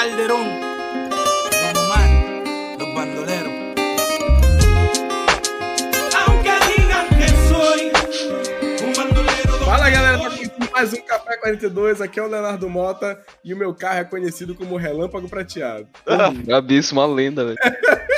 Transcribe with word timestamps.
Calderón. 0.00 0.48
Vamos, 1.62 1.88
man, 1.90 2.78
los 2.78 2.94
bandoleros. 2.94 3.52
Aunque 6.26 6.50
digan 6.74 7.06
que 7.18 7.28
soy 7.50 7.92
un 8.86 8.92
bandolero. 8.94 9.52
Fala 9.66 9.90
galera, 9.90 10.18
tá 10.18 10.30
começando 10.30 10.70
mais 10.72 10.92
um 10.94 11.02
Café 11.02 11.36
42. 11.36 12.00
Aqui 12.00 12.18
é 12.18 12.22
o 12.22 12.28
Leonardo 12.28 12.66
Mota 12.70 13.20
e 13.44 13.52
o 13.52 13.56
meu 13.58 13.74
carro 13.74 13.98
é 13.98 14.04
conhecido 14.04 14.54
como 14.54 14.78
Relâmpago 14.78 15.28
Prateado. 15.28 15.86
Isso 16.70 16.94
é 16.94 16.98
uma 16.98 17.06
lenda, 17.06 17.44
velho. 17.44 17.58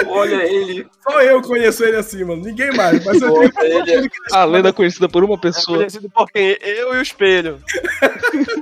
Olha 0.06 0.36
ele. 0.44 0.86
Só 1.02 1.20
eu 1.20 1.42
conheço 1.42 1.82
ele 1.84 1.96
assim, 1.96 2.22
mano. 2.22 2.44
Ninguém 2.44 2.70
mais. 2.76 3.04
Mas 3.04 3.20
eu 3.20 3.50
tenho 3.50 3.88
ele. 3.88 4.10
A 4.30 4.44
lenda 4.44 4.68
é 4.68 4.72
conhecida 4.72 5.08
por 5.08 5.24
uma 5.24 5.34
É 5.34 5.38
pessoa. 5.38 5.78
conhecido 5.78 6.08
por 6.08 6.30
quem? 6.30 6.56
Eu 6.60 6.94
e 6.94 6.98
o 6.98 7.02
espelho. 7.02 7.58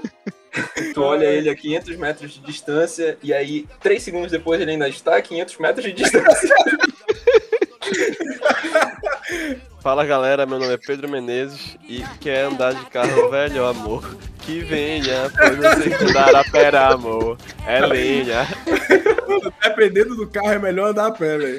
Tu 1.00 1.04
olha 1.04 1.24
ele 1.24 1.48
a 1.48 1.54
500 1.54 1.96
metros 1.96 2.34
de 2.34 2.40
distância 2.40 3.16
e 3.22 3.32
aí, 3.32 3.66
3 3.80 4.02
segundos 4.02 4.30
depois, 4.30 4.60
ele 4.60 4.72
ainda 4.72 4.86
está 4.86 5.16
a 5.16 5.22
500 5.22 5.56
metros 5.56 5.86
de 5.86 5.92
distância. 5.92 6.54
Fala 9.80 10.04
galera, 10.04 10.44
meu 10.44 10.58
nome 10.58 10.74
é 10.74 10.76
Pedro 10.76 11.08
Menezes 11.08 11.78
e 11.88 12.04
quer 12.20 12.44
andar 12.44 12.74
de 12.74 12.84
carro 12.90 13.30
velho, 13.30 13.64
amor. 13.64 14.04
Que 14.50 14.62
venha, 14.62 15.30
pois 15.30 15.56
você 15.58 15.90
que 15.90 16.12
dará 16.12 16.42
pera, 16.42 16.88
amor. 16.88 17.38
É 17.64 17.86
lenha. 17.86 18.48
Dependendo 19.62 20.16
do 20.16 20.26
carro, 20.26 20.50
é 20.50 20.58
melhor 20.58 20.90
andar 20.90 21.06
a 21.06 21.12
pé, 21.12 21.38
velho. 21.38 21.58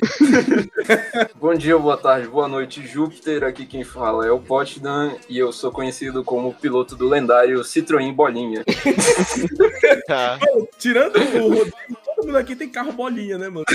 Bom 1.40 1.54
dia, 1.54 1.78
boa 1.78 1.96
tarde, 1.96 2.28
boa 2.28 2.50
noite, 2.50 2.86
Júpiter. 2.86 3.46
Aqui 3.46 3.66
quem 3.66 3.86
fala 3.86 4.28
é 4.28 4.32
o 4.32 4.42
Potsdam 4.42 5.16
e 5.30 5.38
eu 5.38 5.54
sou 5.54 5.72
conhecido 5.72 6.22
como 6.22 6.50
o 6.50 6.54
piloto 6.54 6.94
do 6.98 7.08
lendário 7.08 7.62
Citroën 7.62 8.14
Bolinha. 8.14 8.62
Tá. 10.08 10.38
Mano, 10.40 10.68
tirando 10.78 11.16
o 11.18 11.50
Rodrigo, 11.50 11.98
todo 12.22 12.28
mundo 12.28 12.38
aqui 12.38 12.56
tem 12.56 12.70
carro 12.70 12.92
bolinha, 12.92 13.38
né, 13.38 13.50
mano? 13.50 13.66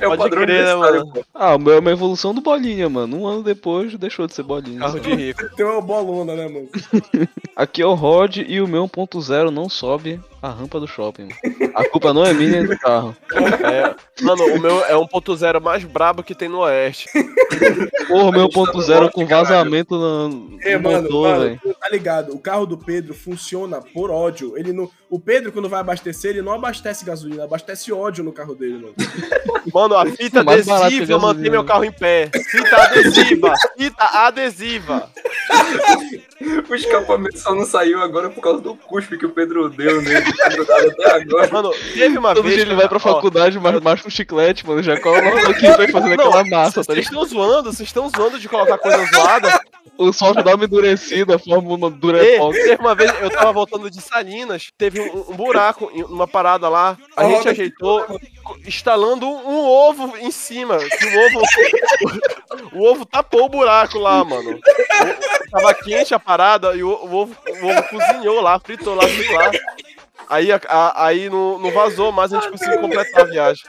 É 0.00 0.06
o 0.06 0.10
Pode 0.10 0.22
padrão 0.22 0.42
crer, 0.42 0.64
né, 0.64 0.74
mano? 0.74 1.12
pô. 1.12 1.24
Ah, 1.32 1.54
o 1.54 1.58
meu 1.58 1.74
é 1.74 1.78
uma 1.78 1.90
evolução 1.90 2.34
do 2.34 2.40
Bolinha, 2.40 2.88
mano. 2.88 3.20
Um 3.20 3.26
ano 3.26 3.42
depois 3.42 3.96
deixou 3.96 4.26
de 4.26 4.34
ser 4.34 4.42
Bolinha. 4.42 4.80
Carro 4.80 5.00
de 5.00 5.14
rico. 5.14 5.48
Tem 5.56 5.64
uma 5.64 5.80
bolona, 5.80 6.34
né, 6.34 6.48
mano? 6.48 6.68
Aqui 7.54 7.82
é 7.82 7.86
o 7.86 7.94
Rod 7.94 8.38
e 8.38 8.60
o 8.60 8.68
meu 8.68 8.88
1.0 8.88 9.50
não 9.50 9.68
sobe 9.68 10.20
a 10.42 10.50
rampa 10.50 10.80
do 10.80 10.86
shopping. 10.86 11.28
Mano. 11.28 11.72
A 11.74 11.88
culpa 11.88 12.12
não 12.12 12.24
é 12.24 12.32
minha 12.32 12.50
nem 12.50 12.66
do 12.66 12.78
carro. 12.78 13.16
É, 13.32 13.94
mano, 14.22 14.44
o 14.54 14.60
meu 14.60 14.84
é 14.84 14.94
1.0 14.94 15.60
mais 15.60 15.84
brabo 15.84 16.22
que 16.22 16.34
tem 16.34 16.48
no 16.48 16.60
Oeste. 16.60 17.08
Porra, 18.08 18.24
o 18.24 18.32
meu 18.32 18.42
A 18.42 18.44
gente 18.44 18.54
tá 18.54 18.60
no 18.60 18.72
1.0 18.72 19.00
norte, 19.00 19.12
com 19.12 19.26
vazamento 19.26 19.94
no, 19.96 20.58
É, 20.62 20.76
no 20.76 20.82
mano, 20.82 21.02
motor, 21.02 21.38
mano, 21.38 21.60
tá 21.78 21.88
ligado? 21.90 22.32
O 22.32 22.38
carro 22.38 22.66
do 22.66 22.78
Pedro 22.78 23.14
funciona 23.14 23.80
por 23.80 24.10
ódio. 24.10 24.56
Ele 24.56 24.72
não... 24.72 24.90
O 25.08 25.18
Pedro, 25.18 25.52
quando 25.52 25.68
vai 25.68 25.80
abastecer, 25.80 26.30
ele 26.30 26.42
não 26.42 26.52
abastece 26.52 27.04
gasolina, 27.04 27.44
abastece 27.44 27.92
ódio 27.92 28.24
no 28.24 28.32
carro 28.32 28.54
dele, 28.54 28.74
mano. 28.74 28.94
Mano, 29.72 29.96
a 29.96 30.06
fita 30.06 30.42
Mais 30.44 30.68
adesiva 30.68 31.18
mantém 31.18 31.50
meu 31.50 31.64
carro 31.64 31.84
em 31.84 31.92
pé. 31.92 32.30
Fita 32.32 32.76
adesiva. 32.76 33.54
Fita 33.76 34.04
adesiva. 34.04 35.10
O 36.68 36.74
escapamento 36.74 37.38
só 37.38 37.54
não 37.54 37.66
saiu 37.66 38.00
agora 38.02 38.30
por 38.30 38.40
causa 38.40 38.60
do 38.60 38.74
cuspe 38.74 39.18
que 39.18 39.26
o 39.26 39.30
Pedro 39.30 39.68
deu 39.68 40.00
nele. 40.00 40.24
Grudado 40.52 40.88
até 40.88 41.20
agora. 41.20 41.50
Mano, 41.52 41.70
teve 41.92 42.16
uma 42.18 42.34
Todo 42.34 42.44
vez. 42.44 42.54
dia 42.54 42.62
ele 42.64 42.70
que- 42.70 42.76
vai 42.76 42.88
pra 42.88 42.96
ó, 42.96 43.00
faculdade, 43.00 43.58
mas 43.60 43.80
macha 43.80 44.06
um 44.06 44.10
chiclete, 44.10 44.66
mano. 44.66 44.82
Já 44.82 44.98
cola 45.00 45.18
aqui 45.18 45.66
e 45.66 45.76
vai 45.76 45.88
fazendo 45.88 46.16
Não, 46.16 46.26
aquela 46.28 46.44
massa, 46.44 46.82
tá 46.84 46.94
Vocês 46.94 47.04
estão 47.06 47.24
zoando? 47.26 47.72
Vocês 47.72 47.88
estão 47.88 48.08
zoando 48.08 48.38
de 48.38 48.48
colocar 48.48 48.78
coisa 48.78 49.04
zoada? 49.14 49.60
O 50.02 50.12
sol 50.14 50.32
já 50.34 50.40
dá 50.40 50.54
uma 50.54 50.64
endurecida, 50.64 51.38
forma 51.38 51.74
uma 51.74 51.90
durepox. 51.90 52.56
teve 52.56 52.80
uma 52.80 52.94
vez, 52.94 53.12
eu 53.20 53.30
tava 53.30 53.52
voltando 53.52 53.90
de 53.90 54.00
Salinas, 54.00 54.68
teve 54.78 55.00
um, 55.00 55.26
um 55.30 55.36
buraco 55.36 55.90
em 55.92 56.02
uma 56.04 56.26
parada 56.26 56.68
lá, 56.68 56.96
a 57.16 57.24
gente 57.24 57.48
ajeitou, 57.48 58.06
instalando 58.66 59.26
um, 59.28 59.48
um 59.48 59.58
ovo 59.68 60.16
em 60.18 60.30
cima, 60.30 60.78
que 60.78 61.04
o 61.06 61.26
ovo, 61.26 61.42
o 62.72 62.84
ovo 62.90 63.04
tapou 63.04 63.44
o 63.44 63.48
buraco 63.48 63.98
lá, 63.98 64.24
mano. 64.24 64.52
O- 64.58 65.50
tava 65.50 65.74
quente 65.74 66.14
a 66.14 66.18
parada 66.18 66.74
e 66.74 66.82
o, 66.82 66.88
o 66.88 67.14
ovo, 67.14 67.36
o 67.62 67.66
ovo 67.66 67.82
cozinhou 67.90 68.40
lá, 68.40 68.58
fritou 68.58 68.94
lá, 68.94 69.02
fritou 69.06 69.36
lá. 69.36 69.50
Aí, 70.30 70.50
a- 70.52 70.60
a- 70.68 71.06
aí 71.06 71.28
não, 71.28 71.58
não 71.58 71.70
vazou, 71.72 72.10
mas 72.12 72.32
a 72.32 72.40
gente 72.40 72.50
conseguiu 72.50 72.80
completar 72.80 73.22
a 73.22 73.24
viagem. 73.24 73.64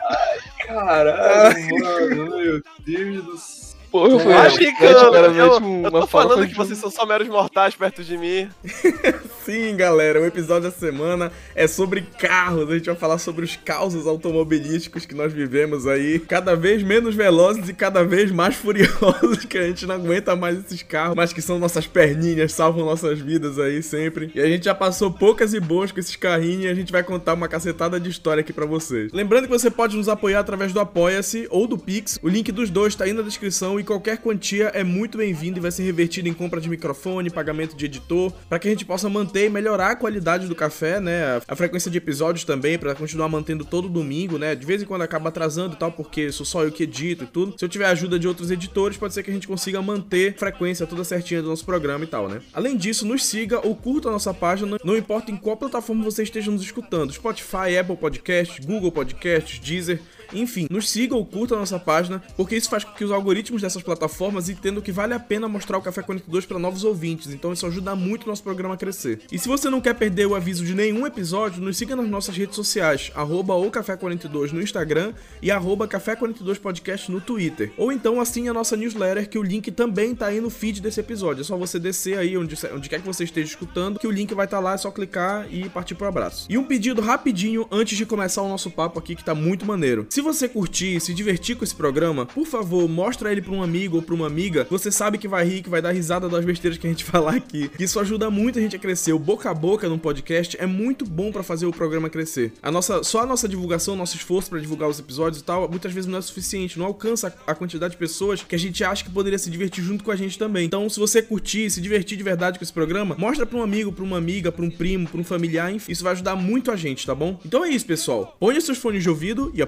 Caralho, 0.66 1.80
mano. 1.80 2.38
Meu 2.38 2.62
Deus 2.86 3.24
do 3.25 3.38
céu. 3.38 3.71
Porra, 3.91 4.09
eu 4.09 4.19
fui 4.19 4.34
Vai 4.34 4.47
um 4.47 4.52
chiclete, 4.52 4.78
brincando, 4.79 5.09
o 5.09 5.12
cara 5.12 5.28
eu, 5.28 5.46
eu 5.47 5.57
uma 5.57 5.91
tô 5.91 6.07
falando 6.07 6.46
de 6.46 6.52
que 6.52 6.57
vocês 6.57 6.79
são 6.79 6.90
só 6.90 7.06
meros 7.06 7.28
mortais 7.28 7.75
perto 7.75 8.02
de 8.03 8.18
mim. 8.18 8.47
Sim, 9.44 9.75
galera, 9.75 10.22
o 10.22 10.25
episódio 10.25 10.69
da 10.69 10.72
semana 10.72 11.29
é 11.53 11.68
sobre 11.68 12.01
carros. 12.01 12.69
A 12.69 12.75
gente 12.75 12.85
vai 12.85 12.96
falar 12.96 13.18
sobre 13.18 13.44
os 13.44 13.57
causos 13.57 14.07
automobilísticos 14.07 15.06
que 15.06 15.13
nós 15.13 15.34
vivemos 15.34 15.88
aí, 15.88 16.19
cada 16.19 16.56
vez 16.56 16.81
menos 16.84 17.16
velozes 17.16 17.68
e 17.68 17.74
cada 17.74 18.01
vez 18.01 18.31
mais 18.31 18.56
furiosos, 18.56 19.44
que 19.50 19.57
a 19.57 19.63
gente 19.63 19.85
não 19.85 19.96
aguenta 19.96 20.38
mais 20.38 20.59
esses 20.59 20.81
carros, 20.84 21.16
mas 21.16 21.34
que 21.34 21.41
são 21.41 21.59
nossas 21.59 21.85
perninhas, 21.85 22.53
salvam 22.53 22.85
nossas 22.85 23.19
vidas 23.19 23.59
aí 23.59 23.84
sempre. 23.84 24.31
E 24.34 24.40
a 24.40 24.47
gente 24.47 24.63
já 24.63 24.74
passou 24.74 25.12
poucas 25.12 25.53
e 25.53 25.59
boas 25.59 25.91
com 25.91 26.00
esses 26.00 26.16
carrinhos 26.16 26.63
e 26.63 26.68
a 26.69 26.74
gente 26.74 26.94
vai 26.94 27.03
contar 27.03 27.34
uma 27.34 27.50
cacetada 27.50 28.00
de 28.00 28.09
história 28.09 28.40
aqui 28.40 28.53
pra 28.53 28.66
vocês. 28.66 29.12
Lembrando 29.12 29.46
que 29.46 29.50
você 29.50 29.69
pode 29.69 29.97
nos 29.97 30.07
apoiar 30.07 30.40
através 30.40 30.72
do 30.72 30.80
Apoia-se 30.80 31.46
ou 31.50 31.68
do 31.68 31.78
Pix. 31.78 32.19
O 32.24 32.30
link 32.30 32.53
dos 32.53 32.69
dois 32.69 32.96
tá 32.96 33.03
aí 33.03 33.12
na 33.12 33.22
descrição 33.22 33.81
e 33.81 33.84
qualquer 33.84 34.19
quantia 34.19 34.68
é 34.74 34.84
muito 34.84 35.18
bem-vinda 35.18 35.58
e 35.58 35.62
vai 35.62 35.72
ser 35.72 35.84
revertida 35.84 36.30
em 36.30 36.34
compra 36.34 36.62
de 36.62 36.69
microfone, 36.69 37.30
pagamento 37.30 37.75
de 37.75 37.86
editor, 37.86 38.31
para 38.47 38.59
que 38.59 38.68
a 38.68 38.72
gente 38.72 38.86
possa 38.86 39.09
manter 39.09 39.47
e 39.47 39.50
melhorar 39.50 39.92
a 39.92 39.96
qualidade 39.96 40.47
do 40.47 40.56
café, 40.56 41.00
né? 41.00 41.42
A, 41.47 41.56
frequência 41.56 41.90
de 41.90 41.97
episódios 41.97 42.46
também, 42.46 42.78
para 42.78 42.96
continuar 42.96 43.28
mantendo 43.28 43.66
todo 43.66 43.90
domingo, 43.90 44.38
né? 44.38 44.56
De 44.56 44.66
vez 44.66 44.81
em 44.81 44.86
quando 44.86 45.02
acaba 45.02 45.30
atrasando 45.30 45.75
e 45.75 45.78
tal, 45.78 45.92
porque 45.92 46.31
sou 46.31 46.46
só 46.46 46.64
eu 46.64 46.72
que 46.72 46.84
edito 46.84 47.24
e 47.24 47.28
tudo. 47.28 47.56
Se 47.58 47.66
eu 47.66 47.69
tiver 47.69 47.86
ajuda 47.86 48.19
de 48.19 48.28
outros 48.28 48.52
editores, 48.52 48.97
pode 48.97 49.14
ser 49.14 49.24
que 49.24 49.31
a 49.31 49.34
gente 49.34 49.47
consiga 49.47 49.81
manter 49.81 50.36
a 50.36 50.40
frequência 50.40 50.86
toda 50.86 51.03
certinha 51.03 51.42
do 51.42 51.50
nosso 51.50 51.66
programa 51.66 52.03
e 52.03 52.08
tal, 52.08 52.30
né? 52.30 52.40
Além 52.53 52.78
disso, 52.78 53.06
nos 53.06 53.25
siga 53.25 53.66
ou 53.66 53.75
curta 53.75 54.09
a 54.09 54.12
nossa 54.12 54.34
página, 54.34 54.78
não 54.84 54.96
importa 54.96 55.31
em 55.31 55.38
qual 55.38 55.58
plataforma 55.58 56.03
você 56.03 56.22
esteja 56.24 56.52
nos 56.52 56.62
escutando: 56.62 57.12
Spotify, 57.12 57.78
Apple 57.80 57.98
Podcasts, 57.98 58.63
Google 58.63 58.92
Podcasts, 58.92 59.59
Deezer. 59.59 60.00
Enfim, 60.34 60.68
nos 60.69 60.90
siga 60.90 61.16
ou 61.16 61.25
curta 61.25 61.56
a 61.56 61.59
nossa 61.59 61.80
página, 61.80 62.22
porque 62.36 62.56
isso 62.56 62.69
faz 62.69 62.84
com 62.84 62.92
que 62.92 63.03
os 63.03 63.12
algoritmos 63.12 63.62
dessas 63.62 63.84
plataformas 63.84 64.50
entendam 64.50 64.81
que 64.81 64.92
vale 64.92 65.14
a 65.14 65.19
pena 65.19 65.47
mostrar 65.47 65.78
o 65.78 65.81
Café 65.81 66.02
42 66.02 66.46
para 66.46 66.59
novos 66.59 66.84
ouvintes, 66.84 67.34
então 67.34 67.53
isso 67.53 67.66
ajuda 67.66 67.96
muito 67.96 68.24
o 68.24 68.28
nosso 68.28 68.44
programa 68.44 68.75
a 68.75 68.78
crescer. 68.78 69.22
E 69.31 69.38
se 69.38 69.47
você 69.47 69.69
não 69.69 69.81
quer 69.81 69.96
perder 69.96 70.28
o 70.28 70.36
aviso 70.36 70.66
de 70.66 70.74
nenhum 70.74 71.06
episódio, 71.06 71.62
nos 71.62 71.78
siga 71.78 71.96
nas 71.96 72.08
nossas 72.09 72.36
redes 72.36 72.56
sociais, 72.56 73.12
arroba 73.16 73.56
o 73.56 73.69
Café 73.69 73.96
42 73.96 74.52
no 74.52 74.62
Instagram 74.62 75.14
e 75.42 75.52
arroba 75.52 75.88
Café 75.88 76.16
42 76.16 76.58
Podcast 76.58 77.12
no 77.12 77.22
Twitter. 77.22 77.72
Ou 77.78 77.92
então 77.92 78.19
assine 78.19 78.50
a 78.50 78.53
nossa 78.53 78.75
newsletter, 78.75 79.30
que 79.30 79.38
o 79.38 79.44
link 79.44 79.72
também 79.72 80.16
tá 80.16 80.28
aí 80.28 80.40
no 80.40 80.50
feed 80.50 80.81
desse 80.81 81.00
episódio. 81.00 81.42
É 81.42 81.44
só 81.44 81.58
você 81.58 81.80
descer 81.80 82.18
aí 82.18 82.38
onde, 82.38 82.56
onde 82.74 82.90
quer 82.90 83.00
que 83.00 83.08
você 83.08 83.24
esteja 83.24 83.48
escutando, 83.48 84.00
que 84.00 84.08
o 84.08 84.12
link 84.12 84.34
vai 84.34 84.46
estar 84.46 84.59
lá, 84.59 84.74
é 84.74 84.78
só 84.78 84.92
clicar 84.92 85.48
e 85.52 85.68
partir 85.69 85.96
pro 85.96 86.08
abraço. 86.08 86.46
E 86.50 86.58
um 86.58 86.63
pedido 86.63 87.02
rapidinho 87.02 87.68
antes 87.72 87.98
de 87.98 88.06
começar 88.06 88.42
o 88.42 88.50
nosso 88.50 88.69
papo 88.69 89.00
aqui, 89.00 89.16
que 89.16 89.24
tá 89.24 89.36
muito 89.36 89.66
maneiro. 89.66 90.06
Se 90.09 90.21
você 90.22 90.48
curtir, 90.48 91.00
se 91.00 91.14
divertir 91.14 91.56
com 91.56 91.64
esse 91.64 91.76
programa, 91.76 92.26
por 92.26 92.46
favor, 92.46 92.88
mostra 92.88 93.32
ele 93.32 93.42
pra 93.42 93.54
um 93.54 93.64
amigo 93.64 93.98
ou 93.98 94.02
pra 94.02 94.16
uma 94.16 94.28
amiga. 94.28 94.68
Você 94.70 94.92
sabe 94.92 95.18
que 95.18 95.28
vai 95.28 95.46
rir, 95.46 95.62
que 95.62 95.70
vai 95.70 95.82
dar 95.82 95.92
risada 95.92 96.28
das 96.30 96.46
besteiras 96.46 96.78
que 96.78 96.88
a 96.88 96.90
gente 96.90 97.04
falar 97.06 97.36
aqui. 97.36 97.70
Isso 97.80 98.00
ajuda 98.00 98.30
muito 98.30 98.60
a 98.60 98.62
gente 98.62 98.76
a 98.76 98.80
crescer. 98.80 99.14
O 99.14 99.20
boca 99.20 99.50
a 99.50 99.54
boca 99.54 99.88
num 99.88 99.98
podcast 99.98 100.58
é 100.60 100.66
muito 100.66 101.06
bom 101.06 101.31
pra 101.31 101.44
fazer 101.44 101.66
o 101.66 101.72
programa 101.72 102.10
crescer. 102.10 102.54
A 102.62 102.72
nossa, 102.72 103.04
só 103.04 103.22
a 103.22 103.26
nossa 103.26 103.48
divulgação, 103.48 103.95
nosso 103.95 104.16
esforço 104.16 104.50
pra 104.50 104.60
divulgar 104.60 104.90
os 104.90 105.00
episódios 105.00 105.42
e 105.42 105.44
tal, 105.44 105.69
muitas 105.69 105.92
vezes 105.94 106.10
não 106.10 106.19
é 106.19 106.22
suficiente, 106.22 106.78
não 106.78 106.86
alcança 106.86 107.34
a 107.45 107.56
quantidade 107.56 107.94
de 107.94 107.98
pessoas 107.98 108.44
que 108.44 108.56
a 108.56 108.60
gente 108.60 108.84
acha 108.84 109.04
que 109.04 109.10
poderia 109.10 109.40
se 109.40 109.50
divertir 109.50 109.84
junto 109.84 110.04
com 110.04 110.12
a 110.12 110.16
gente 110.16 110.38
também. 110.38 110.66
Então, 110.66 110.90
se 110.90 111.00
você 111.00 111.22
curtir, 111.22 111.69
se 111.69 111.81
divertir 111.81 112.18
de 112.18 112.24
verdade 112.24 112.57
com 112.57 112.63
esse 112.63 112.74
programa, 112.74 113.16
mostra 113.18 113.45
pra 113.45 113.57
um 113.57 113.63
amigo, 113.63 113.92
pra 113.92 114.04
uma 114.04 114.18
amiga, 114.18 114.51
pra 114.51 114.66
um 114.66 114.69
primo, 114.69 115.07
pra 115.07 115.19
um 115.19 115.24
familiar, 115.24 115.72
enfim, 115.74 115.92
isso 115.92 116.04
vai 116.04 116.13
ajudar 116.13 116.36
muito 116.36 116.72
a 116.72 116.75
gente, 116.75 117.06
tá 117.06 117.16
bom? 117.16 117.40
Então 117.45 117.63
é 117.63 117.69
isso, 117.69 117.86
pessoal. 117.86 118.36
Ponha 118.40 118.60
seus 118.62 118.78
fones 118.78 119.04
de 119.04 119.10
ouvido 119.10 119.51
e 119.54 119.62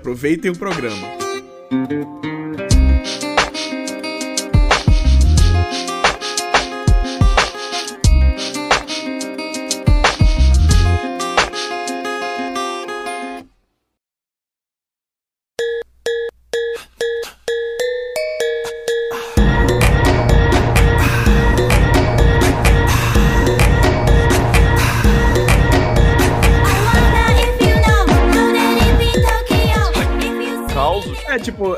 aproveitem 0.43 0.51
o 0.51 0.57
programa. 0.57 1.23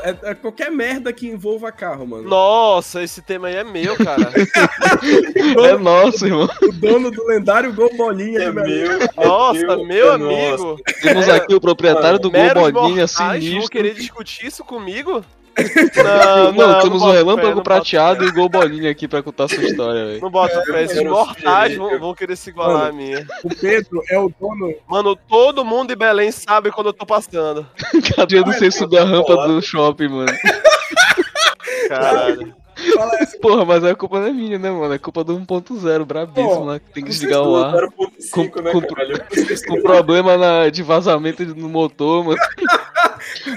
É, 0.06 0.10
é, 0.10 0.30
é 0.30 0.34
qualquer 0.34 0.70
merda 0.70 1.12
que 1.12 1.26
envolva 1.26 1.72
carro, 1.72 2.06
mano. 2.06 2.28
Nossa, 2.28 3.02
esse 3.02 3.20
tema 3.20 3.48
aí 3.48 3.56
é 3.56 3.64
meu, 3.64 3.96
cara. 3.96 4.30
É 5.66 5.76
nosso, 5.76 6.26
irmão. 6.26 6.48
O 6.62 6.72
dono 6.72 7.10
do 7.10 7.26
lendário 7.26 7.72
Gol 7.72 7.90
Bolinha 7.96 8.40
É 8.40 8.52
Belém. 8.52 8.88
meu. 8.88 8.98
Nossa, 9.16 9.58
Deus, 9.58 9.86
meu 9.86 10.10
é 10.10 10.14
amigo. 10.14 10.80
Temos 11.02 11.28
aqui 11.28 11.54
o 11.54 11.60
proprietário 11.60 12.18
do 12.18 12.30
Gol 12.30 12.72
Bolinha 12.72 13.02
mortais 13.02 13.48
vão 13.48 13.66
querer 13.66 13.94
discutir 13.94 14.46
isso 14.46 14.64
comigo? 14.64 15.24
Não, 15.56 16.52
Não, 16.52 16.80
temos 16.80 16.84
não 16.84 16.96
o 16.96 17.00
boto 17.00 17.10
fé, 17.12 17.16
Relâmpago 17.16 17.62
Prateado 17.62 18.24
e 18.24 18.28
o 18.28 18.32
Gol 18.32 18.48
Bolinha 18.48 18.90
aqui 18.90 19.08
pra 19.08 19.22
contar 19.22 19.48
sua 19.48 19.62
história, 19.64 20.06
velho. 20.06 20.20
Não 20.20 20.30
bota 20.30 20.62
fé, 20.64 20.84
esses 20.84 21.02
mortais 21.02 21.76
vão, 21.76 21.98
vão 21.98 22.14
querer 22.14 22.36
se 22.36 22.50
igualar 22.50 22.76
Mano. 22.76 22.88
a 22.88 22.92
mim. 22.92 23.12
O 23.42 23.48
Pedro 23.48 24.02
é 24.10 24.18
o 24.18 24.30
dono. 24.38 24.74
Mano, 24.86 25.16
todo 25.16 25.64
mundo 25.64 25.92
em 25.92 25.96
Belém 25.96 26.30
sabe 26.30 26.70
quando 26.70 26.88
eu 26.88 26.92
tô 26.92 27.06
passando. 27.06 27.66
Cada 28.14 28.26
dia 28.26 28.40
eu 28.40 28.44
não 28.46 28.52
sei 28.52 28.70
subir 28.70 28.98
a 28.98 29.04
rampa 29.04 29.48
do 29.48 29.62
shopping, 29.62 30.08
mano. 30.08 30.32
Caralho. 31.88 32.54
Porra, 33.40 33.64
mas 33.64 33.82
a 33.84 33.94
culpa 33.94 34.20
não 34.20 34.26
é 34.26 34.32
minha, 34.32 34.58
né, 34.58 34.70
mano? 34.70 34.92
É 34.92 34.98
culpa 34.98 35.24
do 35.24 35.34
1.0, 35.38 36.04
brabíssimo 36.04 36.64
lá, 36.64 36.78
que 36.78 36.90
tem 36.92 37.02
que 37.02 37.08
desligar 37.10 37.42
o 37.42 37.56
ar. 37.56 37.70
botaram 37.72 37.90
ponto 37.92 38.12
cinco, 38.18 38.50
Com- 38.58 38.62
né, 38.62 38.72
com- 38.72 38.80
caralho? 38.82 39.18
Com 39.66 39.82
problema 39.82 40.36
na, 40.36 40.68
de 40.68 40.82
vazamento 40.82 41.42
no 41.54 41.68
motor, 41.68 42.24
mano. 42.24 42.38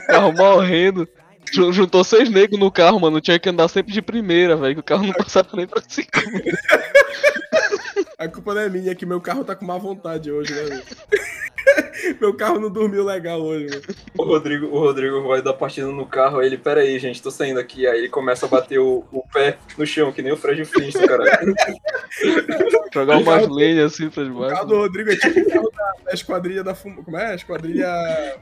carro 0.08 0.32
morrendo. 0.32 1.08
Ju- 1.54 1.72
Juntou 1.72 2.04
seis 2.04 2.30
negros 2.30 2.60
no 2.60 2.72
carro, 2.72 3.00
mano. 3.00 3.20
Tinha 3.22 3.40
que 3.40 3.50
andar 3.50 3.68
sempre 3.68 3.92
de 3.94 4.02
primeira, 4.02 4.56
velho. 4.56 4.76
Que 4.76 4.80
o 4.82 4.84
carro 4.84 5.06
não 5.06 5.14
passava 5.14 5.50
nem 5.54 5.68
pra 5.68 5.82
segunda. 5.88 6.44
A 8.18 8.28
culpa 8.28 8.54
não 8.54 8.62
é 8.62 8.70
minha, 8.70 8.92
é 8.92 8.96
que 8.96 9.06
meu 9.06 9.22
carro 9.22 9.46
tá 9.46 9.56
com 9.56 9.66
má 9.66 9.78
vontade 9.78 10.30
hoje, 10.30 10.54
né? 10.54 10.64
velho? 10.64 10.84
meu 12.20 12.34
carro 12.34 12.60
não 12.60 12.70
dormiu 12.70 13.04
legal 13.04 13.42
hoje, 13.42 13.68
mano. 13.70 13.82
O 14.18 14.24
Rodrigo, 14.24 14.66
o 14.68 14.80
Rodrigo 14.80 15.22
vai 15.28 15.42
dar 15.42 15.54
partida 15.54 15.88
no 15.88 16.06
carro, 16.06 16.40
aí 16.40 16.48
ele, 16.48 16.58
pera 16.58 16.82
aí, 16.82 16.98
gente, 17.00 17.22
tô 17.22 17.30
saindo 17.32 17.60
aqui. 17.60 17.86
Aí 17.88 18.00
ele 18.00 18.10
começa 18.10 18.46
a 18.46 18.50
bater 18.50 18.80
o, 18.80 19.04
o 19.12 19.24
pé 19.32 19.58
no 19.78 19.86
chão, 19.86 20.12
que 20.12 20.22
nem 20.22 20.32
o 20.32 20.38
Fred 20.38 20.64
Flintstone, 20.66 21.08
caralho. 21.08 21.54
Jogar 22.94 23.18
umas 23.18 23.48
lenhas 23.48 23.94
assim 23.94 24.10
pra 24.10 24.24
O 24.24 24.26
carro 24.26 24.40
debaixo. 24.48 24.66
do 24.68 24.76
Rodrigo 24.78 25.12
é 25.12 25.16
tipo 25.16 25.40
o 25.40 25.46
carro 25.52 25.72
da, 25.76 25.94
da 26.06 26.12
esquadrilha 26.14 26.64
da 26.64 26.76
fuma. 26.76 27.04
Como 27.04 27.18
é? 27.18 27.32
A 27.32 27.36
esquadrilha 27.36 27.88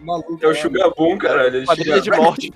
maluca. 0.02 0.46
É 0.46 0.48
o 0.48 0.52
lá, 0.52 0.56
Sugabum, 0.56 1.18
caralho. 1.18 1.58
Ele 1.58 1.66
Quadrilha 1.66 2.02
de 2.02 2.12
morte. 2.12 2.54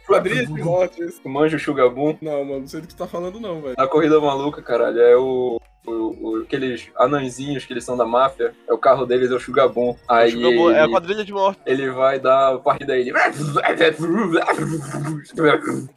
Esquadrilha 0.00 0.46
de 0.46 0.62
morte. 0.62 1.02
isso. 1.02 1.20
Manja 1.28 1.56
o 1.56 1.60
Sugabum? 1.60 2.16
Não, 2.22 2.44
mano, 2.44 2.60
não 2.60 2.66
sei 2.68 2.80
do 2.80 2.86
que 2.86 2.94
tu 2.94 2.98
tá 2.98 3.06
falando, 3.06 3.40
não, 3.40 3.60
velho. 3.60 3.74
Na 3.76 3.86
corrida 3.86 4.20
maluca, 4.20 4.62
caralho, 4.62 5.00
é 5.00 5.16
o, 5.16 5.60
o, 5.86 5.90
o- 5.92 6.42
aqueles 6.42 6.90
anãozinhos 6.96 7.64
que 7.64 7.72
eles 7.72 7.84
são 7.84 7.96
da 7.96 8.04
máfia, 8.04 8.52
é 8.68 8.72
o 8.72 8.78
carro 8.78 9.04
deles, 9.06 9.30
é 9.30 9.34
o 9.34 9.40
Sugabum. 9.40 9.96
Aí 10.08 10.30
Jogou- 10.30 10.70
É 10.72 10.80
a 10.80 10.82
ele, 10.84 10.92
quadrilha 10.92 11.24
de 11.24 11.32
morte. 11.32 11.60
ele 11.64 11.90
vai 11.90 12.18
dar 12.18 12.54
a 12.54 12.58
partida 12.58 12.92
aí, 12.92 13.00
ele... 13.02 13.12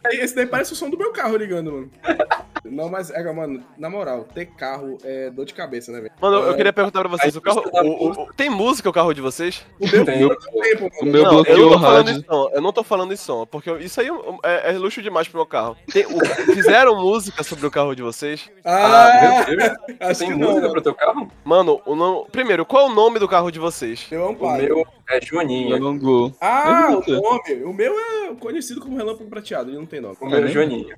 Aí, 0.04 0.19
Esse 0.22 0.36
daí 0.36 0.46
parece 0.46 0.74
o 0.74 0.75
som 0.75 0.90
do 0.90 0.98
meu 0.98 1.12
carro 1.12 1.36
ligando, 1.38 1.72
mano. 1.72 1.92
Não, 2.66 2.90
mas, 2.90 3.12
é, 3.12 3.31
mano, 3.31 3.63
na 3.78 3.92
moral, 3.92 4.25
ter 4.34 4.48
carro 4.48 4.98
é 5.04 5.30
dor 5.30 5.46
de 5.46 5.54
cabeça, 5.54 5.92
né, 5.92 6.00
velho? 6.02 6.12
Mano, 6.19 6.38
eu 6.38 6.52
É. 6.52 6.56
queria 6.56 6.74
perguntar 6.74 7.02
pra 7.02 7.10
vocês, 7.10 7.36
o 7.36 7.42
carro. 7.42 7.63
o- 7.72 7.80
o- 8.07 8.12
o- 8.24 8.34
tem 8.34 8.50
música 8.50 8.90
o 8.90 8.94
carro 8.94 9.13
de 9.13 9.22
vocês? 9.22 9.63
O 9.80 9.88
meu 9.88 10.04
Tem. 10.04 10.28
tempo, 10.28 10.90
O 11.00 11.06
meu 11.06 11.24
não, 11.25 11.30
bloqueou 11.30 11.58
eu 11.58 11.62
não 11.62 11.68
o 11.69 11.74
tô 11.74 11.80
falando 11.80 12.08
rádio. 12.08 12.19
em 12.22 12.25
som, 12.25 12.50
eu 12.54 12.62
não 12.62 12.74
tô 12.74 12.84
falando 12.84 13.13
em 13.13 13.18
som, 13.18 13.46
porque 13.46 13.72
isso 13.78 14.01
aí 14.01 14.08
é, 14.44 14.72
é 14.74 14.78
luxo 14.80 15.00
demais 15.04 15.28
pro 15.28 15.38
meu 15.38 15.46
carro. 15.46 15.78
Tem- 15.94 16.08
o- 16.08 16.54
fizeram 16.56 16.96
música 17.00 17.44
sobre 17.44 17.68
o 17.68 17.72
carro 17.72 17.94
de 17.96 18.01
vocês? 18.01 18.50
Ah, 18.66 19.06
Ah, 19.46 19.46
meu 19.46 19.58
Deus. 19.58 19.72
acho 20.01 20.19
Tem 20.22 20.30
que 20.30 20.36
não, 20.36 20.48
música 20.48 20.62
mano. 20.62 20.72
pro 20.74 20.81
teu 20.81 20.94
carro? 20.96 21.31
Mano, 21.44 21.81
o 21.86 21.96
nome- 21.96 22.25
primeiro, 22.31 22.66
qual 22.66 22.88
é 22.88 22.92
o 22.92 22.96
nome 22.96 23.19
do 23.19 23.28
carro 23.28 23.51
de 23.51 23.60
vocês? 23.60 23.95
Eu 24.12 24.22
O 24.26 24.30
amparo. 24.30 24.64
meu 24.64 24.88
é 25.10 25.22
Joaninha. 25.24 25.80
não 25.80 25.98
gol. 25.98 26.34
Ah, 26.42 26.88
É 26.92 26.96
o 26.96 27.22
nome. 27.22 27.64
O 27.64 27.74
meu 27.74 27.94
é 28.00 28.36
conhecido 28.40 28.82
como 28.82 28.98
Relâmpago 28.98 29.30
Prateado, 29.30 29.70
ele 29.70 29.78
não 29.78 29.86
tem 29.86 30.02
nome. 30.02 30.16
O 30.20 30.26
meu 30.28 30.40
é 30.40 30.42
né? 30.42 30.48
Joaninha. 30.48 30.98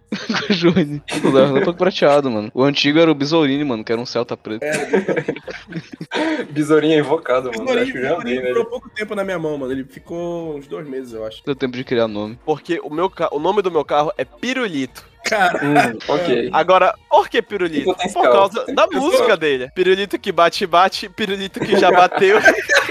Júnior. 0.50 1.02
O 1.26 1.32
da 1.32 1.46
Relâmpago 1.46 1.78
Prateado, 1.78 2.32
mano. 2.32 2.50
O 2.54 2.64
antigo 2.64 3.00
era 3.00 3.12
o 3.12 3.16
Besourini, 3.16 3.64
mano, 3.64 3.84
que 3.84 3.92
era 3.92 4.00
um 4.00 4.06
Celta 4.06 4.36
preto. 4.38 4.62
Besourinha 6.52 6.98
invocado, 7.00 7.52
mano. 7.52 7.66
Besourinho, 7.66 7.84
Acho 7.84 7.92
que 7.94 8.02
já 8.02 8.16
andei 8.16 8.24
Besourinho 8.36 8.54
durou 8.54 8.66
pouco 8.66 8.90
tempo 8.90 9.16
na 9.16 9.24
minha 9.24 9.40
mão, 9.40 9.58
mano. 9.58 9.72
Ele 9.72 9.84
ficou 9.84 10.56
uns 10.58 10.68
dois 10.68 10.88
meses, 10.88 11.14
eu 11.14 11.26
acho. 11.26 11.44
Deu 11.46 11.56
tempo 11.56 11.76
de 11.76 11.84
criar 11.84 12.08
nome. 12.08 12.38
Porque 12.46 12.80
o, 12.84 12.90
meu 12.90 13.10
ca... 13.10 13.30
o 13.32 13.40
nome 13.40 13.62
do 13.62 13.72
meu 13.72 13.84
carro 13.86 14.12
é 14.18 14.24
Pirulito. 14.26 15.06
Cara, 15.26 15.60
Hum, 15.62 15.98
ok. 16.08 16.50
Agora, 16.54 16.96
por 17.10 17.28
que 17.28 17.42
Pirulito? 17.42 17.94
Por 18.14 18.24
causa 18.24 18.66
da 18.74 18.88
música 18.88 19.36
dele. 19.36 19.70
Pirulito 19.76 20.18
que 20.18 20.32
bate, 20.32 20.66
bate, 20.66 21.10
pirulito 21.10 21.60
que 21.60 21.78
já 21.78 21.92
bateu. 21.92 22.38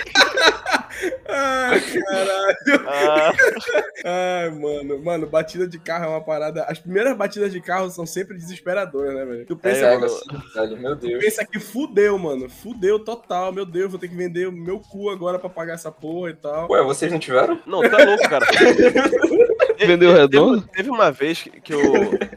ai, 1.37 1.81
caralho. 1.81 2.57
Ah, 2.89 3.33
Ai, 4.05 4.51
mano. 4.51 4.99
Mano, 5.03 5.27
batida 5.27 5.67
de 5.67 5.79
carro 5.79 6.05
é 6.05 6.09
uma 6.09 6.21
parada. 6.21 6.65
As 6.65 6.79
primeiras 6.79 7.17
batidas 7.17 7.53
de 7.53 7.61
carro 7.61 7.91
são 7.91 8.07
sempre 8.07 8.37
desesperadoras, 8.37 9.15
né, 9.15 9.25
velho? 9.25 9.47
Tu 9.47 9.57
pensa, 9.57 9.87
É, 9.87 9.95
mano. 9.95 10.07
assim, 10.07 10.77
meu 10.77 10.95
Deus. 10.97 11.23
pensa 11.25 11.45
que 11.45 11.59
fudeu, 11.59 12.19
mano. 12.19 12.49
Fudeu 12.49 12.99
total. 12.99 13.53
Meu 13.53 13.67
Deus, 13.67 13.91
vou 13.91 13.99
ter 13.99 14.09
que 14.09 14.17
vender 14.17 14.49
o 14.49 14.53
meu 14.53 14.79
cu 14.81 15.11
agora 15.11 15.39
pra 15.39 15.49
pagar 15.49 15.75
essa 15.75 15.91
porra 15.91 16.31
e 16.31 16.35
tal. 16.35 16.71
Ué, 16.71 16.83
vocês 16.83 17.11
não 17.11 17.19
tiveram? 17.19 17.61
não, 17.67 17.83
tá 17.89 17.99
louco, 18.05 18.29
cara. 18.29 18.47
Vendeu 19.79 20.13
redondo? 20.13 20.63
Teve, 20.63 20.73
teve 20.73 20.91
uma 20.91 21.11
vez 21.13 21.43
que 21.43 21.51
que 21.61 21.75
eu 21.75 21.81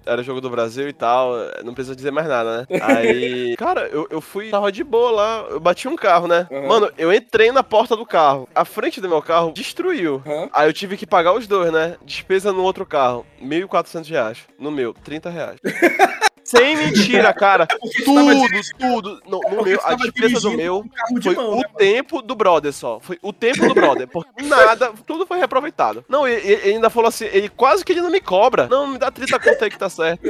era 0.06 0.24
jogo 0.24 0.42
do 0.42 0.50
Brasil 0.50 0.90
e 0.90 0.94
tal, 0.94 1.34
não 1.64 1.74
precisa 1.74 1.96
dizer 1.96 2.12
mais 2.12 2.28
nada, 2.28 2.62
né? 2.70 2.80
Aí, 2.82 3.56
cara, 3.58 3.88
eu, 3.88 4.08
eu 4.10 4.20
fui, 4.20 4.50
tava 4.50 4.72
de 4.72 4.84
boa 4.84 5.12
lá, 5.12 5.46
eu 5.52 5.60
bati 5.60 5.88
um 5.88 5.96
carro, 5.96 6.28
né? 6.28 6.48
Uhum. 6.50 6.68
Mano, 6.68 6.92
eu 6.98 7.14
entrei 7.14 7.52
na 7.52 7.62
porta 7.64 7.96
do 7.96 8.06
carro, 8.06 8.50
a 8.56 8.66
frente 8.66 8.89
do 8.98 9.08
meu 9.08 9.22
carro 9.22 9.52
destruiu. 9.52 10.22
Hã? 10.26 10.50
Aí 10.54 10.68
eu 10.68 10.74
tive 10.74 10.98
que 10.98 11.06
pagar 11.06 11.34
os 11.34 11.46
dois, 11.46 11.72
né? 11.72 11.98
Despesa 12.04 12.52
no 12.52 12.64
outro 12.64 12.86
carro, 12.86 13.26
1.400 13.42 14.10
reais. 14.10 14.38
No 14.58 14.72
meu, 14.72 14.94
30 14.94 15.30
reais. 15.30 15.60
Sem 16.50 16.76
mentira, 16.76 17.32
cara. 17.32 17.68
Tava 17.68 17.80
Tudo, 18.04 18.50
tudo. 18.80 19.22
No, 19.28 19.38
no 19.38 19.40
Porque 19.42 19.70
meu, 19.70 19.80
a 19.84 19.94
despesa 19.94 20.40
do 20.40 20.52
meu 20.52 20.84
foi 21.22 21.36
mão, 21.36 21.52
o 21.52 21.58
né, 21.58 21.64
tempo 21.78 22.24
do 22.24 22.34
brother 22.34 22.74
só. 22.74 23.00
Foi 23.00 23.20
o 23.22 23.32
tempo 23.32 23.68
do 23.68 23.74
brother. 23.76 24.08
Porque 24.08 24.42
nada, 24.42 24.92
tudo 25.06 25.28
foi 25.28 25.38
reaproveitado. 25.38 26.04
Não, 26.10 26.28
ele, 26.28 26.42
ele 26.42 26.74
ainda 26.74 26.90
falou 26.90 27.08
assim, 27.08 27.26
ele 27.26 27.50
quase 27.50 27.86
que 27.86 27.92
ele 27.92 28.02
não 28.02 28.10
me 28.10 28.20
cobra. 28.20 28.68
Não, 28.68 28.88
me 28.88 28.98
dá 28.98 29.12
30 29.12 29.40
conto 29.40 29.64
aí 29.64 29.70
que 29.70 29.78
tá 29.78 29.90
certo. 29.90 30.24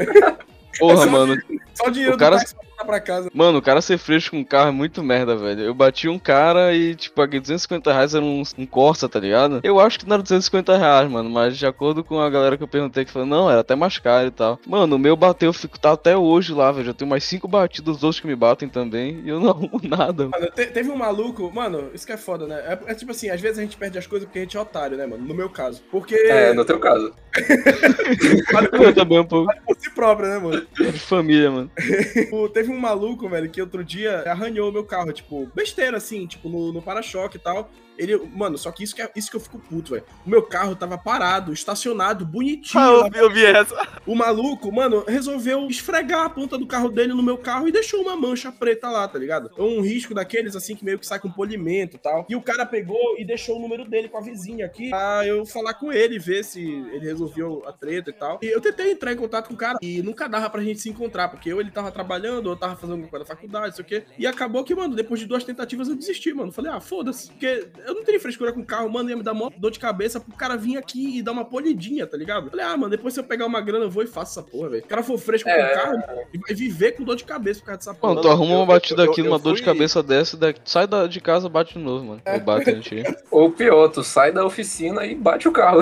Porra, 0.77 1.05
mano. 1.05 1.37
Só 1.73 1.87
o 1.87 1.91
dinheiro 1.91 2.15
O 2.15 2.17
cara- 2.17 2.35
do 2.35 2.39
táxi 2.39 2.53
pra 2.55 2.63
voltar 2.63 2.85
pra 2.85 2.99
casa. 2.99 3.29
Mano, 3.33 3.57
o 3.57 3.61
cara 3.61 3.81
ser 3.81 3.97
fresco 3.97 4.35
com 4.35 4.43
carro 4.45 4.69
é 4.69 4.71
muito 4.71 5.01
merda, 5.03 5.35
velho. 5.35 5.61
Eu 5.61 5.73
bati 5.73 6.07
um 6.09 6.19
cara 6.19 6.73
e, 6.73 6.93
tipo, 6.95 7.15
paguei 7.15 7.39
250 7.39 7.91
reais, 7.91 8.13
era 8.15 8.23
um, 8.23 8.43
um 8.57 8.65
Corsa, 8.65 9.07
tá 9.09 9.19
ligado? 9.19 9.59
Eu 9.63 9.79
acho 9.79 9.99
que 9.99 10.05
não 10.07 10.13
era 10.15 10.23
250 10.23 10.77
reais, 10.77 11.09
mano, 11.09 11.29
mas 11.29 11.57
de 11.57 11.65
acordo 11.65 12.03
com 12.03 12.19
a 12.19 12.29
galera 12.29 12.57
que 12.57 12.63
eu 12.63 12.67
perguntei, 12.67 13.03
que 13.05 13.11
falou, 13.11 13.27
não, 13.27 13.49
era 13.49 13.61
até 13.61 13.75
mais 13.75 13.97
caro 13.97 14.27
e 14.27 14.31
tal. 14.31 14.59
Mano, 14.67 14.95
o 14.95 14.99
meu 14.99 15.15
bateu, 15.15 15.51
fico, 15.53 15.79
tá 15.79 15.93
até 15.93 16.15
hoje 16.17 16.53
lá, 16.53 16.71
velho. 16.71 16.85
Já 16.87 16.93
tenho 16.93 17.09
mais 17.09 17.23
5 17.23 17.47
batidas, 17.47 17.97
os 17.97 18.03
outros 18.03 18.19
que 18.21 18.27
me 18.27 18.35
batem 18.35 18.67
também, 18.69 19.21
e 19.25 19.29
eu 19.29 19.39
não 19.39 19.49
arrumo 19.51 19.79
nada. 19.83 20.27
Mano, 20.29 20.47
te- 20.53 20.67
teve 20.67 20.89
um 20.89 20.95
maluco, 20.97 21.51
mano, 21.53 21.89
isso 21.93 22.05
que 22.05 22.13
é 22.13 22.17
foda, 22.17 22.45
né? 22.45 22.55
É, 22.65 22.91
é 22.91 22.95
tipo 22.95 23.11
assim, 23.11 23.29
às 23.29 23.39
vezes 23.41 23.57
a 23.57 23.61
gente 23.61 23.77
perde 23.77 23.97
as 23.97 24.05
coisas 24.07 24.25
porque 24.27 24.39
a 24.39 24.41
gente 24.43 24.55
é 24.57 24.59
otário, 24.59 24.97
né, 24.97 25.05
mano? 25.05 25.23
No 25.25 25.33
meu 25.33 25.49
caso. 25.49 25.81
Porque. 25.91 26.15
É, 26.15 26.53
no 26.53 26.63
teu 26.65 26.79
caso. 26.79 27.13
Eu 28.73 28.93
também 28.93 29.19
um 29.19 29.25
pouco 29.25 29.51
por 29.65 29.75
si 29.79 29.89
próprio, 29.91 30.27
né, 30.29 30.39
mano? 30.39 30.58
de 30.91 30.99
família, 30.99 31.51
mano. 31.51 31.71
Tipo, 32.13 32.49
teve 32.49 32.71
um 32.71 32.79
maluco, 32.79 33.29
velho, 33.29 33.49
que 33.49 33.61
outro 33.61 33.83
dia 33.83 34.23
arranhou 34.29 34.71
meu 34.71 34.83
carro, 34.83 35.11
tipo, 35.13 35.49
besteira 35.53 35.97
assim, 35.97 36.25
tipo, 36.27 36.49
no, 36.49 36.71
no 36.71 36.81
para-choque 36.81 37.37
e 37.37 37.39
tal. 37.39 37.69
Ele, 37.99 38.17
mano, 38.33 38.57
só 38.57 38.71
que 38.71 38.83
isso 38.83 38.95
que, 38.95 39.01
é- 39.01 39.11
isso 39.15 39.29
que 39.29 39.35
eu 39.35 39.41
fico 39.41 39.59
puto, 39.59 39.91
velho. 39.91 40.03
O 40.25 40.29
meu 40.29 40.41
carro 40.41 40.75
tava 40.75 40.97
parado, 40.97 41.51
estacionado, 41.53 42.25
bonitinho. 42.25 42.83
Ah, 42.83 42.87
eu 42.87 43.11
vi, 43.11 43.17
eu 43.19 43.29
vi 43.33 43.45
essa. 43.45 43.75
O 44.05 44.15
maluco, 44.15 44.71
mano, 44.71 45.03
resolveu 45.07 45.67
esfregar 45.67 46.25
a 46.25 46.29
ponta 46.29 46.57
do 46.57 46.65
carro 46.65 46.89
dele 46.89 47.13
no 47.13 47.21
meu 47.21 47.37
carro 47.37 47.67
e 47.67 47.71
deixou 47.71 48.01
uma 48.01 48.15
mancha 48.15 48.51
preta 48.51 48.89
lá, 48.89 49.07
tá 49.07 49.19
ligado? 49.19 49.51
Um 49.57 49.81
risco 49.81 50.13
daqueles, 50.13 50.55
assim, 50.55 50.75
que 50.75 50.85
meio 50.85 50.97
que 50.97 51.05
sai 51.05 51.19
com 51.19 51.29
polimento 51.29 51.97
e 51.97 51.99
tal. 51.99 52.25
E 52.29 52.35
o 52.35 52.41
cara 52.41 52.65
pegou 52.65 53.17
e 53.17 53.25
deixou 53.25 53.57
o 53.57 53.59
número 53.61 53.83
dele 53.85 54.07
com 54.09 54.17
a 54.17 54.21
vizinha 54.21 54.65
aqui 54.65 54.89
pra 54.89 55.25
eu 55.27 55.45
falar 55.45 55.73
com 55.73 55.91
ele, 55.91 56.17
ver 56.17 56.43
se 56.43 56.61
ele 56.61 57.05
resolveu 57.05 57.63
a 57.67 57.73
treta 57.73 58.09
e 58.09 58.13
tal. 58.13 58.39
E 58.41 58.47
eu 58.47 58.61
tentei 58.61 58.91
entrar 58.91 59.11
em 59.11 59.17
contato 59.17 59.47
com 59.49 59.53
o 59.53 59.57
cara 59.57 59.77
e 59.81 60.01
nunca 60.01 60.27
dava 60.27 60.49
pra 60.49 60.63
gente 60.63 60.79
se 60.79 60.89
encontrar, 60.89 61.27
porque 61.29 61.53
ou 61.53 61.59
ele 61.59 61.71
tava 61.71 61.91
trabalhando, 61.91 62.47
ou 62.47 62.53
eu 62.53 62.57
tava 62.57 62.75
fazendo 62.75 62.91
alguma 62.93 63.09
coisa 63.09 63.25
da 63.25 63.29
faculdade, 63.35 63.67
não 63.67 63.73
sei 63.75 63.83
o 63.83 63.87
quê. 63.87 64.03
E 64.17 64.25
acabou 64.25 64.63
que, 64.63 64.73
mano, 64.73 64.95
depois 64.95 65.19
de 65.19 65.25
duas 65.25 65.43
tentativas 65.43 65.87
eu 65.89 65.95
desisti, 65.95 66.33
mano. 66.33 66.51
Falei, 66.51 66.71
ah, 66.71 66.79
foda-se. 66.79 67.27
Porque 67.31 67.67
eu 67.89 67.95
não 67.95 68.03
teria 68.03 68.19
frescura 68.19 68.51
com 68.53 68.61
o 68.61 68.65
carro, 68.65 68.89
mano, 68.89 69.09
ia 69.09 69.15
me 69.17 69.23
dar 69.23 69.33
mó 69.33 69.49
dor 69.57 69.71
de 69.71 69.79
cabeça 69.79 70.19
pro 70.19 70.35
cara 70.35 70.55
vir 70.55 70.77
aqui 70.77 71.17
e 71.17 71.21
dar 71.21 71.31
uma 71.31 71.45
polidinha, 71.45 72.05
tá 72.07 72.15
ligado? 72.17 72.49
Falei, 72.49 72.65
ah, 72.65 72.77
mano, 72.77 72.89
depois 72.91 73.13
se 73.13 73.19
eu 73.19 73.23
pegar 73.23 73.45
uma 73.45 73.61
grana, 73.61 73.85
eu 73.85 73.89
vou 73.89 74.03
e 74.03 74.07
faço 74.07 74.39
essa 74.39 74.49
porra, 74.49 74.69
velho. 74.69 74.83
O 74.83 74.87
cara 74.87 75.03
for 75.03 75.17
fresco 75.17 75.49
com 75.49 75.55
É. 75.55 75.71
o 75.71 75.73
carro 75.75 75.97
e 76.33 76.37
vai 76.37 76.53
viver 76.55 76.93
com 76.93 77.03
dor 77.03 77.15
de 77.15 77.23
cabeça 77.23 77.59
por 77.59 77.65
causa 77.67 77.77
dessa 77.79 77.93
porra. 77.93 78.13
Mano, 78.15 78.21
tu 78.21 78.29
arruma 78.31 78.51
eu- 78.53 78.57
uma 78.59 78.65
batida 78.65 79.03
eu- 79.03 79.11
aqui 79.11 79.21
eu 79.21 79.25
numa 79.25 79.39
dor 79.39 79.55
de 79.55 79.63
cabeça 79.63 80.01
dessa, 80.03 80.37
daqui, 80.37 80.59
sai 80.65 80.87
da, 80.87 81.07
de 81.07 81.19
casa, 81.21 81.49
bate 81.49 81.73
de 81.73 81.79
novo, 81.79 82.05
mano. 82.05 82.21
Ou 82.25 82.39
bate 82.39 82.69
em 82.71 82.79
ti. 82.79 83.03
Ou 83.31 83.51
pior, 83.51 83.87
tu 83.89 84.03
sai 84.03 84.31
da 84.31 84.45
oficina 84.45 85.05
e 85.05 85.15
bate 85.15 85.47
o 85.47 85.51
carro. 85.51 85.81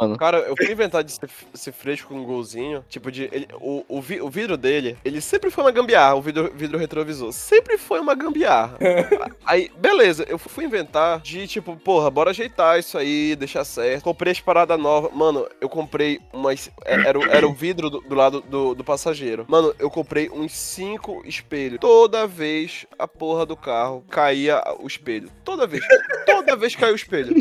Mano, 0.00 0.16
Cara, 0.16 0.38
eu 0.40 0.54
fui 0.56 0.70
inventar 0.70 1.02
de 1.04 1.12
ser, 1.12 1.28
ser 1.54 1.72
fresco 1.72 2.08
com 2.08 2.20
um 2.20 2.24
golzinho. 2.24 2.84
Tipo, 2.88 3.10
de. 3.10 3.28
ele- 3.32 3.48
o, 3.60 3.84
o, 3.88 4.00
vi- 4.00 4.20
o 4.20 4.28
vidro 4.28 4.56
dele, 4.56 4.96
ele 5.04 5.20
sempre 5.20 5.50
foi 5.50 5.64
uma 5.64 5.70
gambiarra, 5.70 6.14
o 6.14 6.22
vidro, 6.22 6.52
vidro 6.54 6.78
retrovisor. 6.78 7.32
Sempre 7.32 7.78
foi 7.78 8.00
uma 8.00 8.14
gambiarra. 8.14 8.76
Aí, 9.44 9.70
beleza, 9.78 10.24
eu 10.28 10.38
fui 10.38 10.64
inventar 10.64 11.13
de 11.22 11.46
tipo, 11.46 11.76
porra, 11.76 12.10
bora 12.10 12.30
ajeitar 12.30 12.78
isso 12.78 12.96
aí, 12.98 13.34
deixar 13.36 13.64
certo. 13.64 14.02
Comprei 14.04 14.32
as 14.32 14.40
paradas 14.40 14.78
novas. 14.78 15.12
Mano, 15.12 15.46
eu 15.60 15.68
comprei 15.68 16.20
umas. 16.32 16.70
é- 16.84 16.94
Era, 17.08 17.18
o- 17.18 17.24
era 17.26 17.46
o 17.46 17.52
vidro 17.52 17.90
do, 17.90 18.00
do 18.00 18.14
lado 18.14 18.40
do, 18.40 18.74
do 18.74 18.84
passageiro. 18.84 19.44
Mano, 19.48 19.74
eu 19.78 19.90
comprei 19.90 20.28
uns 20.30 20.52
cinco 20.52 21.22
espelhos. 21.24 21.78
Toda 21.80 22.26
vez 22.26 22.86
a 22.98 23.06
porra 23.06 23.44
do 23.46 23.56
carro 23.56 24.04
caía 24.10 24.62
o 24.80 24.86
espelho. 24.86 25.28
Toda 25.44 25.66
vez. 25.66 25.84
Toda 26.26 26.56
vez 26.56 26.74
caiu 26.76 26.92
o 26.92 26.96
espelho. 26.96 27.34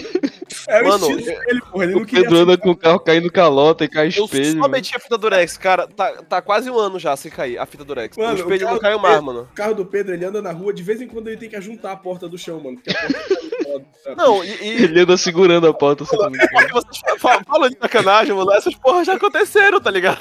É 0.67 0.81
o 0.81 0.87
Mano, 0.87 1.09
estilo 1.19 1.39
dele, 1.45 1.61
porra. 1.71 1.83
Ele 1.85 1.93
O 1.95 1.99
não 1.99 2.05
Pedro 2.05 2.37
anda 2.37 2.57
com 2.57 2.69
o 2.71 2.75
carro 2.75 2.99
caindo 2.99 3.31
calota 3.31 3.83
e 3.85 3.87
cai 3.89 4.07
Eu 4.07 4.25
espelho. 4.25 4.61
só 4.61 4.67
meti 4.67 4.95
a 4.95 4.99
fita 4.99 5.17
durex, 5.17 5.57
cara. 5.57 5.87
Tá, 5.87 6.11
tá 6.23 6.41
quase 6.41 6.69
um 6.69 6.77
ano 6.77 6.99
já 6.99 7.15
sem 7.15 7.31
cair 7.31 7.57
a 7.57 7.65
fita 7.65 7.83
durex. 7.83 8.15
Mano, 8.17 8.29
o 8.31 8.33
o 8.33 8.39
espelho 8.39 8.59
carro 8.61 8.73
não 8.73 8.79
caiu 8.81 8.97
do 8.97 9.01
mais, 9.01 9.15
Pedro- 9.15 9.25
mano. 9.33 9.47
O 9.51 9.55
carro 9.55 9.73
do 9.75 9.85
Pedro, 9.85 10.13
ele 10.13 10.25
anda 10.25 10.41
na 10.41 10.51
rua, 10.51 10.73
de 10.73 10.83
vez 10.83 11.01
em 11.01 11.07
quando 11.07 11.27
ele 11.27 11.37
tem 11.37 11.49
que 11.49 11.55
ajuntar 11.55 11.91
a 11.93 11.97
porta 11.97 12.27
do 12.29 12.37
chão, 12.37 12.59
mano. 12.59 12.77
Porque 12.77 12.91
a 12.91 13.01
porta 13.01 13.39
Não, 14.15 14.43
e. 14.43 14.49
e... 14.61 14.83
Ele 14.83 15.01
anda 15.01 15.17
segurando 15.17 15.67
a 15.67 15.73
porta. 15.73 16.03
Assim, 16.03 16.17
Porque 16.17 16.71
vocês 16.73 17.01
fa- 17.19 17.43
falam 17.45 17.69
de 17.69 17.77
sacanagem, 17.79 18.33
mano. 18.35 18.51
Essas 18.51 18.75
porras 18.75 19.07
já 19.07 19.13
aconteceram, 19.13 19.79
tá 19.79 19.91
ligado? 19.91 20.19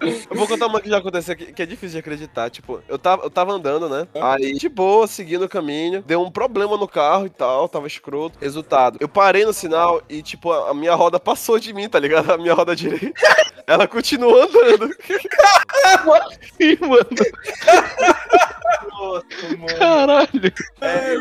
Eu 0.00 0.36
vou 0.36 0.46
contar 0.46 0.66
uma 0.66 0.80
que 0.80 0.88
já 0.88 0.98
aconteceu 0.98 1.36
que, 1.36 1.52
que 1.52 1.62
é 1.62 1.66
difícil 1.66 1.92
de 1.94 1.98
acreditar. 1.98 2.50
Tipo, 2.50 2.82
eu 2.88 2.98
tava, 2.98 3.22
eu 3.24 3.30
tava 3.30 3.52
andando, 3.52 3.88
né? 3.88 4.06
Aí, 4.20 4.52
de 4.54 4.68
boa, 4.68 5.06
seguindo 5.06 5.44
o 5.44 5.48
caminho, 5.48 6.02
deu 6.02 6.20
um 6.20 6.30
problema 6.30 6.76
no 6.76 6.88
carro 6.88 7.26
e 7.26 7.30
tal, 7.30 7.68
tava 7.68 7.86
escroto. 7.86 8.38
Resultado, 8.40 8.98
eu 9.00 9.08
parei 9.08 9.44
no 9.44 9.52
sinal 9.52 10.02
e, 10.08 10.20
tipo, 10.22 10.52
a, 10.52 10.70
a 10.70 10.74
minha 10.74 10.94
roda 10.94 11.18
passou 11.20 11.58
de 11.58 11.72
mim, 11.72 11.88
tá 11.88 11.98
ligado? 11.98 12.30
A 12.32 12.38
minha 12.38 12.52
roda 12.54 12.74
direita. 12.76 13.12
Ela 13.66 13.86
continuou 13.86 14.42
andando. 14.42 14.90
Ih, 16.60 16.78
mano, 16.80 17.06
Nossa, 18.88 19.56
mano. 19.58 19.78
caralho. 19.78 20.52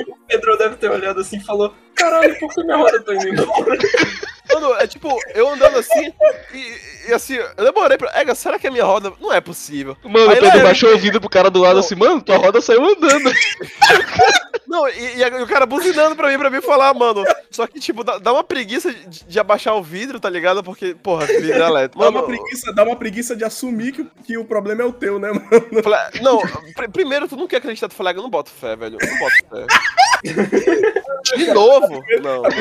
O 0.08 0.16
Pedro 0.28 0.58
deve 0.58 0.76
ter 0.78 0.90
olhado 0.92 1.20
assim 1.22 1.38
e 1.38 1.44
falou: 1.44 1.74
Caralho, 1.96 2.38
por 2.40 2.54
que 2.54 2.64
minha 2.64 2.78
roda 2.78 3.02
tá 3.04 3.14
indo 3.14 3.28
embora? 3.30 3.78
Mano, 4.54 4.74
é 4.76 4.88
tipo, 4.88 5.18
eu 5.34 5.50
andando 5.50 5.78
assim 5.78 6.14
e, 6.54 7.10
e 7.10 7.14
assim, 7.14 7.36
eu 7.36 7.66
demorei 7.66 7.98
pra. 7.98 8.12
Ega, 8.20 8.36
será 8.36 8.58
que 8.60 8.68
a 8.68 8.72
minha 8.72 8.84
roda. 8.86 9.12
Não 9.20 9.32
é 9.34 9.40
possível. 9.42 9.96
Mano, 10.04 10.30
Aí 10.32 10.38
o 10.38 10.42
Pedro 10.42 10.62
baixou 10.64 10.94
o 10.94 10.98
vidro 10.98 11.20
pro 11.20 11.30
cara 11.30 11.50
do 11.50 11.60
lado 11.60 11.74
Não. 11.76 11.80
assim, 11.80 11.96
mano, 11.96 12.22
tua 12.22 12.38
roda 12.38 12.62
saiu 12.62 12.86
andando. 12.86 13.32
Não, 14.68 14.88
e, 14.88 15.18
e 15.18 15.24
a- 15.24 15.44
o 15.44 15.48
cara 15.48 15.66
buzinando 15.66 16.16
pra 16.16 16.30
mim, 16.30 16.38
pra 16.38 16.50
mim 16.50 16.62
falar, 16.62 16.94
mano. 16.94 17.26
Só 17.50 17.68
que, 17.68 17.78
tipo, 17.78 18.06
dá, 18.06 18.18
dá 18.20 18.32
uma 18.32 18.44
preguiça 18.44 18.94
de, 18.94 19.26
de 19.26 19.40
abaixar 19.40 19.76
o 19.76 19.84
vidro, 19.84 20.18
tá 20.18 20.30
ligado? 20.30 20.64
Porque, 20.64 20.96
porra, 20.96 21.26
vidro 21.26 21.62
é 21.62 21.68
elétrico. 21.68 22.00
Dá 22.02 22.10
uma, 22.10 22.22
Mano, 22.22 22.34
preguiça, 22.34 22.72
dá 22.74 22.84
uma 22.84 22.96
preguiça 22.96 23.36
de 23.36 23.44
assumir 23.44 23.92
que, 23.92 24.08
que 24.26 24.38
o 24.38 24.46
problema 24.46 24.82
é 24.82 24.86
o 24.86 24.94
teu, 24.94 25.20
né, 25.20 25.30
mano? 25.34 25.84
falei, 25.84 26.22
não, 26.22 26.38
pr- 26.74 26.90
primeiro 26.90 27.28
tu 27.28 27.36
não 27.36 27.48
quer 27.48 27.58
acreditar, 27.58 27.90
tu 27.90 27.96
fala, 27.96 28.12
eu 28.12 28.22
não 28.22 28.30
boto 28.30 28.50
fé, 28.50 28.78
velho. 28.78 28.98
Eu 29.02 29.08
não 29.10 29.20
boto 29.20 29.36
fé. 29.50 29.66
De 31.36 31.48
novo? 31.54 32.02
Não. 32.22 32.44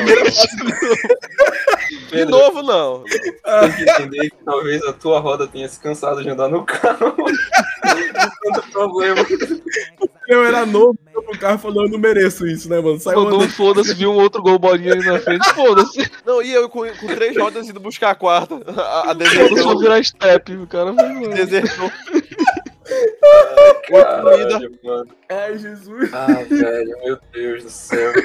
De 2.11 2.25
novo, 2.25 2.61
não. 2.61 3.03
tem 3.03 3.75
que 3.75 3.89
entender 3.89 4.29
que 4.29 4.37
talvez 4.45 4.83
a 4.83 4.93
tua 4.93 5.19
roda 5.19 5.47
tenha 5.47 5.67
se 5.67 5.79
cansado 5.79 6.21
de 6.23 6.29
andar 6.29 6.49
no 6.49 6.63
carro. 6.65 7.15
Não 7.17 8.53
tanto 8.53 8.71
problema. 8.71 9.25
Eu 10.27 10.45
era 10.45 10.65
novo, 10.65 10.97
eu 11.13 11.23
pro 11.23 11.37
carro 11.39 11.57
falou, 11.57 11.83
eu 11.85 11.89
não 11.89 11.99
mereço 11.99 12.45
isso, 12.47 12.69
né, 12.69 12.79
mano? 12.79 12.99
Saiu 12.99 13.17
Mandou 13.23 13.39
um 13.39 13.43
andando. 13.43 13.53
foda-se, 13.53 13.93
viu 13.93 14.11
um 14.11 14.15
outro 14.15 14.41
gol 14.41 14.57
bolinha 14.59 14.93
ali 14.93 15.05
na 15.05 15.19
frente. 15.19 15.45
Foda-se. 15.53 16.09
Não, 16.25 16.41
e 16.41 16.51
eu 16.53 16.69
com, 16.69 16.85
com 16.87 17.07
três 17.07 17.35
rodas 17.37 17.67
indo 17.67 17.79
buscar 17.79 18.11
a 18.11 18.15
quarta. 18.15 18.55
A, 18.67 19.11
a 19.11 19.15
Foda-se, 19.15 19.35
vou 19.35 19.49
desertou. 19.49 19.79
virar 19.79 20.03
step. 20.03 20.53
O 20.55 20.67
cara 20.67 20.93
mano. 20.93 21.29
Desertou. 21.29 21.91
Caralho, 23.87 24.79
mano. 24.83 25.07
Ai, 25.29 25.57
Jesus. 25.57 26.13
Ah, 26.13 26.43
velho, 26.49 26.97
meu 27.03 27.19
Deus 27.31 27.63
do 27.63 27.69
céu. 27.69 28.11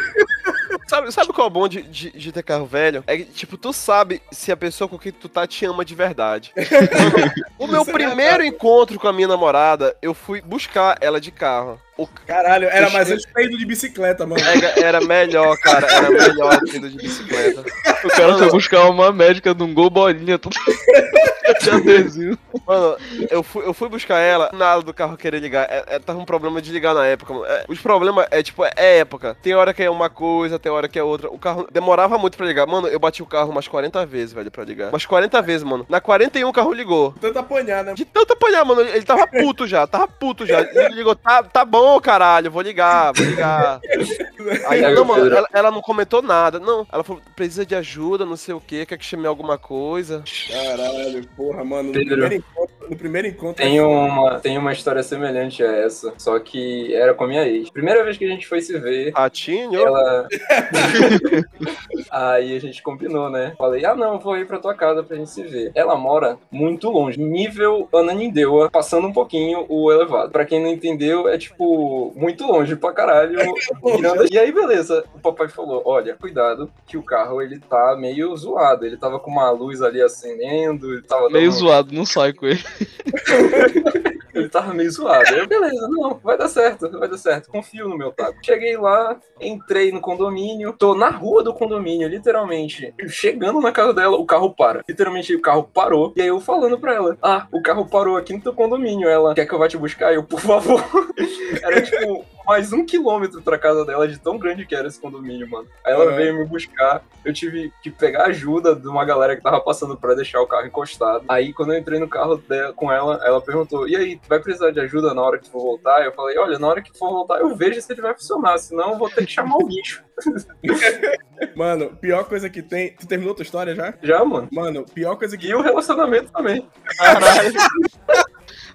Sabe, 0.89 1.11
sabe 1.11 1.33
qual 1.33 1.47
é 1.47 1.51
o 1.51 1.53
bom 1.53 1.67
de, 1.67 1.83
de, 1.83 2.11
de 2.13 2.33
ter 2.33 2.43
carro 2.45 2.65
velho? 2.65 3.03
É 3.09 3.17
que, 3.17 3.25
tipo, 3.25 3.57
tu 3.57 3.73
sabe 3.73 4.23
se 4.31 4.53
a 4.53 4.57
pessoa 4.57 4.89
com 4.89 4.97
quem 4.97 5.11
tu 5.11 5.29
tá 5.29 5.45
te 5.45 5.65
ama 5.65 5.85
de 5.85 5.95
verdade. 5.95 6.53
O 7.59 7.67
meu 7.67 7.83
Isso 7.83 7.91
é 7.91 7.95
primeiro 7.95 8.45
encontro 8.45 8.99
com 8.99 9.09
a 9.09 9.13
minha 9.13 9.27
namorada, 9.27 9.97
eu 10.03 10.13
fui 10.13 10.43
buscar 10.43 10.99
ela 11.01 11.21
de 11.21 11.31
carro. 11.31 11.81
O 11.97 12.07
Caralho, 12.07 12.69
era 12.69 12.91
mais 12.91 13.11
antes 13.11 13.25
de 13.25 13.43
ido 13.43 13.57
de 13.57 13.65
bicicleta, 13.65 14.27
mano. 14.27 14.43
era, 14.43 14.81
era 14.81 15.01
melhor, 15.01 15.57
cara. 15.59 15.87
Era 15.87 16.11
melhor 16.11 16.61
indo 16.75 16.91
de 16.91 16.97
bicicleta. 16.99 17.65
O 18.05 18.09
cara 18.09 18.37
foi 18.37 18.51
buscar 18.51 18.91
uma 18.91 19.11
médica 19.11 19.55
de 19.55 19.63
um 19.63 19.73
gol 19.73 19.89
bolinha. 19.89 20.39
Tudo... 20.39 20.55
de 21.61 21.71
adesivo. 21.71 22.39
Mano, 22.67 22.97
eu 23.31 23.43
fui, 23.43 23.67
eu 23.67 23.75
fui 23.75 23.89
buscar 23.89 24.19
ela, 24.19 24.51
nada 24.53 24.83
do 24.83 24.93
carro 24.93 25.17
querer 25.17 25.41
ligar. 25.41 25.67
É, 25.71 25.85
é, 25.89 25.99
tava 25.99 26.19
um 26.19 26.25
problema 26.25 26.61
de 26.61 26.73
ligar 26.73 26.95
na 26.95 27.07
época. 27.07 27.33
mano. 27.33 27.47
É, 27.47 27.65
os 27.69 27.79
problemas 27.81 28.27
é 28.31 28.43
tipo, 28.43 28.65
é 28.65 28.99
época. 28.99 29.37
Tem 29.43 29.55
hora 29.55 29.73
que 29.73 29.83
é 29.83 29.91
uma 29.91 30.11
coisa, 30.11 30.59
tem 30.59 30.71
hora 30.71 30.89
que 30.89 30.99
é 30.99 31.03
outra. 31.03 31.29
O 31.31 31.39
carro 31.39 31.67
demorava 31.71 32.19
muito 32.19 32.37
pra 32.37 32.47
ligar. 32.47 32.67
Mano, 32.67 32.89
eu 32.89 32.99
bati 32.99 33.23
o 33.23 33.27
carro 33.27 33.51
umas 33.51 33.69
40 33.69 34.05
vezes, 34.07 34.33
velho, 34.33 34.51
pra 34.51 34.65
ligar. 34.65 34.89
Umas 34.91 35.07
40 35.07 35.41
vezes, 35.43 35.63
mano. 35.63 35.87
Na 35.89 36.01
41 36.01 36.49
o 36.49 36.53
carro 36.53 36.73
ligou. 36.73 37.15
Tanto 37.21 37.39
apanhar, 37.39 37.85
né? 37.85 37.95
De 37.95 38.05
tanto 38.05 38.33
apanhar, 38.33 38.65
mano, 38.65 38.81
ele 38.81 39.05
tava 39.05 39.27
puto 39.27 39.67
já, 39.67 39.87
tava 39.87 40.09
puto 40.09 40.47
já. 40.47 40.61
Ele 40.61 40.95
ligou, 40.95 41.15
tá, 41.15 41.43
tá 41.43 41.65
bom, 41.65 41.86
caralho, 42.01 42.51
vou 42.51 42.63
ligar, 42.63 43.13
vou 43.13 43.27
ligar. 43.27 43.81
Aí, 44.69 44.85
Aí, 44.85 44.95
não, 44.95 45.05
mano, 45.05 45.35
ela, 45.35 45.49
ela 45.53 45.71
não 45.71 45.81
comentou 45.81 46.23
nada. 46.23 46.59
Não, 46.61 46.87
ela 46.93 47.03
falou, 47.03 47.23
precisa 47.35 47.65
de 47.67 47.75
ajuda, 47.75 48.25
não 48.25 48.37
sei 48.37 48.55
o 48.55 48.61
que, 48.61 48.87
quer 48.87 48.97
que 48.99 49.05
chame 49.05 49.27
alguma 49.27 49.59
coisa. 49.59 50.23
Caralho, 50.51 51.27
porra, 51.37 51.65
mano. 51.65 51.89
No 51.89 51.93
primeiro 51.93 52.35
encontro, 52.35 52.76
no 52.89 52.97
primeiro 52.97 53.29
encontro 53.29 53.57
Tem 53.63 53.81
uma, 53.81 54.39
tem 54.41 54.57
uma 54.59 54.73
história 54.73 55.03
semelhante 55.03 55.63
a 55.63 55.71
essa, 55.77 56.13
só 56.19 56.39
que 56.39 56.95
era 56.95 57.15
com 57.15 57.25
a 57.25 57.29
minha 57.29 57.47
ex. 57.47 57.71
Primeira 57.71 58.03
vez 58.05 58.17
que 58.17 58.25
a 58.25 58.29
gente 58.29 58.47
foi 58.47 58.61
se 58.61 58.79
ver, 58.79 59.13
Ratinho, 59.15 59.75
ela. 59.79 60.27
Aí 62.11 62.57
a 62.57 62.61
gente 62.61 62.83
combinou, 62.83 63.29
né? 63.31 63.55
Falei, 63.59 63.85
ah 63.85 63.95
não, 63.95 64.19
vou 64.19 64.37
ir 64.37 64.47
pra 64.47 64.59
tua 64.59 64.75
casa 64.75 65.03
pra 65.03 65.17
gente 65.17 65.31
se 65.31 65.43
ver. 65.43 65.73
Ela 65.75 65.97
mora 65.97 66.39
muito 66.51 66.91
longe, 66.91 67.19
nível 67.21 67.89
Ananindeua, 67.93 68.71
passando 68.71 69.07
um 69.09 69.13
pouquinho 69.13 69.65
o 69.69 69.91
elevado. 69.93 70.31
Pra 70.31 70.45
quem 70.45 70.61
não 70.63 70.69
entendeu, 70.71 71.29
é 71.29 71.37
tipo, 71.39 72.13
muito 72.17 72.47
longe 72.47 72.77
pra 72.77 72.93
caralho. 72.93 73.39
Miranda- 73.83 74.27
E 74.31 74.39
aí, 74.39 74.53
beleza. 74.53 75.05
O 75.15 75.19
papai 75.19 75.49
falou: 75.49 75.83
olha, 75.85 76.15
cuidado, 76.15 76.71
que 76.87 76.97
o 76.97 77.03
carro 77.03 77.41
ele 77.43 77.59
tá 77.59 77.97
meio 77.99 78.35
zoado. 78.37 78.85
Ele 78.87 78.97
tava 78.97 79.19
com 79.19 79.31
uma 79.31 79.51
luz 79.51 79.83
ali 79.83 80.01
acendendo, 80.03 80.93
ele 80.93 81.03
tava 81.03 81.29
Meio 81.29 81.51
dando- 81.51 81.59
zoado, 81.61 81.95
não 81.95 82.07
sai 82.07 82.33
com 82.33 82.47
ele. 82.47 82.63
ele 84.35 84.49
tava 84.49 84.75
meio 84.75 84.91
zoado. 84.91 85.35
Eu, 85.35 85.47
beleza, 85.47 85.89
não, 85.89 86.21
vai 86.23 86.37
dar 86.37 86.49
certo, 86.49 86.91
vai 86.91 87.09
dar 87.09 87.19
certo. 87.19 87.51
Confio 87.51 87.89
no 87.89 87.97
meu 87.97 88.13
taco. 88.13 88.39
Cheguei 88.43 88.77
lá, 88.77 89.19
entrei 89.41 89.91
no 89.93 90.01
condomínio, 90.01 90.73
tô 90.73 90.95
na 90.95 91.11
rua 91.11 91.43
do 91.43 91.55
condomínio, 91.55 92.09
literalmente. 92.09 92.95
Chegando 93.09 93.61
na 93.61 93.73
casa 93.73 93.95
dela, 93.95 94.17
o 94.17 94.27
carro 94.27 94.55
para. 94.55 94.83
Literalmente, 94.89 95.35
o 95.35 95.41
carro 95.41 95.65
parou. 95.65 96.13
E 96.17 96.23
aí 96.23 96.29
eu 96.29 96.41
falando 96.41 96.79
pra 96.79 96.95
ela: 96.95 97.17
Ah, 97.23 97.47
o 97.53 97.63
carro 97.63 97.87
parou 97.87 98.17
aqui 98.17 98.33
no 98.33 98.41
teu 98.41 98.53
condomínio. 98.53 99.09
Ela 99.09 99.35
quer 99.35 99.47
que 99.47 99.53
eu 99.53 99.59
vá 99.59 99.69
te 99.69 99.77
buscar? 99.77 100.13
Eu, 100.13 100.23
por 100.23 100.41
favor. 100.41 100.83
Era 101.63 101.83
tipo 101.83 102.25
mais 102.47 102.73
um 102.73 102.85
quilômetro 102.87 103.43
pra 103.43 103.59
casa 103.59 103.85
dela, 103.85 104.07
de 104.07 104.19
tão 104.19 104.39
grande 104.39 104.65
que 104.65 104.75
era 104.75 104.87
esse 104.89 105.01
condomínio, 105.01 105.49
mano. 105.51 105.67
Aí 105.85 105.93
ela 105.93 106.07
Uhum. 106.07 106.17
veio 106.17 106.39
me 106.39 106.45
buscar. 106.45 107.03
Eu 107.25 107.33
tive 107.33 107.73
que 107.83 107.91
pegar 107.91 108.25
ajuda 108.27 108.75
de 108.77 108.87
uma 108.87 109.05
galera 109.05 109.35
que 109.37 109.43
tava 109.43 109.61
passando 109.61 109.97
pra 109.97 110.15
deixar 110.15 110.41
o 110.41 110.47
carro 110.47 110.67
encostado. 110.67 111.25
Aí, 111.29 111.53
quando 111.53 111.73
eu 111.75 111.79
entrei 111.79 111.99
no 111.99 112.09
carro 112.09 112.37
dela, 112.37 112.73
com 112.73 112.91
ela, 112.93 113.21
ela 113.25 113.41
perguntou: 113.41 113.89
E 113.89 113.97
aí, 113.97 114.17
tu 114.17 114.29
vai 114.29 114.39
precisar 114.39 114.71
de 114.71 114.79
ajuda 114.81 115.13
na 115.13 115.23
hora 115.23 115.39
que 115.39 115.45
tu 115.47 115.51
for 115.51 115.61
voltar? 115.61 116.05
Eu 116.05 116.13
falei: 116.13 116.39
Olha, 116.39 116.59
na 116.59 116.69
hora 116.69 116.81
que 116.81 116.97
for 116.97 117.11
voltar, 117.11 117.41
eu 117.41 117.55
vejo 117.57 117.81
se 117.81 117.93
ele 117.93 118.01
vai 118.03 118.15
funcionar, 118.15 118.57
senão 118.59 118.93
eu 118.93 118.99
vou 118.99 119.11
ter 119.11 119.27
que 119.27 119.33
chamar 119.33 119.57
o 119.57 119.67
bicho. 119.67 120.05
Mano, 121.55 121.95
pior 122.01 122.25
coisa 122.25 122.49
que 122.49 122.63
tem. 122.63 122.95
Tu 122.95 123.07
terminou 123.07 123.35
tua 123.35 123.43
história 123.43 123.75
já? 123.75 123.93
Já, 124.03 124.25
mano. 124.25 124.49
Mano, 124.53 124.85
pior 124.95 125.17
coisa 125.17 125.37
que. 125.37 125.47
E 125.49 125.55
o 125.55 125.61
relacionamento 125.61 126.31
também. 126.33 126.67
caralho. 126.97 127.53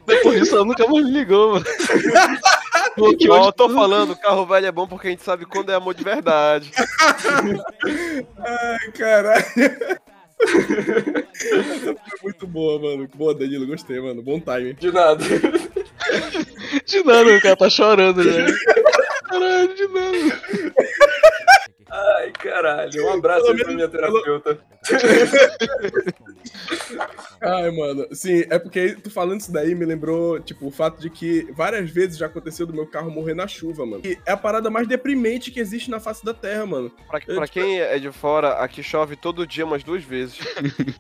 Depois 0.06 0.40
disso, 0.40 0.56
ela 0.56 0.66
nunca 0.66 0.88
mais 0.88 1.04
me 1.06 1.12
ligou, 1.12 1.54
mano. 1.54 1.66
Ó, 2.98 3.46
eu 3.46 3.52
tô 3.52 3.70
falando, 3.70 4.16
carro 4.16 4.46
velho 4.46 4.66
é 4.68 4.72
bom 4.72 4.88
porque 4.88 5.08
a 5.08 5.12
gente 5.12 5.24
sabe 5.24 5.46
quando 5.46 5.72
é 5.72 5.76
amor 5.76 5.94
de 5.94 6.04
verdade. 6.04 6.72
Ai, 8.38 8.92
caralho. 8.92 9.46
Muito 12.24 12.48
boa, 12.48 12.80
mano. 12.80 13.08
Boa, 13.14 13.34
Danilo, 13.34 13.68
gostei, 13.68 14.00
mano. 14.00 14.22
Bom 14.22 14.40
timing. 14.40 14.74
De 14.74 14.92
nada. 14.92 15.24
De 16.86 17.04
nada, 17.04 17.38
o 17.38 17.42
cara 17.42 17.56
tá 17.56 17.70
chorando 17.70 18.24
já. 18.24 18.46
Caralho, 19.30 19.76
de 19.76 19.88
nada. 19.88 20.42
Ai, 21.92 22.32
caralho. 22.32 23.06
Um 23.06 23.14
abraço 23.14 23.52
aí 23.52 23.58
pra 23.58 23.74
minha 23.74 23.90
terapeuta. 23.90 24.60
Ai, 27.42 27.70
mano. 27.72 28.08
Sim, 28.14 28.46
é 28.50 28.58
porque 28.58 28.96
tu 28.96 29.12
falando 29.12 29.42
isso 29.42 29.52
daí 29.52 29.76
me 29.76 29.84
lembrou, 29.86 30.40
tipo, 30.40 30.68
o 30.68 30.72
fato 30.72 31.02
de 31.02 31.10
que 31.10 31.52
várias 31.52 31.90
vezes 31.90 32.18
já 32.18 32.28
aconteceu 32.28 32.66
do 32.66 32.74
meu 32.74 32.88
carro 32.88 33.12
morrer 33.12 33.34
na 33.34 33.46
chuva, 33.46 33.86
mano. 33.86 34.02
E 34.06 34.18
é 34.26 34.32
a 34.32 34.38
parada 34.38 34.70
mais 34.70 34.88
deprimente 34.88 35.52
que 35.52 35.60
existe 35.60 35.92
na 35.92 36.00
face 36.00 36.24
da 36.24 36.34
terra, 36.34 36.66
mano. 36.66 36.90
Pra, 37.10 37.20
pra 37.20 37.48
quem 37.48 37.82
é 37.82 38.00
de 38.00 38.10
fora, 38.12 38.54
aqui 38.54 38.82
chove 38.82 39.18
todo 39.18 39.46
dia 39.46 39.66
umas 39.66 39.84
duas 39.84 40.04
vezes. 40.04 40.40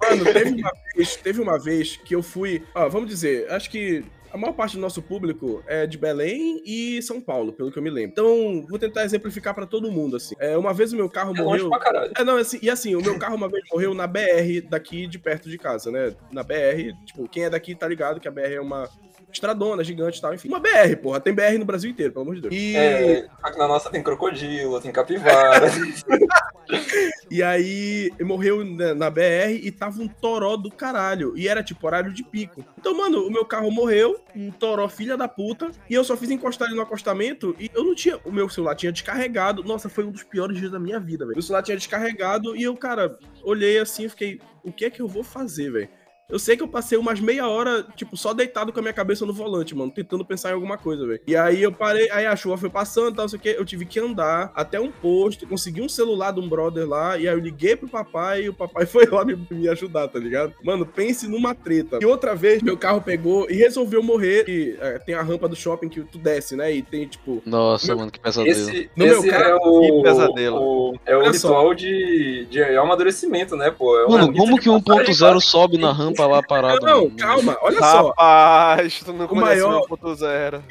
Mano, 0.01 0.25
teve 0.25 0.61
uma 0.61 0.71
vez, 0.95 1.15
teve 1.15 1.41
uma 1.41 1.57
vez 1.57 1.95
que 1.97 2.13
eu 2.13 2.21
fui. 2.21 2.63
Ó, 2.75 2.89
vamos 2.89 3.09
dizer, 3.09 3.49
acho 3.49 3.69
que 3.69 4.03
a 4.33 4.37
maior 4.37 4.53
parte 4.53 4.75
do 4.75 4.81
nosso 4.81 5.01
público 5.01 5.63
é 5.67 5.85
de 5.85 5.97
Belém 5.97 6.61
e 6.65 7.01
São 7.01 7.19
Paulo, 7.19 7.51
pelo 7.53 7.71
que 7.71 7.77
eu 7.77 7.83
me 7.83 7.89
lembro. 7.89 8.11
Então, 8.11 8.65
vou 8.67 8.79
tentar 8.79 9.03
exemplificar 9.03 9.53
pra 9.53 9.65
todo 9.65 9.91
mundo, 9.91 10.15
assim. 10.15 10.35
É, 10.39 10.57
uma 10.57 10.73
vez 10.73 10.93
o 10.93 10.95
meu 10.95 11.09
carro 11.09 11.33
É 11.35 11.41
longe 11.41 11.63
morreu. 11.63 11.69
pra 11.69 11.79
caralho. 11.79 12.11
É, 12.17 12.23
não, 12.23 12.37
assim, 12.37 12.59
e 12.61 12.69
assim, 12.69 12.95
o 12.95 13.01
meu 13.01 13.17
carro 13.19 13.35
uma 13.35 13.49
vez 13.49 13.63
morreu 13.71 13.93
na 13.93 14.07
BR 14.07 14.61
daqui 14.69 15.07
de 15.07 15.19
perto 15.19 15.49
de 15.49 15.57
casa, 15.57 15.91
né? 15.91 16.15
Na 16.31 16.43
BR, 16.43 16.93
tipo, 17.05 17.27
quem 17.27 17.43
é 17.43 17.49
daqui 17.49 17.75
tá 17.75 17.87
ligado 17.87 18.19
que 18.19 18.27
a 18.27 18.31
BR 18.31 18.53
é 18.53 18.61
uma 18.61 18.89
estradona 19.31 19.83
gigante 19.83 20.17
e 20.17 20.21
tal, 20.21 20.33
enfim. 20.33 20.47
Uma 20.47 20.59
BR, 20.59 20.95
porra, 21.01 21.19
tem 21.19 21.33
BR 21.33 21.57
no 21.57 21.65
Brasil 21.65 21.89
inteiro, 21.89 22.11
pelo 22.11 22.23
amor 22.23 22.35
de 22.35 22.41
Deus. 22.41 22.53
E, 22.53 22.75
É, 22.75 23.27
na 23.57 23.67
nossa 23.67 23.89
tem 23.89 24.03
crocodilo, 24.03 24.79
tem 24.81 24.91
capivara. 24.91 25.67
e 27.29 27.41
aí 27.41 28.11
morreu 28.21 28.63
na, 28.63 28.93
na 28.93 29.09
BR 29.09 29.59
e 29.61 29.71
tava 29.71 30.01
um 30.01 30.07
toró 30.07 30.55
do 30.55 30.71
caralho. 30.71 31.37
E 31.37 31.47
era 31.47 31.63
tipo 31.63 31.85
horário 31.85 32.13
de 32.13 32.23
pico. 32.23 32.63
Então, 32.77 32.95
mano, 32.95 33.25
o 33.25 33.31
meu 33.31 33.45
carro 33.45 33.71
morreu, 33.71 34.21
um 34.35 34.51
toró 34.51 34.87
filha 34.87 35.17
da 35.17 35.27
puta, 35.27 35.71
e 35.89 35.93
eu 35.93 36.03
só 36.03 36.15
fiz 36.17 36.29
encostar 36.29 36.67
ele 36.67 36.75
no 36.75 36.83
acostamento 36.83 37.55
e 37.59 37.69
eu 37.73 37.83
não 37.83 37.95
tinha. 37.95 38.19
O 38.25 38.31
meu 38.31 38.49
celular 38.49 38.75
tinha 38.75 38.91
descarregado. 38.91 39.63
Nossa, 39.63 39.89
foi 39.89 40.03
um 40.03 40.11
dos 40.11 40.23
piores 40.23 40.57
dias 40.57 40.71
da 40.71 40.79
minha 40.79 40.99
vida, 40.99 41.25
velho. 41.25 41.37
O 41.37 41.41
celular 41.41 41.63
tinha 41.63 41.77
descarregado 41.77 42.55
e 42.55 42.63
eu, 42.63 42.75
cara, 42.75 43.17
olhei 43.43 43.79
assim 43.79 44.05
e 44.05 44.09
fiquei, 44.09 44.39
o 44.63 44.71
que 44.71 44.85
é 44.85 44.89
que 44.89 45.01
eu 45.01 45.07
vou 45.07 45.23
fazer, 45.23 45.71
velho? 45.71 45.89
Eu 46.31 46.39
sei 46.39 46.55
que 46.55 46.63
eu 46.63 46.67
passei 46.67 46.97
umas 46.97 47.19
meia 47.19 47.47
hora, 47.47 47.85
tipo, 47.95 48.15
só 48.15 48.33
deitado 48.33 48.71
com 48.71 48.79
a 48.79 48.81
minha 48.81 48.93
cabeça 48.93 49.25
no 49.25 49.33
volante, 49.33 49.75
mano, 49.75 49.91
tentando 49.91 50.23
pensar 50.25 50.49
em 50.51 50.53
alguma 50.53 50.77
coisa, 50.77 51.05
velho. 51.05 51.19
E 51.27 51.35
aí 51.35 51.61
eu 51.61 51.71
parei, 51.71 52.09
aí 52.09 52.25
a 52.25 52.35
chuva 52.35 52.57
foi 52.57 52.69
passando 52.69 53.11
e 53.11 53.15
tal, 53.15 53.23
não 53.23 53.29
sei 53.29 53.37
o 53.39 53.41
que, 53.41 53.49
eu 53.49 53.65
tive 53.65 53.85
que 53.85 53.99
andar 53.99 54.51
até 54.55 54.79
um 54.79 54.91
posto, 54.91 55.45
consegui 55.47 55.81
um 55.81 55.89
celular 55.89 56.31
de 56.31 56.39
um 56.39 56.47
brother 56.47 56.87
lá, 56.87 57.17
e 57.17 57.27
aí 57.27 57.33
eu 57.35 57.39
liguei 57.39 57.75
pro 57.75 57.87
papai 57.89 58.43
e 58.43 58.49
o 58.49 58.53
papai 58.53 58.85
foi 58.87 59.05
lá 59.07 59.25
me, 59.25 59.37
me 59.51 59.67
ajudar, 59.69 60.07
tá 60.07 60.19
ligado? 60.19 60.53
Mano, 60.63 60.85
pense 60.85 61.27
numa 61.27 61.53
treta. 61.53 61.99
E 62.01 62.05
outra 62.05 62.33
vez, 62.35 62.61
meu 62.61 62.77
carro 62.77 63.01
pegou 63.01 63.49
e 63.49 63.53
resolveu 63.55 64.01
morrer. 64.01 64.45
E, 64.47 64.77
é, 64.79 64.99
tem 64.99 65.15
a 65.15 65.21
rampa 65.21 65.47
do 65.49 65.55
shopping 65.55 65.89
que 65.89 66.01
tu 66.01 66.17
desce, 66.17 66.55
né? 66.55 66.73
E 66.73 66.81
tem, 66.81 67.07
tipo, 67.07 67.41
Nossa, 67.45 67.87
Meu- 67.87 67.97
mano, 67.97 68.11
que 68.11 68.19
pesadelo. 68.19 68.49
Esse, 68.51 68.89
No 68.95 69.05
meu 69.05 69.19
esse 69.19 69.29
é 69.29 69.31
caso, 69.31 69.59
o, 69.63 69.81
que 69.81 70.01
pesadelo. 70.03 70.57
o- 70.61 70.95
é 71.05 71.15
o 71.15 71.19
Olha 71.19 71.33
só. 71.33 71.47
ritual 71.49 71.73
de, 71.73 72.45
de 72.49 72.61
amadurecimento, 72.77 73.55
né, 73.55 73.71
pô? 73.71 73.97
É 73.99 74.07
Mano, 74.07 74.33
como 74.33 74.57
que 74.59 74.69
passagem 74.69 75.05
de 75.05 75.11
1.0 75.11 75.39
sobe 75.41 75.77
na 75.77 75.91
rampa 75.91 76.20
lá 76.27 76.41
parado? 76.43 76.85
não, 76.85 77.03
mano? 77.05 77.15
calma, 77.17 77.57
olha 77.61 77.79
só. 77.79 78.07
Rapaz, 78.09 79.01
tu 79.03 79.13
não 79.13 79.27
conhece 79.27 79.61
maior- 79.61 79.81
o 79.89 79.97
1.0. 79.97 80.63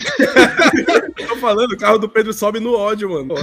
Eu 1.19 1.27
tô 1.29 1.37
falando, 1.37 1.73
o 1.73 1.79
carro 1.79 1.99
do 1.99 2.09
Pedro 2.09 2.33
sobe 2.33 2.61
no 2.61 2.75
ódio, 2.75 3.11
mano. 3.11 3.35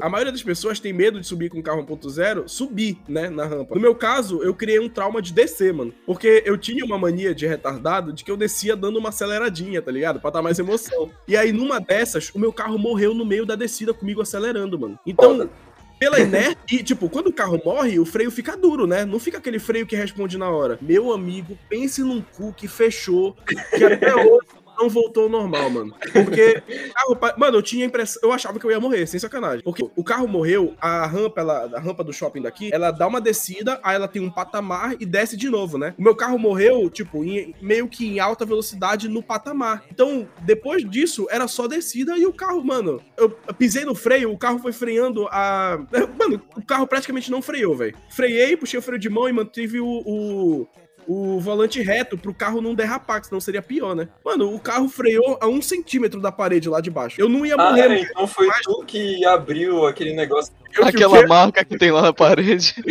A 0.00 0.08
maioria 0.08 0.32
das 0.32 0.42
pessoas 0.42 0.78
tem 0.78 0.92
medo 0.92 1.20
de 1.20 1.26
subir 1.26 1.50
com 1.50 1.58
um 1.58 1.62
carro 1.62 1.84
1.0, 1.84 2.46
subir, 2.48 2.98
né, 3.08 3.28
na 3.28 3.44
rampa. 3.44 3.74
No 3.74 3.80
meu 3.80 3.94
caso, 3.94 4.42
eu 4.42 4.54
criei 4.54 4.78
um 4.78 4.88
trauma 4.88 5.20
de 5.20 5.32
descer, 5.32 5.72
mano. 5.72 5.92
Porque 6.06 6.42
eu 6.46 6.56
tinha 6.56 6.84
uma 6.84 6.96
mania 6.98 7.34
de 7.34 7.46
retardado 7.46 8.12
de 8.12 8.22
que 8.24 8.30
eu 8.30 8.36
descia 8.36 8.76
dando 8.76 8.98
uma 8.98 9.08
aceleradinha, 9.08 9.82
tá 9.82 9.90
ligado? 9.90 10.20
Pra 10.20 10.30
dar 10.30 10.42
mais 10.42 10.58
emoção. 10.58 11.10
E 11.26 11.36
aí, 11.36 11.52
numa 11.52 11.80
dessas, 11.80 12.30
o 12.34 12.38
meu 12.38 12.52
carro 12.52 12.78
morreu 12.78 13.12
no 13.14 13.24
meio 13.24 13.44
da 13.44 13.56
descida 13.56 13.92
comigo 13.92 14.22
acelerando, 14.22 14.78
mano. 14.78 14.98
Então, 15.06 15.32
Foda. 15.38 15.50
Pela 15.98 16.20
inércia. 16.20 16.56
E, 16.70 16.82
tipo, 16.82 17.08
quando 17.08 17.28
o 17.28 17.32
carro 17.32 17.60
morre, 17.64 17.98
o 17.98 18.06
freio 18.06 18.30
fica 18.30 18.56
duro, 18.56 18.86
né? 18.86 19.04
Não 19.04 19.18
fica 19.18 19.38
aquele 19.38 19.58
freio 19.58 19.86
que 19.86 19.96
responde 19.96 20.38
na 20.38 20.48
hora. 20.50 20.78
Meu 20.80 21.12
amigo, 21.12 21.58
pense 21.68 22.02
num 22.02 22.20
cu 22.20 22.52
que 22.52 22.68
fechou, 22.68 23.36
que 23.46 23.84
até 23.84 24.14
hoje 24.16 24.46
não 24.78 24.88
voltou 24.88 25.24
ao 25.24 25.28
normal, 25.28 25.68
mano. 25.70 25.94
Porque 26.12 26.62
carro. 26.94 27.18
Mano, 27.36 27.58
eu 27.58 27.62
tinha 27.62 27.84
impressão. 27.84 28.20
Eu 28.22 28.32
achava 28.32 28.58
que 28.58 28.64
eu 28.66 28.70
ia 28.70 28.80
morrer, 28.80 29.06
sem 29.06 29.18
sacanagem. 29.18 29.62
Porque 29.62 29.88
o 29.96 30.04
carro 30.04 30.26
morreu, 30.28 30.74
a 30.80 31.06
rampa, 31.06 31.40
ela, 31.40 31.70
a 31.74 31.80
rampa 31.80 32.04
do 32.04 32.12
shopping 32.12 32.42
daqui, 32.42 32.70
ela 32.72 32.90
dá 32.90 33.06
uma 33.06 33.20
descida, 33.20 33.80
aí 33.82 33.94
ela 33.96 34.08
tem 34.08 34.22
um 34.22 34.30
patamar 34.30 34.94
e 35.00 35.04
desce 35.06 35.36
de 35.36 35.48
novo, 35.48 35.78
né? 35.78 35.94
O 35.98 36.02
meu 36.02 36.14
carro 36.14 36.38
morreu, 36.38 36.88
tipo, 36.90 37.24
em- 37.24 37.54
meio 37.60 37.88
que 37.88 38.06
em 38.06 38.20
alta 38.20 38.44
velocidade 38.44 39.08
no 39.08 39.22
patamar. 39.22 39.84
Então, 39.90 40.28
depois 40.42 40.88
disso, 40.88 41.26
era 41.30 41.48
só 41.48 41.66
descida 41.66 42.16
e 42.16 42.26
o 42.26 42.32
carro, 42.32 42.64
mano, 42.64 43.00
eu 43.16 43.30
pisei 43.58 43.84
no 43.84 43.94
freio, 43.94 44.32
o 44.32 44.38
carro 44.38 44.58
foi 44.58 44.72
freando 44.72 45.26
a. 45.30 45.78
Mano, 46.18 46.40
o 46.56 46.62
carro 46.64 46.86
praticamente 46.86 47.30
não 47.30 47.40
freou, 47.40 47.76
velho. 47.76 47.96
Freiei, 48.10 48.56
puxei 48.56 48.78
o 48.78 48.82
freio 48.82 48.98
de 48.98 49.08
mão 49.08 49.28
e 49.28 49.32
mantive 49.32 49.80
o, 49.80 49.86
o, 49.86 50.66
o 51.08 51.40
volante 51.40 51.80
reto 51.80 52.18
pro 52.18 52.34
carro 52.34 52.60
não 52.60 52.74
derrapar, 52.74 53.18
que 53.20 53.28
senão 53.28 53.40
seria 53.40 53.62
pior, 53.62 53.96
né? 53.96 54.08
Mano, 54.22 54.54
o 54.54 54.60
carro 54.60 54.90
freou 54.90 55.38
a 55.40 55.46
um 55.48 55.62
centímetro 55.62 56.20
da 56.20 56.30
parede 56.30 56.68
lá 56.68 56.82
de 56.82 56.90
baixo. 56.90 57.18
Eu 57.18 57.30
não 57.30 57.46
ia 57.46 57.54
Ah, 57.54 57.70
morrer. 57.70 57.90
é, 57.90 58.00
então 58.02 58.26
foi 58.26 58.46
tu 58.62 58.84
que 58.86 59.24
abriu 59.24 59.86
aquele 59.86 60.12
negócio. 60.14 60.52
eu, 60.76 60.84
Aquela 60.86 61.26
marca 61.26 61.64
que 61.64 61.78
tem 61.78 61.90
lá 61.90 62.02
na 62.02 62.12
parede. 62.12 62.74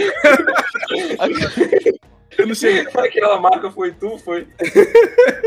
eu 2.37 2.47
não 2.47 2.55
cheguei, 2.55 2.87
Aquela 2.93 3.39
marca 3.39 3.69
foi 3.71 3.91
tu, 3.91 4.17
foi. 4.19 4.47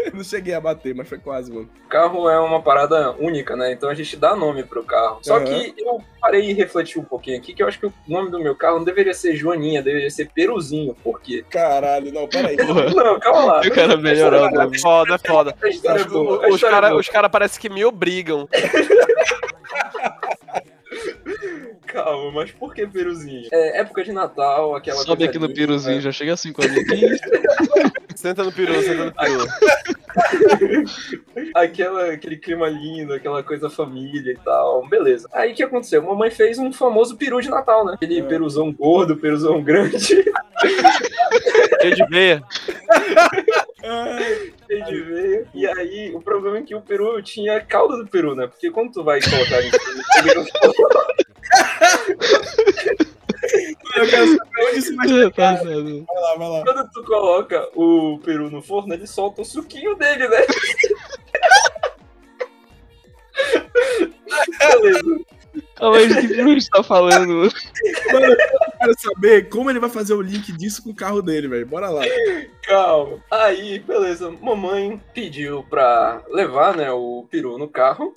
eu 0.06 0.12
não 0.14 0.24
cheguei 0.24 0.54
a 0.54 0.60
bater, 0.60 0.94
mas 0.94 1.08
foi 1.08 1.18
quase, 1.18 1.52
mano. 1.52 1.68
O 1.86 1.88
carro 1.88 2.28
é 2.28 2.38
uma 2.38 2.60
parada 2.62 3.12
única, 3.18 3.56
né? 3.56 3.72
Então 3.72 3.88
a 3.88 3.94
gente 3.94 4.16
dá 4.16 4.34
nome 4.36 4.62
pro 4.64 4.82
carro. 4.84 5.18
Só 5.22 5.36
Aham. 5.36 5.44
que 5.44 5.74
eu 5.78 6.00
parei 6.20 6.50
e 6.50 6.52
refleti 6.52 6.98
um 6.98 7.04
pouquinho 7.04 7.38
aqui, 7.38 7.52
que 7.54 7.62
eu 7.62 7.68
acho 7.68 7.78
que 7.78 7.86
o 7.86 7.92
nome 8.06 8.30
do 8.30 8.38
meu 8.40 8.54
carro 8.54 8.78
não 8.78 8.84
deveria 8.84 9.14
ser 9.14 9.34
Joaninha, 9.34 9.82
deveria 9.82 10.10
ser 10.10 10.30
Peruzinho. 10.34 10.94
Por 11.02 11.20
quê? 11.20 11.44
Caralho, 11.50 12.12
não, 12.12 12.28
peraí. 12.28 12.56
Não, 12.56 13.18
calma 13.20 13.44
lá. 13.44 13.60
eu 13.64 13.70
quero 13.72 13.98
melhorar 13.98 14.42
o 14.42 14.46
É 14.46 14.50
nome. 14.50 14.78
foda, 14.80 15.14
é 15.14 15.18
foda. 15.18 15.54
A 15.62 15.68
história 15.68 16.00
é 16.00 16.04
Os- 16.06 16.12
boa, 16.12 16.48
Os 16.48 16.62
é 16.62 16.70
caras 16.70 16.92
os 16.96 17.08
cara 17.08 17.28
parece 17.28 17.58
que 17.58 17.68
me 17.68 17.84
obrigam. 17.84 18.48
Calma, 21.92 22.30
mas 22.32 22.50
por 22.52 22.74
que 22.74 22.86
Peruzinho? 22.86 23.48
É 23.52 23.80
época 23.80 24.04
de 24.04 24.12
Natal, 24.12 24.74
aquela 24.74 24.98
Sobe 24.98 25.18
coisa 25.18 25.30
aqui 25.30 25.38
no 25.38 25.46
linda, 25.46 25.58
piruzinho, 25.58 26.00
já 26.00 26.12
chega 26.12 26.34
assim 26.34 26.52
com 26.52 26.62
a? 26.62 26.66
Senta 28.14 28.44
no 28.44 28.52
peru, 28.52 28.74
senta 28.82 29.04
no 29.06 29.12
peru. 29.14 29.46
aquela, 31.54 32.12
aquele 32.12 32.36
clima 32.36 32.68
lindo, 32.68 33.14
aquela 33.14 33.42
coisa 33.42 33.70
família 33.70 34.32
e 34.32 34.36
tal. 34.36 34.86
Beleza. 34.88 35.26
Aí 35.32 35.52
o 35.52 35.54
que 35.54 35.62
aconteceu? 35.62 36.02
Mamãe 36.02 36.30
fez 36.30 36.58
um 36.58 36.70
famoso 36.70 37.16
peru 37.16 37.40
de 37.40 37.48
Natal, 37.48 37.84
né? 37.86 37.94
Aquele 37.94 38.22
peruzão 38.22 38.70
gordo, 38.72 39.16
peruzão 39.16 39.62
grande, 39.62 39.98
Cheio 41.80 41.96
de 41.96 42.06
veia. 42.10 42.42
cheio 44.66 44.84
de 44.84 45.00
veia. 45.00 45.46
E 45.54 45.66
aí, 45.66 46.12
o 46.14 46.20
problema 46.20 46.58
é 46.58 46.62
que 46.62 46.74
o 46.74 46.82
peru 46.82 47.22
tinha 47.22 47.56
a 47.56 47.60
cauda 47.60 47.96
do 47.96 48.06
peru, 48.06 48.34
né? 48.34 48.46
Porque 48.46 48.70
quando 48.70 48.92
tu 48.92 49.02
vai 49.02 49.20
colocar 49.22 49.62
em 49.62 49.70
cima, 49.70 50.44
Eu 53.96 54.08
quero 54.08 54.26
saber 54.28 54.68
onde 54.68 54.78
isso 54.78 54.94
vai 54.96 55.08
tá, 55.08 55.30
tá. 55.30 55.62
Vai 55.62 55.72
lá, 55.74 56.36
vai 56.36 56.48
lá. 56.48 56.64
quando 56.64 56.90
tu 56.90 57.02
coloca 57.04 57.68
o 57.74 58.18
peru 58.24 58.50
no 58.50 58.62
forno, 58.62 58.94
ele 58.94 59.06
solta 59.06 59.42
o 59.42 59.44
suquinho 59.44 59.94
dele, 59.96 60.28
né? 60.28 60.38
Beleza. 64.58 65.20
Calma 65.74 66.06
de 66.06 66.20
que 66.20 66.28
peru 66.28 66.50
a 66.50 66.52
gente 66.52 66.70
tá 66.70 66.82
falando? 66.82 67.50
Mano, 68.12 68.26
eu 68.26 68.36
quero 68.78 69.00
saber 69.00 69.48
como 69.48 69.70
ele 69.70 69.80
vai 69.80 69.90
fazer 69.90 70.14
o 70.14 70.20
link 70.20 70.52
disso 70.52 70.82
com 70.82 70.90
o 70.90 70.94
carro 70.94 71.22
dele, 71.22 71.48
velho. 71.48 71.66
Bora 71.66 71.88
lá. 71.88 72.02
Calma. 72.62 73.18
Aí, 73.30 73.78
beleza. 73.80 74.30
Mamãe 74.30 75.00
pediu 75.14 75.64
pra 75.68 76.22
levar, 76.28 76.76
né, 76.76 76.92
o 76.92 77.26
peru 77.30 77.58
no 77.58 77.66
carro. 77.66 78.14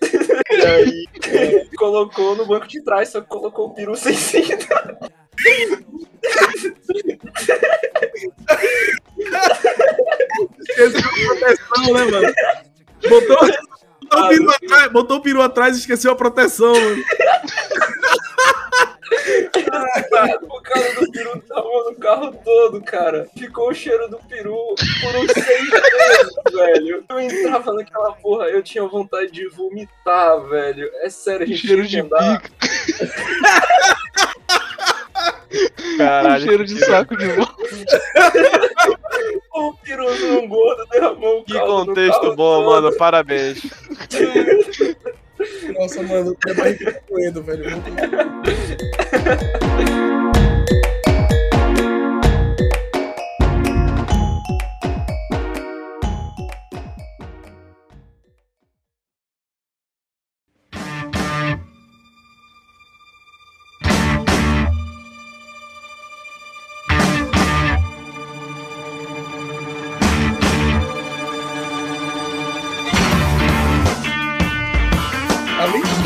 E 0.63 0.65
aí, 0.65 1.05
é, 1.27 1.65
colocou 1.75 2.35
no 2.35 2.45
banco 2.45 2.67
de 2.67 2.81
trás, 2.81 3.09
só 3.09 3.21
que 3.21 3.27
colocou 3.27 3.67
o 3.67 3.73
peru 3.73 3.95
sem 3.95 4.15
cinta. 4.15 4.97
Esqueceu 10.59 10.99
a 10.99 11.35
proteção, 11.35 11.93
né, 11.93 12.05
mano? 12.05 12.33
Botou, 13.09 13.37
botou, 14.01 14.25
o 14.25 14.29
peru 14.29 14.51
atrás, 14.51 14.91
botou 14.91 15.17
o 15.17 15.21
peru 15.21 15.41
atrás 15.41 15.75
e 15.75 15.79
esqueceu 15.79 16.11
a 16.11 16.15
proteção, 16.15 16.73
mano. 16.73 17.03
Por 20.47 20.61
causa 20.63 20.99
do 20.99 21.11
peru 21.11 21.41
tava 21.47 21.67
no 21.89 21.95
carro 21.95 22.33
todo, 22.43 22.81
cara. 22.81 23.27
Ficou 23.37 23.69
o 23.69 23.73
cheiro 23.73 24.09
do 24.09 24.17
peru 24.17 24.57
por 24.75 25.15
uns 25.15 25.31
seis 25.31 25.69
velho. 26.51 27.03
Eu 27.09 27.19
entrava 27.19 27.73
naquela 27.73 28.11
porra, 28.13 28.45
eu 28.45 28.61
tinha 28.63 28.85
vontade 28.87 29.31
de 29.31 29.47
vomitar, 29.49 30.39
velho. 30.49 30.89
É 31.01 31.09
sério, 31.09 31.43
a 31.43 31.47
gente 31.47 31.65
Cheiro 31.67 31.83
de 31.83 31.89
que 31.95 32.01
andar. 32.01 32.41
pica, 32.41 32.53
Caralho. 35.97 36.43
cheiro 36.45 36.65
de 36.65 36.79
saco 36.85 37.15
de 37.17 37.27
volta. 37.27 37.53
O 39.55 39.73
peruzão 39.75 40.47
gordo 40.47 40.85
derramou 40.91 41.39
o 41.41 41.43
Que 41.45 41.59
contexto 41.59 42.35
bom, 42.35 42.63
todo. 42.63 42.65
mano. 42.65 42.97
Parabéns. 42.97 43.61
Nossa, 45.77 46.01
mano, 46.03 46.35
minha 46.43 46.55
barriga 46.55 46.93
tá 46.93 46.99
doendo, 47.09 47.43
velho. 47.43 47.65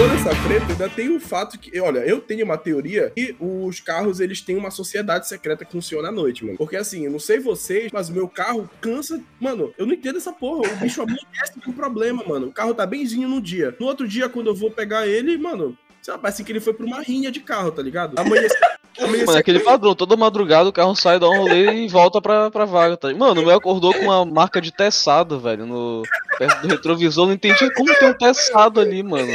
Dessa 0.05 0.29
treta 0.47 0.73
ainda 0.73 0.89
tem 0.89 1.09
o 1.09 1.19
fato 1.19 1.57
que, 1.57 1.79
olha, 1.79 1.99
eu 1.99 2.21
tenho 2.21 2.45
uma 2.45 2.55
teoria 2.55 3.11
que 3.15 3.35
os 3.39 3.79
carros 3.79 4.19
eles 4.19 4.41
têm 4.41 4.55
uma 4.55 4.69
sociedade 4.69 5.27
secreta 5.27 5.65
que 5.65 5.71
funciona 5.71 6.09
à 6.09 6.11
noite, 6.11 6.45
mano. 6.45 6.55
Porque 6.55 6.75
assim, 6.75 7.05
eu 7.05 7.11
não 7.11 7.17
sei 7.17 7.39
vocês, 7.39 7.91
mas 7.91 8.07
meu 8.07 8.27
carro 8.27 8.69
cansa. 8.79 9.19
Mano, 9.39 9.73
eu 9.75 9.87
não 9.87 9.93
entendo 9.95 10.17
essa 10.17 10.31
porra. 10.31 10.71
O 10.71 10.75
bicho 10.75 11.01
amanhece 11.01 11.59
com 11.65 11.73
problema, 11.73 12.23
mano. 12.23 12.47
O 12.47 12.51
carro 12.51 12.75
tá 12.75 12.85
benzinho 12.85 13.27
no 13.27 13.41
dia. 13.41 13.75
No 13.79 13.87
outro 13.87 14.07
dia, 14.07 14.29
quando 14.29 14.47
eu 14.47 14.55
vou 14.55 14.69
pegar 14.69 15.07
ele, 15.07 15.35
mano, 15.35 15.75
lá, 16.13 16.17
parece 16.17 16.43
que 16.43 16.51
ele 16.51 16.59
foi 16.59 16.73
pra 16.73 16.85
uma 16.85 17.01
rinha 17.01 17.31
de 17.31 17.39
carro, 17.39 17.71
tá 17.71 17.81
ligado? 17.81 18.17
Amanhece. 18.19 18.55
amanhece 18.99 19.25
Mano, 19.25 19.37
é 19.37 19.41
aquele 19.41 19.59
padrão, 19.59 19.95
toda 19.95 20.15
madrugada 20.15 20.69
o 20.69 20.73
carro 20.73 20.95
sai, 20.95 21.19
dá 21.19 21.29
um 21.29 21.37
rolê 21.37 21.83
e 21.83 21.87
volta 21.87 22.21
pra, 22.21 22.49
pra 22.49 22.65
vaga, 22.65 22.97
tá? 22.97 23.13
Mano, 23.13 23.41
o 23.41 23.45
meu 23.45 23.55
acordou 23.55 23.93
com 23.93 24.05
uma 24.05 24.25
marca 24.25 24.59
de 24.59 24.71
teçado, 24.71 25.39
velho, 25.39 25.65
no, 25.65 26.03
perto 26.37 26.61
do 26.61 26.67
retrovisor, 26.67 27.27
não 27.27 27.33
entendi 27.33 27.71
como 27.73 27.93
tem 27.95 28.09
um 28.09 28.13
teçado 28.13 28.79
ali, 28.79 29.03
mano. 29.03 29.31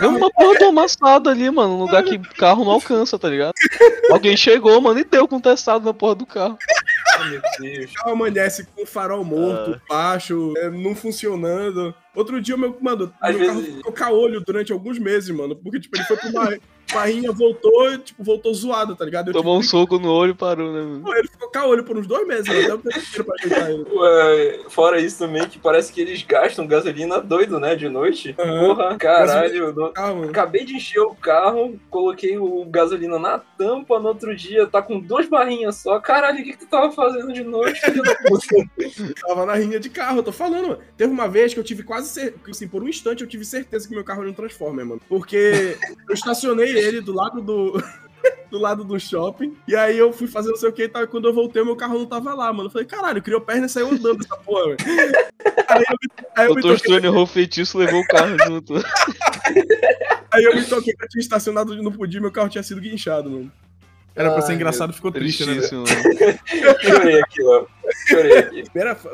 É 0.00 0.06
uma 0.06 0.30
porra 0.30 0.58
do 0.58 0.66
amassado 0.66 1.28
ali, 1.28 1.50
mano, 1.50 1.76
num 1.76 1.84
lugar 1.84 2.02
que 2.04 2.16
o 2.16 2.34
carro 2.36 2.64
não 2.64 2.72
alcança, 2.72 3.18
tá 3.18 3.28
ligado? 3.28 3.52
Alguém 4.10 4.36
chegou, 4.36 4.80
mano, 4.80 5.00
e 5.00 5.04
deu 5.04 5.26
com 5.26 5.40
teçado 5.40 5.84
na 5.84 5.94
porra 5.94 6.14
do 6.14 6.26
carro. 6.26 6.56
Ai, 7.18 7.30
meu 7.30 7.40
Deus. 7.60 7.90
O 7.90 7.94
carro 7.94 8.10
amanhece 8.12 8.64
com 8.66 8.82
o 8.82 8.86
farol 8.86 9.24
morto, 9.24 9.80
baixo, 9.88 10.54
é, 10.58 10.70
não 10.70 10.94
funcionando. 10.94 11.94
Outro 12.14 12.40
dia, 12.40 12.54
o 12.54 12.58
meu, 12.58 12.76
mano, 12.80 13.12
Às 13.20 13.34
meu 13.36 13.46
carro 13.46 13.60
vezes- 13.60 13.76
ficou 13.76 13.92
caolho 13.92 14.40
durante 14.40 14.72
alguns 14.72 14.98
meses, 14.98 15.30
mano. 15.30 15.56
Porque, 15.56 15.80
tipo, 15.80 15.96
ele 15.96 16.04
foi 16.04 16.16
pra 16.16 16.28
uma, 16.28 16.58
uma 16.92 17.04
rinha, 17.04 17.32
voltou, 17.32 17.98
tipo, 17.98 18.22
voltou 18.22 18.54
zoado, 18.54 18.94
tá 18.94 19.04
ligado? 19.04 19.28
Eu 19.28 19.32
Tomou 19.32 19.56
um 19.56 19.60
tive 19.60 19.70
soco 19.70 19.98
no 19.98 20.10
olho 20.10 20.32
e 20.32 20.34
parou, 20.34 20.72
né, 20.72 20.80
mano? 20.80 21.16
Ele 21.16 21.28
ficou 21.28 21.48
caolho 21.50 21.84
por 21.84 21.96
uns 21.96 22.06
dois 22.06 22.26
meses, 22.26 22.46
mano. 22.46 22.60
Até 22.60 22.74
o 22.74 22.78
tempo 22.78 22.98
inteiro 22.98 23.24
pra 23.24 23.34
ajeitar 23.38 23.70
ele. 23.70 23.86
Ué, 23.92 24.60
fora 24.68 25.00
isso 25.00 25.18
também, 25.18 25.46
que 25.48 25.58
parece 25.58 25.92
que 25.92 26.00
eles 26.00 26.22
gastam 26.22 26.66
gasolina 26.66 27.20
doido, 27.20 27.58
né, 27.58 27.74
de 27.74 27.88
noite. 27.88 28.34
Aham. 28.38 28.74
Porra, 28.74 28.96
caralho. 28.96 29.92
Ah, 29.94 30.12
mano. 30.12 30.30
Acabei 30.30 30.64
de 30.64 30.76
encher 30.76 31.00
o 31.00 31.14
carro, 31.14 31.78
coloquei 31.90 32.38
o 32.38 32.64
gasolina 32.66 33.18
na 33.18 33.38
tampa, 33.38 33.98
no 33.98 34.08
outro 34.08 34.34
dia 34.34 34.66
tá 34.66 34.82
com 34.82 35.00
duas 35.00 35.28
barrinhas 35.28 35.76
só. 35.76 35.98
Caralho, 36.00 36.40
o 36.40 36.44
que, 36.44 36.52
que 36.52 36.58
tu 36.58 36.66
tava 36.66 36.92
fazendo 36.92 37.32
de 37.32 37.42
noite? 37.44 37.80
Tava 39.26 39.46
na 39.46 39.54
rinha 39.54 39.78
de 39.78 39.88
carro, 39.88 40.18
eu 40.18 40.22
tô 40.22 40.32
falando, 40.32 40.68
mano. 40.68 40.78
Teve 40.96 41.12
uma 41.12 41.28
vez 41.28 41.54
que 41.54 41.60
eu 41.60 41.64
tive 41.64 41.82
quase 41.82 42.08
cer... 42.08 42.34
assim, 42.48 42.68
por 42.68 42.82
um 42.82 42.88
instante 42.88 43.22
eu 43.22 43.28
tive 43.28 43.44
certeza 43.44 43.86
que 43.86 43.94
meu 43.94 44.04
carro 44.04 44.22
era 44.22 44.30
um 44.30 44.34
Transformer, 44.34 44.84
mano. 44.84 45.00
Porque 45.08 45.76
eu 46.08 46.14
estacionei 46.14 46.72
ele 46.82 47.00
do 47.00 47.12
lado 47.12 47.40
do. 47.40 47.82
do 48.50 48.58
lado 48.58 48.84
do 48.84 49.00
shopping. 49.00 49.56
E 49.66 49.74
aí 49.74 49.98
eu 49.98 50.12
fui 50.12 50.28
fazer 50.28 50.50
não 50.50 50.56
sei 50.56 50.68
o 50.68 50.72
que 50.72 50.84
e 50.84 50.88
tal. 50.88 51.02
E 51.02 51.06
quando 51.06 51.26
eu 51.26 51.32
voltei, 51.32 51.64
meu 51.64 51.74
carro 51.74 51.98
não 51.98 52.06
tava 52.06 52.34
lá, 52.34 52.52
mano. 52.52 52.68
Eu 52.68 52.70
falei, 52.70 52.86
caralho, 52.86 53.22
criou 53.22 53.40
perna 53.40 53.66
e 53.66 53.68
saiu 53.68 53.88
andando 53.88 54.22
essa 54.22 54.36
porra, 54.36 54.76
velho. 54.76 54.76
Aí 55.68 55.84
eu, 55.88 56.26
aí 56.36 56.46
eu 56.46 56.54
me 56.54 56.60
Doutor 56.60 56.78
toquei, 56.78 56.92
Stone 56.92 57.06
errou 57.06 57.22
o 57.22 57.26
feitiço 57.26 57.78
levou 57.78 58.00
o 58.00 58.06
carro 58.06 58.36
junto. 58.46 58.74
aí 60.30 60.44
eu 60.44 60.54
me 60.54 60.64
toquei 60.66 60.94
que 60.94 61.04
eu 61.04 61.08
tinha 61.08 61.22
estacionado 61.22 61.74
no 61.82 61.90
podia 61.90 62.20
meu 62.20 62.30
carro 62.30 62.50
tinha 62.50 62.62
sido 62.62 62.80
guinchado, 62.80 63.30
mano. 63.30 63.52
Era 64.14 64.30
pra 64.30 64.42
ser 64.42 64.52
Ai, 64.52 64.56
engraçado, 64.56 64.92
ficou 64.92 65.10
triste, 65.10 65.44
né? 65.46 65.54
mano. 65.72 65.84
Chorei 66.80 67.20
aqui, 67.20 67.42
ó. 67.44 67.64
Chorei 68.08 68.38
aqui. 68.38 68.64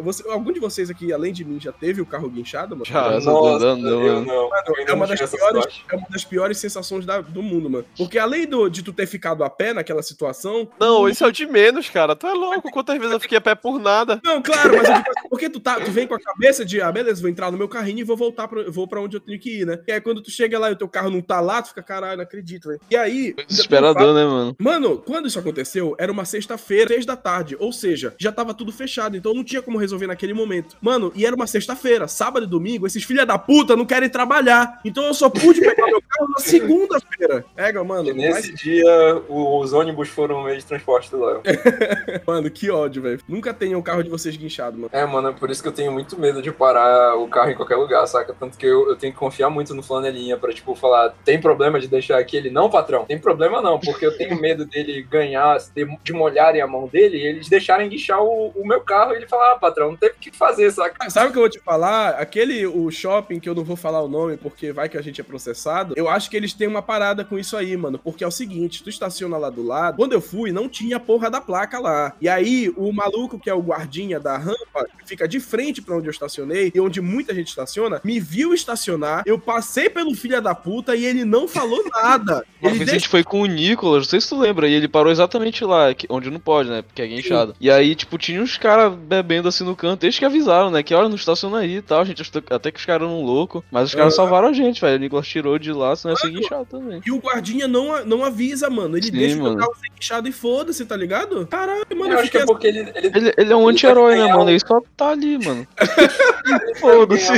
Você, 0.02 0.28
algum 0.28 0.52
de 0.52 0.60
vocês 0.60 0.90
aqui, 0.90 1.12
além 1.12 1.32
de 1.32 1.44
mim, 1.44 1.58
já 1.60 1.72
teve 1.72 2.00
o 2.00 2.06
carro 2.06 2.28
guinchado, 2.28 2.74
mano? 2.74 2.84
Já. 2.84 3.18
Nossa, 3.20 3.76
não, 3.76 3.88
eu 3.90 4.00
mano. 4.14 4.26
não. 4.26 4.48
Mano, 4.50 4.62
Eu 4.68 4.86
é 4.86 4.92
uma, 4.92 5.06
não 5.06 5.14
das 5.14 5.30
piores, 5.30 5.80
é 5.90 5.96
uma 5.96 6.06
das 6.10 6.24
piores 6.24 6.58
sensações 6.58 7.06
da- 7.06 7.20
do 7.20 7.42
mundo, 7.42 7.70
mano. 7.70 7.84
Porque 7.96 8.18
além 8.18 8.46
do, 8.46 8.68
de 8.68 8.82
tu 8.82 8.92
ter 8.92 9.06
ficado 9.06 9.44
a 9.44 9.50
pé 9.50 9.72
naquela 9.72 10.02
situação. 10.02 10.68
Não, 10.80 11.08
isso 11.08 11.24
é 11.24 11.26
o 11.28 11.32
de 11.32 11.46
menos, 11.46 11.88
cara. 11.88 12.14
Tu 12.16 12.26
é 12.26 12.32
louco. 12.32 12.70
Quantas 12.70 12.96
vezes 12.98 13.12
eu 13.12 13.20
fiquei 13.20 13.38
a 13.38 13.40
pé 13.40 13.54
por 13.54 13.78
nada? 13.78 14.20
Não, 14.24 14.42
claro, 14.42 14.76
mas 14.76 14.88
eu 14.88 14.94
digo 14.96 15.10
assim, 15.16 15.28
porque 15.30 15.48
tu, 15.48 15.60
tá, 15.60 15.80
tu 15.80 15.90
vem 15.90 16.06
com 16.06 16.14
a 16.14 16.20
cabeça 16.20 16.64
de, 16.64 16.80
ah, 16.80 16.90
beleza, 16.92 17.20
vou 17.20 17.30
entrar 17.30 17.50
no 17.50 17.58
meu 17.58 17.68
carrinho 17.68 18.00
e 18.00 18.04
vou 18.04 18.16
voltar 18.16 18.48
pra, 18.48 18.64
vou 18.70 18.86
pra 18.86 19.00
onde 19.00 19.16
eu 19.16 19.20
tenho 19.20 19.38
que 19.38 19.60
ir, 19.60 19.66
né? 19.66 19.78
E 19.86 19.92
aí 19.92 20.00
quando 20.00 20.22
tu 20.22 20.30
chega 20.30 20.58
lá 20.58 20.70
e 20.70 20.72
o 20.72 20.76
teu 20.76 20.88
carro 20.88 21.10
não 21.10 21.20
tá 21.20 21.40
lá, 21.40 21.62
tu 21.62 21.68
fica, 21.68 21.82
caralho, 21.82 22.16
não 22.18 22.24
acredito, 22.24 22.68
velho. 22.68 22.80
E 22.90 22.96
aí. 22.96 23.34
Desesperador, 23.48 24.14
né, 24.14 24.24
mano? 24.24 24.56
Mano, 24.58 24.87
quando 24.96 25.26
isso 25.26 25.38
aconteceu, 25.38 25.94
era 25.98 26.10
uma 26.10 26.24
sexta-feira, 26.24 26.88
seis 26.88 27.04
da 27.04 27.16
tarde. 27.16 27.56
Ou 27.58 27.72
seja, 27.72 28.14
já 28.18 28.32
tava 28.32 28.54
tudo 28.54 28.72
fechado, 28.72 29.16
então 29.16 29.34
não 29.34 29.44
tinha 29.44 29.60
como 29.60 29.76
resolver 29.78 30.06
naquele 30.06 30.32
momento. 30.32 30.76
Mano, 30.80 31.12
e 31.14 31.26
era 31.26 31.34
uma 31.36 31.46
sexta-feira, 31.46 32.06
sábado 32.08 32.44
e 32.44 32.48
domingo, 32.48 32.86
esses 32.86 33.04
filha 33.04 33.26
da 33.26 33.38
puta 33.38 33.76
não 33.76 33.84
querem 33.84 34.08
trabalhar. 34.08 34.80
Então 34.84 35.04
eu 35.04 35.14
só 35.14 35.28
pude 35.28 35.60
pegar 35.60 35.86
meu 35.86 36.00
carro 36.08 36.30
na 36.30 36.38
segunda-feira. 36.42 37.44
Pega, 37.54 37.82
mano. 37.84 38.08
E 38.08 38.12
nesse 38.14 38.52
mas- 38.52 38.60
dia, 38.60 39.22
os 39.28 39.72
ônibus 39.72 40.08
foram 40.08 40.36
o 40.40 40.44
meio 40.44 40.58
de 40.58 40.64
transporte 40.64 41.10
do 41.10 41.24
Léo. 41.24 41.42
Mano, 42.26 42.50
que 42.50 42.70
ódio, 42.70 43.02
velho. 43.02 43.20
Nunca 43.28 43.52
tenha 43.54 43.76
o 43.78 43.82
carro 43.82 44.02
de 44.02 44.10
vocês 44.10 44.36
guinchado, 44.36 44.76
mano. 44.76 44.90
É, 44.92 45.04
mano, 45.04 45.28
é 45.28 45.32
por 45.32 45.50
isso 45.50 45.62
que 45.62 45.68
eu 45.68 45.72
tenho 45.72 45.90
muito 45.92 46.18
medo 46.18 46.40
de 46.42 46.50
parar 46.52 47.16
o 47.16 47.28
carro 47.28 47.50
em 47.50 47.54
qualquer 47.54 47.76
lugar, 47.76 48.06
saca? 48.06 48.34
Tanto 48.38 48.56
que 48.56 48.66
eu, 48.66 48.88
eu 48.88 48.96
tenho 48.96 49.12
que 49.12 49.18
confiar 49.18 49.50
muito 49.50 49.74
no 49.74 49.82
flanelinha 49.82 50.36
pra, 50.36 50.52
tipo, 50.52 50.74
falar, 50.74 51.14
tem 51.24 51.40
problema 51.40 51.80
de 51.80 51.88
deixar 51.88 52.18
aqui 52.18 52.36
ele? 52.36 52.50
Não, 52.50 52.68
patrão, 52.70 53.04
tem 53.04 53.18
problema 53.18 53.60
não, 53.62 53.78
porque 53.78 54.04
eu 54.06 54.16
tenho 54.16 54.38
medo 54.40 54.64
dele 54.64 54.77
ganhar, 55.02 55.58
de, 55.74 55.86
de 56.02 56.12
molharem 56.12 56.60
a 56.60 56.66
mão 56.66 56.86
dele 56.86 57.18
e 57.18 57.26
eles 57.26 57.48
deixarem 57.48 57.88
guinchar 57.88 58.22
o, 58.22 58.48
o 58.48 58.66
meu 58.66 58.80
carro 58.80 59.12
e 59.12 59.16
ele 59.16 59.26
falar, 59.26 59.52
ah, 59.52 59.58
patrão, 59.58 59.90
não 59.90 59.96
teve 59.96 60.14
o 60.14 60.18
que 60.18 60.36
fazer, 60.36 60.70
saca? 60.70 61.08
Sabe 61.10 61.28
o 61.28 61.32
que 61.32 61.38
eu 61.38 61.42
vou 61.42 61.50
te 61.50 61.60
falar? 61.60 62.10
Aquele, 62.10 62.66
o 62.66 62.90
shopping, 62.90 63.40
que 63.40 63.48
eu 63.48 63.54
não 63.54 63.64
vou 63.64 63.76
falar 63.76 64.02
o 64.02 64.08
nome 64.08 64.36
porque 64.36 64.72
vai 64.72 64.88
que 64.88 64.96
a 64.96 65.02
gente 65.02 65.20
é 65.20 65.24
processado, 65.24 65.94
eu 65.96 66.08
acho 66.08 66.30
que 66.30 66.36
eles 66.36 66.52
têm 66.52 66.68
uma 66.68 66.82
parada 66.82 67.24
com 67.24 67.38
isso 67.38 67.56
aí, 67.56 67.76
mano. 67.76 67.98
Porque 67.98 68.24
é 68.24 68.26
o 68.26 68.30
seguinte, 68.30 68.82
tu 68.82 68.90
estaciona 68.90 69.36
lá 69.36 69.50
do 69.50 69.62
lado, 69.62 69.96
quando 69.96 70.12
eu 70.12 70.20
fui, 70.20 70.52
não 70.52 70.68
tinha 70.68 70.96
a 70.96 71.00
porra 71.00 71.30
da 71.30 71.40
placa 71.40 71.78
lá. 71.78 72.14
E 72.20 72.28
aí, 72.28 72.72
o 72.76 72.92
maluco 72.92 73.38
que 73.38 73.50
é 73.50 73.54
o 73.54 73.60
guardinha 73.60 74.20
da 74.20 74.36
rampa, 74.36 74.86
que 74.98 75.08
fica 75.08 75.26
de 75.26 75.40
frente 75.40 75.82
pra 75.82 75.96
onde 75.96 76.06
eu 76.06 76.12
estacionei, 76.12 76.72
e 76.74 76.80
onde 76.80 77.00
muita 77.00 77.34
gente 77.34 77.48
estaciona, 77.48 78.00
me 78.04 78.20
viu 78.20 78.54
estacionar, 78.54 79.22
eu 79.26 79.38
passei 79.38 79.88
pelo 79.88 80.14
filho 80.14 80.40
da 80.40 80.54
puta 80.54 80.94
e 80.94 81.04
ele 81.04 81.24
não 81.24 81.48
falou 81.48 81.82
nada. 81.90 82.44
Uma 82.60 82.70
Ele 82.70 82.78
vez 82.78 82.88
a 82.88 82.92
deixou... 82.92 82.94
gente 82.94 83.08
foi 83.08 83.24
com 83.24 83.40
o 83.40 83.46
Nicolas, 83.46 84.02
não 84.04 84.10
sei 84.10 84.20
se 84.20 84.28
tu 84.28 84.38
lembra, 84.38 84.67
e 84.68 84.74
ele 84.74 84.88
parou 84.88 85.10
exatamente 85.10 85.64
lá, 85.64 85.92
que- 85.94 86.06
onde 86.10 86.30
não 86.30 86.38
pode, 86.40 86.68
né? 86.70 86.82
Porque 86.82 87.02
é 87.02 87.06
guinchado. 87.06 87.54
E 87.60 87.70
aí, 87.70 87.94
tipo, 87.94 88.16
tinha 88.18 88.40
uns 88.40 88.56
caras 88.56 88.92
bebendo 88.94 89.48
assim 89.48 89.64
no 89.64 89.74
canto, 89.74 90.04
eles 90.04 90.18
que 90.18 90.24
avisaram, 90.24 90.70
né? 90.70 90.82
Que 90.82 90.94
olha, 90.94 91.08
não 91.08 91.16
estaciona 91.16 91.58
aí 91.58 91.76
e 91.76 91.82
tal. 91.82 92.00
A 92.00 92.04
gente 92.04 92.22
achou 92.22 92.42
até 92.50 92.70
que 92.70 92.78
os 92.78 92.84
caras 92.86 93.08
eram 93.08 93.22
loucos. 93.22 93.62
Mas 93.70 93.88
os 93.88 93.94
caras 93.94 94.12
Ah. 94.14 94.16
salvaram 94.16 94.48
a 94.48 94.52
gente, 94.52 94.80
velho. 94.80 94.96
O 94.96 95.00
Nicolas 95.00 95.26
tirou 95.26 95.58
de 95.58 95.72
lá, 95.72 95.94
senão 95.96 96.12
ia 96.14 96.16
ser 96.18 96.30
guinchado 96.30 96.66
também. 96.66 97.00
E 97.06 97.10
o 97.10 97.18
guardinha 97.18 97.66
não, 97.66 98.04
não 98.04 98.24
avisa, 98.24 98.68
mano. 98.70 98.96
Ele 98.96 99.06
Sim, 99.06 99.12
deixa 99.12 99.34
o 99.36 99.38
meu 99.42 99.44
mano. 99.52 99.58
carro 99.58 99.74
ser 99.80 99.88
guinchado 99.94 100.28
e 100.28 100.32
foda-se, 100.32 100.84
tá 100.84 100.96
ligado? 100.96 101.46
Caralho, 101.46 101.84
mano, 101.96 102.12
eu 102.14 102.18
acho 102.18 102.30
que 102.30 102.38
é 102.38 102.44
porque 102.46 102.66
ele, 102.66 102.80
ele, 102.94 103.10
Ele, 103.14 103.34
ele 103.36 103.52
é 103.52 103.56
um 103.56 103.68
anti-herói, 103.68 104.16
né, 104.16 104.34
mano? 104.34 104.50
Ele 104.50 104.60
só 104.60 104.80
tá 104.96 105.10
ali, 105.10 105.38
mano. 105.38 105.66
Foda-se. 106.80 107.32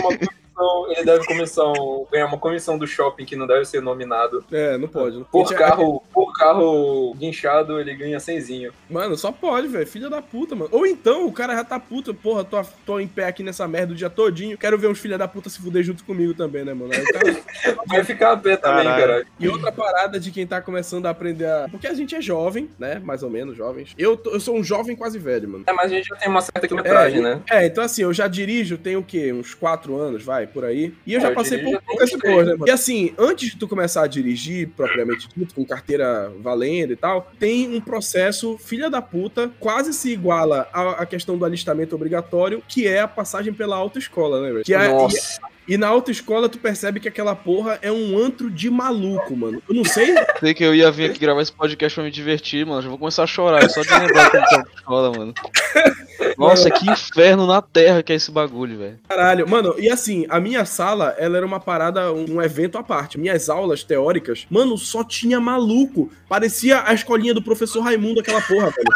Ele 0.90 1.05
deve 1.05 1.25
comissão, 1.27 2.07
ganhar 2.11 2.27
uma 2.27 2.38
comissão 2.38 2.79
do 2.79 2.87
shopping 2.87 3.25
que 3.25 3.37
não 3.37 3.46
deve 3.46 3.64
ser 3.64 3.81
nominado. 3.83 4.44
É, 4.51 4.77
não 4.79 4.88
pode. 4.88 5.16
Não 5.16 5.25
Por 5.25 5.44
pode. 5.44 5.55
carro, 5.55 6.03
por 6.12 6.33
carro 6.35 7.14
guinchado, 7.14 7.81
ele 7.81 7.94
ganha 7.94 8.20
cenzinho. 8.20 8.73
Mano, 8.88 9.16
só 9.16 9.31
pode, 9.33 9.68
velho. 9.68 9.87
Filha 9.87 10.09
da 10.11 10.20
puta, 10.23 10.55
mano. 10.55 10.70
Ou 10.73 10.87
então 10.87 11.27
o 11.27 11.33
cara 11.33 11.55
já 11.55 11.64
tá 11.64 11.79
puta. 11.79 12.12
Porra, 12.14 12.44
tô, 12.44 12.61
tô 12.85 13.01
em 13.01 13.07
pé 13.09 13.27
aqui 13.27 13.42
nessa 13.42 13.66
merda 13.66 13.92
o 13.92 13.96
dia 13.96 14.11
todinho. 14.11 14.57
Quero 14.59 14.79
ver 14.79 14.88
uns 14.88 14.99
filha 14.99 15.16
da 15.18 15.29
puta 15.29 15.49
se 15.49 15.61
fuder 15.61 15.83
junto 15.83 16.05
comigo 16.05 16.35
também, 16.35 16.64
né, 16.64 16.75
mano? 16.75 16.90
Cara... 16.90 17.37
Vai 17.87 18.05
ficar 18.05 18.33
a 18.33 18.37
pé 18.37 18.57
também, 18.57 18.85
Caralho. 18.85 19.07
cara. 19.07 19.27
E 19.38 19.49
outra 19.49 19.73
parada 19.73 20.18
de 20.20 20.31
quem 20.31 20.46
tá 20.46 20.61
começando 20.61 21.07
a 21.07 21.11
aprender 21.11 21.46
a. 21.46 21.68
Porque 21.70 21.87
a 21.87 21.94
gente 21.94 22.14
é 22.14 22.20
jovem, 22.20 22.68
né? 22.79 22.99
Mais 23.03 23.23
ou 23.23 23.31
menos 23.31 23.57
jovens. 23.57 23.94
Eu, 23.99 24.16
tô- 24.16 24.31
eu 24.31 24.40
sou 24.40 24.57
um 24.57 24.62
jovem 24.64 24.96
quase 24.96 25.18
velho, 25.18 25.49
mano. 25.49 25.64
É, 25.66 25.73
mas 25.73 25.87
a 25.90 25.94
gente 25.94 26.09
já 26.09 26.16
tem 26.16 26.29
uma 26.29 26.40
certa 26.40 26.66
quilometragem, 26.66 27.20
né? 27.20 27.40
É, 27.51 27.66
então 27.66 27.83
assim, 27.85 28.03
eu 28.03 28.12
já 28.12 28.29
dirijo, 28.29 28.79
tenho 28.79 29.01
o 29.01 29.05
quê? 29.05 29.33
Uns 29.33 29.55
quatro 29.55 29.96
anos, 29.96 30.23
vai, 30.23 30.46
por 30.53 30.65
aí. 30.65 30.93
E 31.07 31.15
eu 31.15 31.19
É, 31.19 31.23
já 31.23 31.33
passei 31.33 31.59
por 31.59 31.81
poucas 31.83 32.11
coisas, 32.11 32.47
né, 32.47 32.53
mano? 32.53 32.65
E 32.67 32.71
assim, 32.71 33.15
antes 33.19 33.51
de 33.51 33.57
tu 33.57 33.67
começar 33.69 34.03
a 34.03 34.07
dirigir, 34.07 34.69
propriamente 34.77 35.29
dito, 35.35 35.55
com 35.55 35.65
carteira 35.65 36.33
valendo 36.41 36.93
e 36.93 36.97
tal, 36.97 37.31
tem 37.39 37.75
um 37.75 37.81
processo, 37.81 38.59
filha 38.59 38.91
da 38.91 39.01
puta, 39.01 39.51
quase 39.59 39.93
se 39.93 40.11
iguala 40.11 40.69
à, 40.73 41.03
à 41.03 41.07
questão 41.07 41.37
do 41.37 41.45
alistamento 41.45 41.95
obrigatório, 41.95 42.63
que 42.69 42.87
é 42.87 43.01
a 43.01 43.09
passagem 43.09 43.53
pela 43.53 43.77
autoescola, 43.77 44.41
né, 44.43 44.53
velho? 44.53 44.65
Que 44.65 44.75
é, 44.75 44.89
Nossa. 44.89 45.41
E, 45.71 45.77
na 45.79 45.87
autoescola 45.89 46.49
tu 46.49 46.59
percebe 46.59 46.99
que 46.99 47.09
aquela 47.09 47.35
porra 47.37 47.79
é 47.83 47.93
um 47.93 48.19
antro 48.19 48.51
de 48.51 48.69
maluco, 48.71 49.37
mano. 49.37 49.63
Eu 49.69 49.75
não 49.75 49.85
sei. 49.85 50.15
Sei 50.41 50.55
que 50.55 50.65
eu 50.65 50.75
ia 50.75 50.91
vir 50.91 51.11
aqui 51.11 51.19
gravar 51.19 51.43
esse 51.43 51.53
podcast 51.53 51.95
pra 51.95 52.05
me 52.05 52.11
divertir, 52.11 52.67
mano. 52.67 52.83
Já 52.83 52.89
vou 52.89 52.99
começar 52.99 53.23
a 53.23 53.27
chorar, 53.27 53.69
só 53.69 53.83
de 53.83 53.91
lembrar 53.91 54.31
que 54.31 54.37
eu 54.37 54.43
tô 54.43 54.57
na 54.57 54.65
escola, 54.75 55.13
mano. 55.17 55.35
Nossa, 56.37 56.71
que 56.71 56.91
inferno 56.91 57.47
na 57.47 57.61
terra 57.61 58.03
que 58.03 58.13
é 58.13 58.17
esse 58.17 58.31
bagulho, 58.31 58.79
velho. 58.79 58.99
Caralho, 59.09 59.49
mano, 59.49 59.75
e 59.79 59.91
assim, 59.91 60.27
a 60.29 60.41
minha 60.41 60.65
sala, 60.65 61.15
ela 61.19 61.37
era 61.37 61.47
uma 61.47 61.61
parada, 61.61 62.13
um 62.13 62.31
um 62.31 62.43
evento 62.43 62.79
à 62.79 62.83
parte. 62.83 63.19
Minhas 63.19 63.49
aulas 63.49 63.83
teóricas, 63.83 64.47
mano, 64.51 64.79
só 64.79 65.05
tinha 65.05 65.41
maluco. 65.41 66.11
Parecia 66.29 66.83
a 66.87 66.95
escolinha 66.95 67.35
do 67.35 67.43
professor 67.43 67.83
Raimundo, 67.83 68.21
aquela 68.21 68.41
porra, 68.41 68.71
velho. 68.71 68.89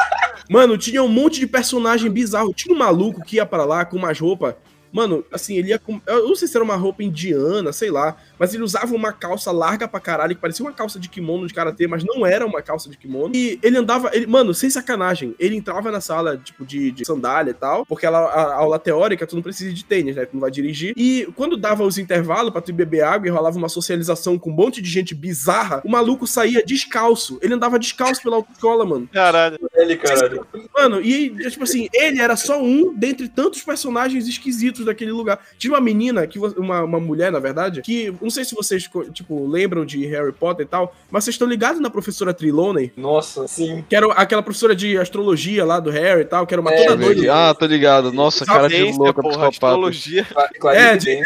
Mano, 0.49 0.77
tinha 0.79 1.03
um 1.03 1.09
monte 1.09 1.41
de 1.41 1.47
personagem 1.47 2.11
bizarro. 2.11 2.53
Tinha 2.55 2.75
um 2.75 2.79
maluco 2.79 3.25
que 3.25 3.37
ia 3.37 3.47
pra 3.47 3.65
lá 3.65 3.85
com 3.85 3.97
umas 3.97 4.19
roupas 4.19 4.55
Mano, 4.95 5.25
assim, 5.33 5.57
ele 5.57 5.71
ia 5.71 5.79
com. 5.79 6.01
Eu 6.07 6.29
não 6.29 6.37
sei 6.37 6.47
se 6.47 6.57
era 6.57 6.63
uma 6.63 6.77
roupa 6.77 7.03
indiana, 7.03 7.73
sei 7.73 7.91
lá. 7.91 8.17
Mas 8.39 8.55
ele 8.55 8.63
usava 8.63 8.95
uma 8.95 9.13
calça 9.13 9.51
larga 9.53 9.87
pra 9.87 10.01
caralho, 10.01 10.35
que 10.35 10.41
parecia 10.41 10.65
uma 10.65 10.73
calça 10.73 10.99
de 10.99 11.09
kimono 11.09 11.47
de 11.47 11.55
karatê, 11.55 11.87
mas 11.87 12.05
não 12.05 12.27
era 12.27 12.47
uma 12.47 12.63
calça 12.63 12.89
de 12.91 12.97
kimono. 12.97 13.35
E 13.35 13.59
ele 13.63 13.79
andava. 13.79 14.11
Ele, 14.13 14.27
mano, 14.27 14.53
sem 14.55 14.69
sacanagem, 14.69 15.35
ele 15.39 15.57
entrava 15.57 15.91
na 15.91 16.01
sala, 16.01 16.37
tipo, 16.37 16.65
de, 16.65 16.91
de 16.91 17.05
sandália 17.05 17.51
e 17.51 17.55
tal. 17.55 17.87
Porque 17.87 18.07
ela, 18.07 18.19
a, 18.19 18.43
a 18.43 18.55
aula 18.57 18.79
teórica, 18.79 19.27
tu 19.27 19.37
não 19.37 19.43
precisa 19.43 19.73
de 19.73 19.85
tênis, 19.85 20.17
né? 20.17 20.27
Tu 20.27 20.35
não 20.35 20.41
vai 20.41 20.51
dirigir. 20.51 20.95
E 20.97 21.29
quando 21.37 21.57
dava 21.57 21.85
os 21.85 21.99
intervalos 21.99 22.53
pra 22.53 22.61
tu 22.61 22.71
ir 22.71 22.75
beber 22.75 23.03
água 23.05 23.27
e 23.27 23.31
rolava 23.31 23.57
uma 23.57 23.69
socialização 23.69 24.39
com 24.39 24.51
um 24.51 24.55
monte 24.55 24.83
de 24.83 24.91
gente 24.91 25.15
bizarra, 25.15 25.81
o 25.85 25.91
maluco 25.91 26.27
saía 26.27 26.65
descalço. 26.65 27.39
Ele 27.43 27.55
andava 27.55 27.79
descalço 27.79 28.23
pela 28.23 28.37
autoescola, 28.37 28.85
mano. 28.85 29.09
Caralho. 29.13 29.59
Ele, 29.75 29.97
caralho. 29.97 30.47
Mano, 30.75 31.01
e 31.01 31.31
tipo 31.51 31.65
assim, 31.65 31.89
ele 31.93 32.21
era 32.21 32.37
só 32.37 32.63
um 32.63 32.95
dentre 32.95 33.29
tantos 33.29 33.63
personagens 33.63 34.27
esquisitos 34.27 34.85
daquele 34.85 35.13
lugar. 35.13 35.41
Tinha 35.59 35.73
uma 35.73 35.81
menina, 35.81 36.27
que 36.27 36.39
uma, 36.39 36.83
uma 36.83 37.01
mulher, 37.01 37.31
na 37.31 37.39
verdade, 37.39 37.83
que 37.83 38.13
não 38.25 38.31
sei 38.31 38.45
se 38.45 38.55
vocês, 38.55 38.89
tipo, 39.13 39.47
lembram 39.47 39.85
de 39.87 40.05
Harry 40.07 40.33
Potter 40.33 40.67
e 40.67 40.69
tal, 40.69 40.95
mas 41.11 41.25
vocês 41.25 41.35
estão 41.35 41.47
ligados 41.47 41.81
na 41.81 41.89
professora 41.91 42.35
Trelawney? 42.35 42.93
Nossa, 42.97 43.47
sim. 43.47 43.85
Que 43.89 43.95
era 43.95 44.07
aquela 44.15 44.43
professora 44.43 44.75
de 44.75 44.99
astrologia 44.99 45.65
lá 45.65 45.79
do 45.79 45.91
Harry 45.91 46.23
e 46.23 46.25
tal, 46.25 46.47
que 46.47 46.55
era 46.55 46.61
uma 46.61 46.73
É, 46.73 46.83
toda 46.85 46.97
Velho, 46.97 47.15
doida. 47.15 47.35
Ah, 47.51 47.55
tô 47.55 47.67
ligado. 47.67 48.13
Nossa, 48.13 48.45
cara 48.45 48.69
de 48.69 48.83
louca, 48.93 49.23
porra, 49.23 49.49
astrologia. 49.49 50.27
É, 50.75 50.97
de- 50.97 51.17
Dance. 51.17 51.25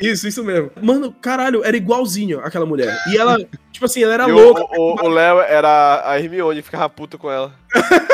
Isso, 0.00 0.26
isso 0.26 0.42
mesmo. 0.42 0.70
Mano, 0.80 1.12
caralho, 1.20 1.62
era 1.62 1.76
igualzinho 1.76 2.40
aquela 2.40 2.64
mulher. 2.64 2.96
E 3.12 3.18
ela, 3.18 3.36
tipo 3.70 3.84
assim, 3.84 4.02
ela 4.02 4.14
era 4.14 4.28
E 4.28 4.32
louca. 4.32 4.64
o 4.74 5.08
Léo 5.08 5.40
era 5.40 6.02
a 6.10 6.18
Hermione, 6.18 6.62
ficava 6.62 6.88
puta 6.88 7.18
com 7.18 7.30
ela. 7.30 7.52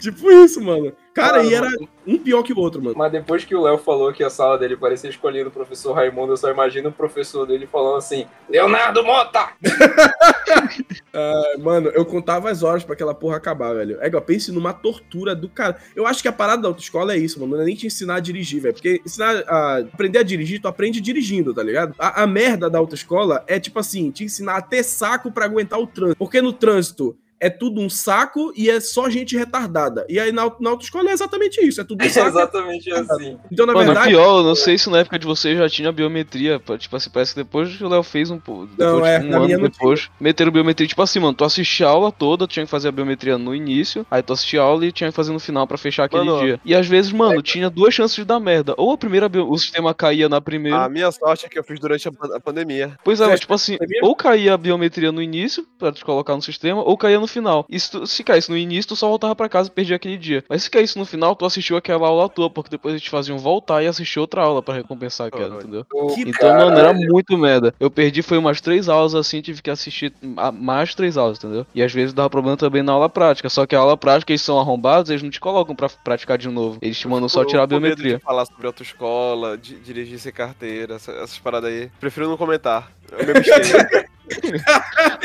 Tipo 0.00 0.30
isso, 0.30 0.60
mano. 0.60 0.92
Cara, 1.14 1.38
Ah, 1.38 1.44
e 1.44 1.54
era 1.54 1.68
um 2.04 2.18
pior 2.18 2.42
que 2.42 2.52
o 2.52 2.58
outro, 2.58 2.82
mano. 2.82 2.96
Mas 2.98 3.12
depois 3.12 3.44
que 3.44 3.54
o 3.54 3.62
Léo 3.62 3.78
falou 3.78 4.12
que 4.12 4.24
a 4.24 4.28
sala 4.28 4.58
dele 4.58 4.76
parecia 4.76 5.08
escolhendo 5.08 5.48
o 5.48 5.52
professor 5.52 5.92
Raimundo, 5.92 6.32
eu 6.32 6.36
só 6.36 6.50
imagino 6.50 6.88
o 6.88 6.92
professor 6.92 7.46
dele 7.46 7.68
falando 7.70 7.98
assim: 7.98 8.26
Leonardo 8.48 9.04
Mota! 9.04 9.50
Mano, 11.60 11.90
eu 11.90 12.04
contava 12.04 12.50
as 12.50 12.62
horas 12.62 12.82
pra 12.82 12.94
aquela 12.94 13.14
porra 13.14 13.36
acabar, 13.36 13.72
velho. 13.74 13.98
É, 14.00 14.10
pense 14.20 14.50
numa 14.50 14.72
tortura 14.72 15.34
do 15.34 15.48
cara. 15.48 15.76
Eu 15.94 16.06
acho 16.06 16.20
que 16.20 16.28
a 16.28 16.32
parada 16.32 16.62
da 16.62 16.68
autoescola 16.68 17.14
é 17.14 17.16
isso, 17.16 17.38
mano. 17.38 17.54
Não 17.54 17.62
é 17.62 17.64
nem 17.64 17.76
te 17.76 17.86
ensinar 17.86 18.16
a 18.16 18.20
dirigir, 18.20 18.60
velho. 18.60 18.74
Porque 18.74 19.00
ensinar 19.04 19.44
a 19.46 19.78
aprender 19.78 20.18
a 20.18 20.22
dirigir, 20.22 20.60
tu 20.60 20.66
aprende 20.66 21.00
dirigindo, 21.00 21.54
tá 21.54 21.62
ligado? 21.62 21.94
A, 21.98 22.22
a 22.22 22.26
merda 22.26 22.68
da 22.68 22.78
autoescola 22.78 23.44
é 23.46 23.60
tipo 23.60 23.78
assim, 23.78 24.10
te 24.10 24.24
ensinar 24.24 24.56
a 24.56 24.62
ter 24.62 24.82
saco 24.82 25.30
pra 25.30 25.44
aguentar 25.44 25.78
o 25.78 25.86
trânsito. 25.86 26.18
Porque 26.18 26.42
no 26.42 26.52
trânsito 26.52 27.16
é 27.40 27.50
tudo 27.50 27.80
um 27.80 27.90
saco 27.90 28.52
e 28.56 28.70
é 28.70 28.80
só 28.80 29.08
gente 29.10 29.36
retardada. 29.36 30.06
E 30.08 30.18
aí 30.18 30.32
na, 30.32 30.50
na 30.60 30.70
autoescola 30.70 31.10
é 31.10 31.12
exatamente 31.12 31.60
isso, 31.66 31.80
é 31.80 31.84
tudo 31.84 32.02
um 32.02 32.04
É 32.06 32.08
saco. 32.08 32.28
exatamente 32.28 32.90
assim. 32.92 33.36
Então, 33.50 33.66
na 33.66 33.72
Mano, 33.72 33.86
verdade. 33.86 34.08
pior, 34.08 34.38
eu 34.38 34.44
não 34.44 34.54
sei 34.54 34.78
se 34.78 34.88
na 34.90 34.98
época 34.98 35.18
de 35.18 35.26
vocês 35.26 35.58
já 35.58 35.68
tinha 35.68 35.92
biometria. 35.92 36.60
Tipo 36.78 36.96
assim, 36.96 37.10
parece 37.10 37.34
que 37.34 37.40
depois 37.40 37.76
que 37.76 37.84
o 37.84 37.88
Léo 37.88 38.02
fez 38.02 38.30
um 38.30 38.38
pouco. 38.38 38.66
Depois, 38.66 38.92
Não, 38.98 39.06
é, 39.06 39.18
tipo, 39.20 39.30
na 39.30 39.38
um 39.40 39.44
minha 39.44 39.56
ano 39.56 39.64
não 39.64 39.70
depois, 39.70 40.10
meteram 40.20 40.50
biometria. 40.52 40.86
Tipo 40.88 41.02
assim, 41.02 41.18
mano, 41.18 41.34
tu 41.34 41.44
assistia 41.44 41.86
a 41.86 41.90
aula 41.90 42.10
toda, 42.12 42.46
tinha 42.46 42.64
que 42.64 42.70
fazer 42.70 42.88
a 42.88 42.92
biometria 42.92 43.36
no 43.36 43.54
início, 43.54 44.06
aí 44.10 44.22
tu 44.22 44.32
assistia 44.32 44.60
a 44.60 44.64
aula 44.64 44.86
e 44.86 44.92
tinha 44.92 45.10
que 45.10 45.16
fazer 45.16 45.32
no 45.32 45.40
final 45.40 45.66
pra 45.66 45.76
fechar 45.76 46.04
aquele 46.04 46.24
Mano, 46.24 46.40
dia. 46.44 46.60
E 46.64 46.74
às 46.74 46.86
vezes, 46.86 47.12
mano, 47.12 47.42
tinha 47.42 47.68
duas 47.68 47.92
chances 47.94 48.16
de 48.16 48.24
dar 48.24 48.40
merda. 48.40 48.74
Ou 48.76 48.92
a 48.92 48.98
primeira, 48.98 49.28
o 49.42 49.58
sistema 49.58 49.92
caía 49.94 50.28
na 50.28 50.40
primeira. 50.40 50.84
A 50.84 50.88
minha 50.88 51.10
sorte 51.12 51.46
é 51.46 51.48
que 51.48 51.58
eu 51.58 51.64
fiz 51.64 51.78
durante 51.80 52.08
a, 52.08 52.12
pan- 52.12 52.36
a 52.36 52.40
pandemia. 52.40 52.96
Pois 53.04 53.20
é, 53.20 53.26
mas, 53.26 53.40
tipo 53.40 53.54
assim, 53.54 53.76
ou 54.02 54.14
caía 54.14 54.54
a 54.54 54.56
biometria 54.58 55.10
no 55.12 55.20
início, 55.22 55.66
pra 55.78 55.92
te 55.92 56.04
colocar 56.04 56.34
no 56.36 56.42
sistema, 56.42 56.82
ou 56.82 56.96
caía 56.96 57.18
no 57.20 57.26
final. 57.34 57.66
E 57.68 57.78
se, 57.78 57.90
tu- 57.90 58.06
se 58.06 58.24
caísse 58.24 58.50
no 58.50 58.56
início, 58.56 58.88
tu 58.88 58.96
só 58.96 59.06
voltava 59.08 59.36
pra 59.36 59.48
casa 59.48 59.68
e 59.68 59.72
perdia 59.72 59.96
aquele 59.96 60.16
dia. 60.16 60.42
Mas 60.48 60.62
se 60.62 60.70
caísse 60.70 60.98
no 60.98 61.04
final, 61.04 61.36
tu 61.36 61.44
assistiu 61.44 61.76
aquela 61.76 62.06
aula 62.08 62.24
à 62.26 62.28
toa, 62.28 62.48
porque 62.48 62.70
depois 62.70 62.94
eles 62.94 63.06
faziam 63.06 63.36
voltar 63.38 63.82
e 63.82 63.86
assistir 63.86 64.18
outra 64.18 64.42
aula 64.42 64.62
pra 64.62 64.74
recompensar 64.74 65.26
aquela, 65.26 65.44
Caralho. 65.48 65.60
entendeu? 65.62 65.84
Que 66.14 66.22
Então, 66.22 66.48
mano, 66.54 66.70
era 66.78 66.88
caralho. 66.88 67.08
muito 67.12 67.36
merda. 67.36 67.74
Eu 67.78 67.90
perdi 67.90 68.22
foi 68.22 68.38
umas 68.38 68.60
três 68.60 68.88
aulas 68.88 69.14
assim, 69.14 69.40
tive 69.42 69.60
que 69.60 69.70
assistir 69.70 70.12
a- 70.36 70.52
mais 70.52 70.94
três 70.94 71.16
aulas, 71.16 71.38
entendeu? 71.38 71.66
E 71.74 71.82
às 71.82 71.92
vezes 71.92 72.14
dava 72.14 72.30
problema 72.30 72.56
também 72.56 72.82
na 72.82 72.92
aula 72.92 73.08
prática. 73.08 73.48
Só 73.48 73.66
que 73.66 73.74
a 73.74 73.78
aula 73.80 73.96
prática, 73.96 74.32
eles 74.32 74.42
são 74.42 74.58
arrombados, 74.58 75.10
eles 75.10 75.22
não 75.22 75.30
te 75.30 75.40
colocam 75.40 75.74
pra 75.74 75.88
praticar 75.88 76.38
de 76.38 76.48
novo. 76.48 76.78
Eles 76.80 76.98
te 76.98 77.08
mandam 77.08 77.28
só 77.28 77.44
tirar 77.44 77.64
a 77.64 77.66
biometria. 77.66 78.16
De 78.18 78.22
falar 78.22 78.46
sobre 78.46 78.66
autoescola, 78.66 79.58
dirigir 79.58 80.18
sem 80.18 80.32
carteira, 80.32 80.94
essa- 80.94 81.12
essas 81.12 81.38
paradas 81.38 81.70
aí. 81.70 81.90
Prefiro 82.00 82.28
não 82.28 82.36
comentar. 82.36 82.90
Eu 83.12 83.24
me 83.26 83.30
abstenho. 83.32 84.04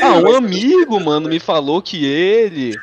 Ah, 0.02 0.18
um 0.18 0.34
amigo, 0.34 0.98
mano, 1.00 1.28
me 1.28 1.38
falou 1.38 1.80
que 1.82 2.04
ele 2.04 2.74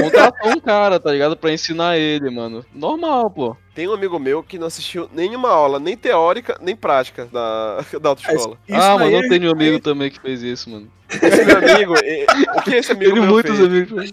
contratou 0.00 0.50
um 0.50 0.60
cara, 0.60 0.98
tá 0.98 1.12
ligado? 1.12 1.36
Pra 1.36 1.52
ensinar 1.52 1.96
ele, 1.96 2.30
mano. 2.30 2.64
Normal, 2.74 3.30
pô. 3.30 3.56
Tem 3.74 3.88
um 3.88 3.92
amigo 3.94 4.18
meu 4.18 4.42
que 4.42 4.58
não 4.58 4.66
assistiu 4.66 5.08
nenhuma 5.14 5.48
aula, 5.48 5.78
nem 5.78 5.96
teórica, 5.96 6.58
nem 6.60 6.76
prática 6.76 7.24
da, 7.32 7.82
da 8.00 8.10
autoescola. 8.10 8.58
Isso 8.68 8.78
ah, 8.78 8.98
mano, 8.98 9.10
é- 9.16 9.24
eu 9.24 9.28
tenho 9.28 9.48
um 9.48 9.52
amigo 9.52 9.80
também 9.80 10.10
que 10.10 10.20
fez 10.20 10.42
isso, 10.42 10.68
mano. 10.68 10.88
Esse 11.10 11.44
meu 11.44 11.56
amigo, 11.58 11.94
e- 12.04 12.24
o 12.58 12.62
que 12.62 12.74
esse 12.74 12.92
amigo 12.92 13.12
Tenho 13.14 13.26
muitos 13.26 13.56
fez? 13.56 13.66
amigos. 13.68 14.12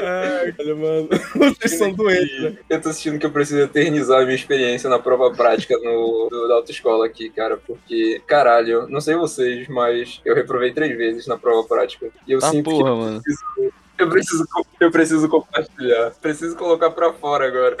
Ai, 0.00 0.52
cara, 0.52 0.74
mano. 0.76 1.08
Vocês 1.58 1.78
são 1.78 1.92
doentes, 1.92 2.40
né? 2.42 2.56
Eu 2.70 2.80
tô 2.80 2.92
sentindo 2.92 3.18
que 3.18 3.26
eu 3.26 3.30
preciso 3.30 3.60
eternizar 3.60 4.20
a 4.20 4.24
minha 4.24 4.34
experiência 4.36 4.88
na 4.90 4.98
prova 4.98 5.32
prática 5.32 5.76
no, 5.78 6.28
do- 6.30 6.48
da 6.48 6.54
autoescola 6.54 7.06
aqui, 7.06 7.30
cara, 7.30 7.56
porque, 7.66 8.20
caralho, 8.26 8.88
não 8.88 9.00
sei 9.00 9.14
vocês, 9.16 9.66
mas 9.68 10.20
eu 10.24 10.34
reprovei 10.34 10.72
três 10.72 10.96
vezes 10.96 11.26
na 11.26 11.36
prova 11.36 11.66
prática. 11.66 12.08
E 12.26 12.32
eu 12.32 12.40
Tá 12.40 12.50
sinto 12.50 12.70
porra, 12.70 12.94
mano. 12.94 13.20
que 13.22 13.30
eu 13.30 13.34
preciso, 13.34 13.44
co- 13.54 13.85
eu 13.98 14.90
preciso 14.90 15.28
compartilhar. 15.28 16.12
Preciso 16.20 16.56
colocar 16.56 16.90
pra 16.90 17.12
fora 17.12 17.46
agora. 17.46 17.76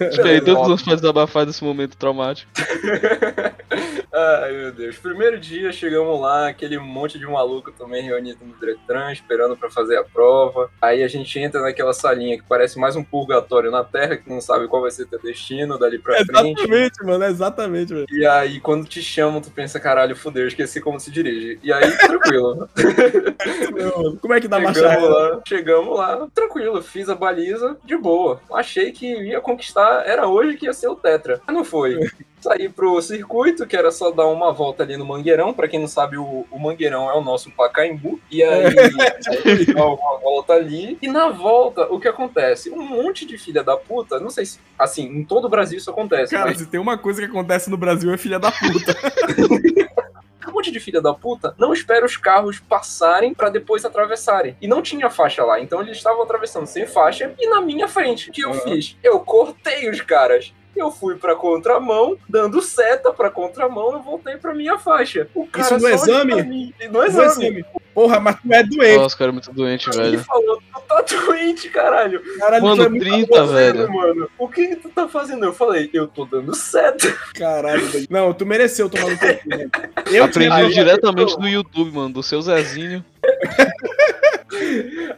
Espera 0.00 0.28
aí, 0.28 0.40
Deus 0.44 0.68
nos 0.68 0.82
faz 0.82 1.00
desabafar 1.00 1.46
desse 1.46 1.62
momento 1.62 1.96
traumático. 1.96 2.50
Ai, 4.16 4.50
meu 4.52 4.72
Deus. 4.72 4.96
Primeiro 4.96 5.38
dia, 5.38 5.70
chegamos 5.70 6.18
lá, 6.18 6.48
aquele 6.48 6.78
monte 6.78 7.18
de 7.18 7.26
maluco 7.26 7.70
também 7.70 8.02
reunido 8.02 8.46
no 8.46 8.54
Detran, 8.54 9.12
esperando 9.12 9.54
pra 9.54 9.68
fazer 9.68 9.98
a 9.98 10.04
prova. 10.04 10.70
Aí 10.80 11.02
a 11.02 11.08
gente 11.08 11.38
entra 11.38 11.60
naquela 11.60 11.92
salinha 11.92 12.38
que 12.38 12.44
parece 12.48 12.78
mais 12.78 12.96
um 12.96 13.04
purgatório 13.04 13.70
na 13.70 13.84
Terra, 13.84 14.16
que 14.16 14.26
não 14.30 14.40
sabe 14.40 14.68
qual 14.68 14.80
vai 14.80 14.90
ser 14.90 15.06
teu 15.06 15.20
destino 15.20 15.78
dali 15.78 15.98
pra 15.98 16.14
frente. 16.24 16.30
Exatamente, 16.30 17.04
mano, 17.04 17.24
exatamente, 17.26 17.92
velho. 17.92 18.06
E 18.10 18.26
aí, 18.26 18.58
quando 18.58 18.86
te 18.86 19.02
chamam, 19.02 19.42
tu 19.42 19.50
pensa, 19.50 19.78
caralho, 19.78 20.16
fudeu, 20.16 20.44
eu 20.44 20.48
esqueci 20.48 20.80
como 20.80 20.98
se 20.98 21.10
dirige. 21.10 21.58
E 21.62 21.70
aí, 21.70 21.90
tranquilo. 21.98 22.68
Como 24.22 24.32
é 24.32 24.40
que 24.40 24.48
dá 24.48 24.58
marcha 24.58 24.80
chegamos 24.80 25.08
ré? 25.08 25.14
lá, 25.14 25.42
chegamos 25.46 25.98
lá, 25.98 26.28
tranquilo, 26.34 26.82
fiz 26.82 27.08
a 27.10 27.14
baliza 27.14 27.76
de 27.84 27.96
boa. 27.96 28.40
Achei 28.52 28.92
que 28.92 29.06
ia 29.06 29.40
conquistar, 29.42 30.06
era 30.06 30.26
hoje 30.26 30.56
que 30.56 30.64
ia 30.64 30.72
ser 30.72 30.88
o 30.88 30.96
Tetra. 30.96 31.40
Mas 31.46 31.54
não 31.54 31.64
foi. 31.64 31.98
Saí 32.46 32.68
pro 32.68 33.02
circuito, 33.02 33.66
que 33.66 33.76
era 33.76 33.90
só 33.90 34.12
dar 34.12 34.28
uma 34.28 34.52
volta 34.52 34.84
ali 34.84 34.96
no 34.96 35.04
Mangueirão. 35.04 35.52
Pra 35.52 35.66
quem 35.66 35.80
não 35.80 35.88
sabe, 35.88 36.16
o, 36.16 36.46
o 36.48 36.58
Mangueirão 36.60 37.10
é 37.10 37.14
o 37.14 37.20
nosso 37.20 37.50
Pacaembu. 37.50 38.20
E 38.30 38.40
aí, 38.40 38.66
aí 38.66 39.66
dá 39.74 39.84
uma 39.84 40.18
volta 40.20 40.52
ali. 40.52 40.96
E 41.02 41.08
na 41.08 41.28
volta, 41.28 41.92
o 41.92 41.98
que 41.98 42.06
acontece? 42.06 42.70
Um 42.70 42.82
monte 42.82 43.26
de 43.26 43.36
filha 43.36 43.64
da 43.64 43.76
puta, 43.76 44.20
não 44.20 44.30
sei 44.30 44.46
se, 44.46 44.60
assim, 44.78 45.06
em 45.06 45.24
todo 45.24 45.46
o 45.46 45.48
Brasil 45.48 45.76
isso 45.76 45.90
acontece, 45.90 46.36
Cara, 46.36 46.46
mas 46.46 46.58
se 46.58 46.66
tem 46.66 46.78
uma 46.78 46.96
coisa 46.96 47.20
que 47.20 47.26
acontece 47.26 47.68
no 47.68 47.76
Brasil 47.76 48.14
é 48.14 48.16
filha 48.16 48.38
da 48.38 48.52
puta. 48.52 48.96
um 50.46 50.52
monte 50.52 50.70
de 50.70 50.78
filha 50.78 51.02
da 51.02 51.12
puta 51.12 51.52
não 51.58 51.72
espera 51.72 52.06
os 52.06 52.16
carros 52.16 52.60
passarem 52.60 53.34
pra 53.34 53.48
depois 53.48 53.84
atravessarem. 53.84 54.56
E 54.60 54.68
não 54.68 54.80
tinha 54.80 55.10
faixa 55.10 55.44
lá, 55.44 55.58
então 55.58 55.80
eles 55.80 55.96
estavam 55.96 56.22
atravessando 56.22 56.66
sem 56.66 56.86
faixa 56.86 57.34
e 57.40 57.48
na 57.48 57.60
minha 57.60 57.88
frente. 57.88 58.30
O 58.30 58.32
que 58.32 58.44
eu 58.44 58.50
Aham. 58.50 58.60
fiz? 58.60 58.96
Eu 59.02 59.18
cortei 59.18 59.90
os 59.90 60.00
caras. 60.00 60.54
Eu 60.76 60.90
fui 60.90 61.16
pra 61.16 61.34
contramão, 61.34 62.16
dando 62.28 62.60
seta 62.62 63.12
pra 63.12 63.30
contramão, 63.30 63.92
eu 63.94 64.02
voltei 64.02 64.36
pra 64.36 64.54
minha 64.54 64.78
faixa. 64.78 65.26
O 65.34 65.46
cara 65.46 65.64
Isso 65.64 65.78
no 65.78 65.84
olhou 65.84 65.94
exame? 65.96 66.42
mim. 66.42 66.74
No 66.86 66.92
No 66.92 67.04
exame. 67.04 67.26
exame. 67.46 67.64
Porra, 67.94 68.20
mas 68.20 68.36
tu 68.36 68.52
é 68.52 68.62
doente. 68.62 68.96
Nossa, 68.98 69.16
cara, 69.16 69.30
é 69.30 69.32
muito 69.32 69.52
doente, 69.54 69.88
Ele 69.88 69.96
velho. 69.98 70.18
falou, 70.24 70.58
tu 70.58 70.80
tá 70.86 71.00
doente, 71.24 71.70
caralho. 71.70 72.20
Caralho, 72.38 72.62
tu 72.62 72.66
é 72.66 72.76
Mano, 72.76 72.90
muito 72.90 73.02
30, 73.02 73.34
Fazendo, 73.34 73.54
velho. 73.78 73.92
mano. 73.92 74.28
O 74.38 74.48
que, 74.48 74.66
que 74.68 74.76
tu 74.76 74.88
tá 74.90 75.08
fazendo? 75.08 75.46
Eu 75.46 75.54
falei, 75.54 75.88
eu 75.94 76.06
tô 76.06 76.26
dando 76.26 76.54
seta. 76.54 77.10
caralho. 77.34 77.86
velho. 77.86 78.06
Não, 78.10 78.34
tu 78.34 78.44
mereceu 78.44 78.90
tomar 78.90 79.10
no 79.10 79.18
teu 79.18 79.38
cu. 79.38 80.12
Eu 80.14 80.24
Aprendi 80.24 80.74
diretamente 80.74 81.38
do 81.38 81.48
YouTube, 81.48 81.90
mano, 81.92 82.12
do 82.12 82.22
seu 82.22 82.42
Zezinho. 82.42 83.02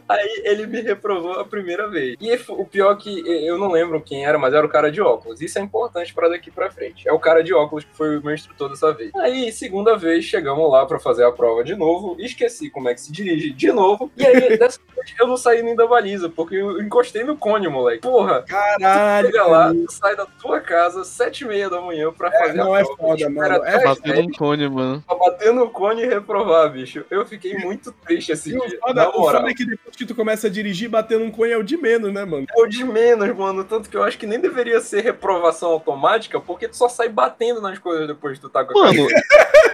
Aí 0.07 0.41
ele 0.43 0.65
me 0.65 0.81
reprovou 0.81 1.33
a 1.33 1.45
primeira 1.45 1.87
vez. 1.87 2.15
E 2.19 2.33
o 2.49 2.65
pior 2.65 2.95
que 2.95 3.19
eu 3.45 3.57
não 3.57 3.71
lembro 3.71 4.01
quem 4.01 4.25
era, 4.25 4.37
mas 4.37 4.53
era 4.53 4.65
o 4.65 4.69
cara 4.69 4.91
de 4.91 5.01
óculos. 5.01 5.41
Isso 5.41 5.59
é 5.59 5.61
importante 5.61 6.13
pra 6.13 6.29
daqui 6.29 6.49
pra 6.51 6.71
frente. 6.71 7.07
É 7.07 7.13
o 7.13 7.19
cara 7.19 7.43
de 7.43 7.53
óculos 7.53 7.83
que 7.83 7.95
foi 7.95 8.17
o 8.17 8.23
meu 8.23 8.33
instrutor 8.33 8.69
dessa 8.69 8.93
vez. 8.93 9.11
Aí, 9.15 9.51
segunda 9.51 9.95
vez, 9.97 10.25
chegamos 10.25 10.69
lá 10.71 10.85
pra 10.85 10.99
fazer 10.99 11.23
a 11.25 11.31
prova 11.31 11.63
de 11.63 11.75
novo. 11.75 12.15
Esqueci 12.19 12.69
como 12.69 12.89
é 12.89 12.93
que 12.93 13.01
se 13.01 13.11
dirige 13.11 13.51
de 13.51 13.71
novo. 13.71 14.11
E 14.17 14.25
aí, 14.25 14.33
dessa 14.57 14.79
vez, 14.95 15.13
eu 15.19 15.27
não 15.27 15.37
saí 15.37 15.61
nem 15.61 15.75
da 15.75 15.87
baliza, 15.87 16.29
porque 16.29 16.55
eu 16.55 16.81
encostei 16.81 17.23
no 17.23 17.37
cone, 17.37 17.67
moleque. 17.67 18.01
Porra, 18.01 18.43
Caralho. 18.43 19.27
chega 19.27 19.45
lá, 19.45 19.71
sai 19.89 20.15
da 20.15 20.25
tua 20.25 20.59
casa, 20.59 21.03
sete 21.03 21.43
e 21.43 21.47
meia 21.47 21.69
da 21.69 21.81
manhã 21.81 22.11
pra 22.11 22.31
fazer 22.31 22.53
não 22.57 22.73
a 22.73 22.79
é 22.79 22.83
prova. 22.83 22.97
foda, 23.01 23.21
espera 23.27 23.49
mano. 23.59 23.65
É 23.65 23.83
Batendo 23.83 24.21
um 24.21 24.31
cone, 24.31 24.69
mano. 24.69 25.03
pra 25.07 25.15
bater 25.15 25.53
no 25.53 25.69
cone 25.69 26.03
e 26.03 26.07
reprovar, 26.07 26.71
bicho. 26.71 27.05
Eu 27.09 27.25
fiquei 27.25 27.53
muito 27.57 27.91
triste 27.91 28.31
esse 28.31 28.49
E 28.55 28.59
dia. 28.59 28.79
foda, 28.79 28.93
Na 29.05 29.09
o 29.19 29.31
foda 29.31 29.49
é 29.49 29.53
que 29.53 29.65
depois 29.65 29.95
que 29.95 30.05
tu 30.05 30.15
começa 30.15 30.47
a 30.47 30.49
dirigir, 30.49 30.89
bater 30.89 31.19
num 31.19 31.31
cunho 31.31 31.53
é 31.53 31.57
o 31.57 31.63
de 31.63 31.77
menos, 31.77 32.13
né, 32.13 32.25
mano? 32.25 32.45
É 32.49 32.61
o 32.61 32.67
de 32.67 32.83
menos, 32.83 33.35
mano. 33.35 33.63
Tanto 33.63 33.89
que 33.89 33.97
eu 33.97 34.03
acho 34.03 34.17
que 34.17 34.27
nem 34.27 34.39
deveria 34.39 34.79
ser 34.81 35.01
reprovação 35.01 35.69
automática, 35.69 36.39
porque 36.39 36.67
tu 36.67 36.75
só 36.75 36.89
sai 36.89 37.09
batendo 37.09 37.61
nas 37.61 37.79
coisas 37.79 38.07
depois 38.07 38.37
que 38.37 38.41
tu 38.41 38.49
tá 38.49 38.63
com 38.63 38.77
a 38.77 38.85
Mano, 38.85 39.07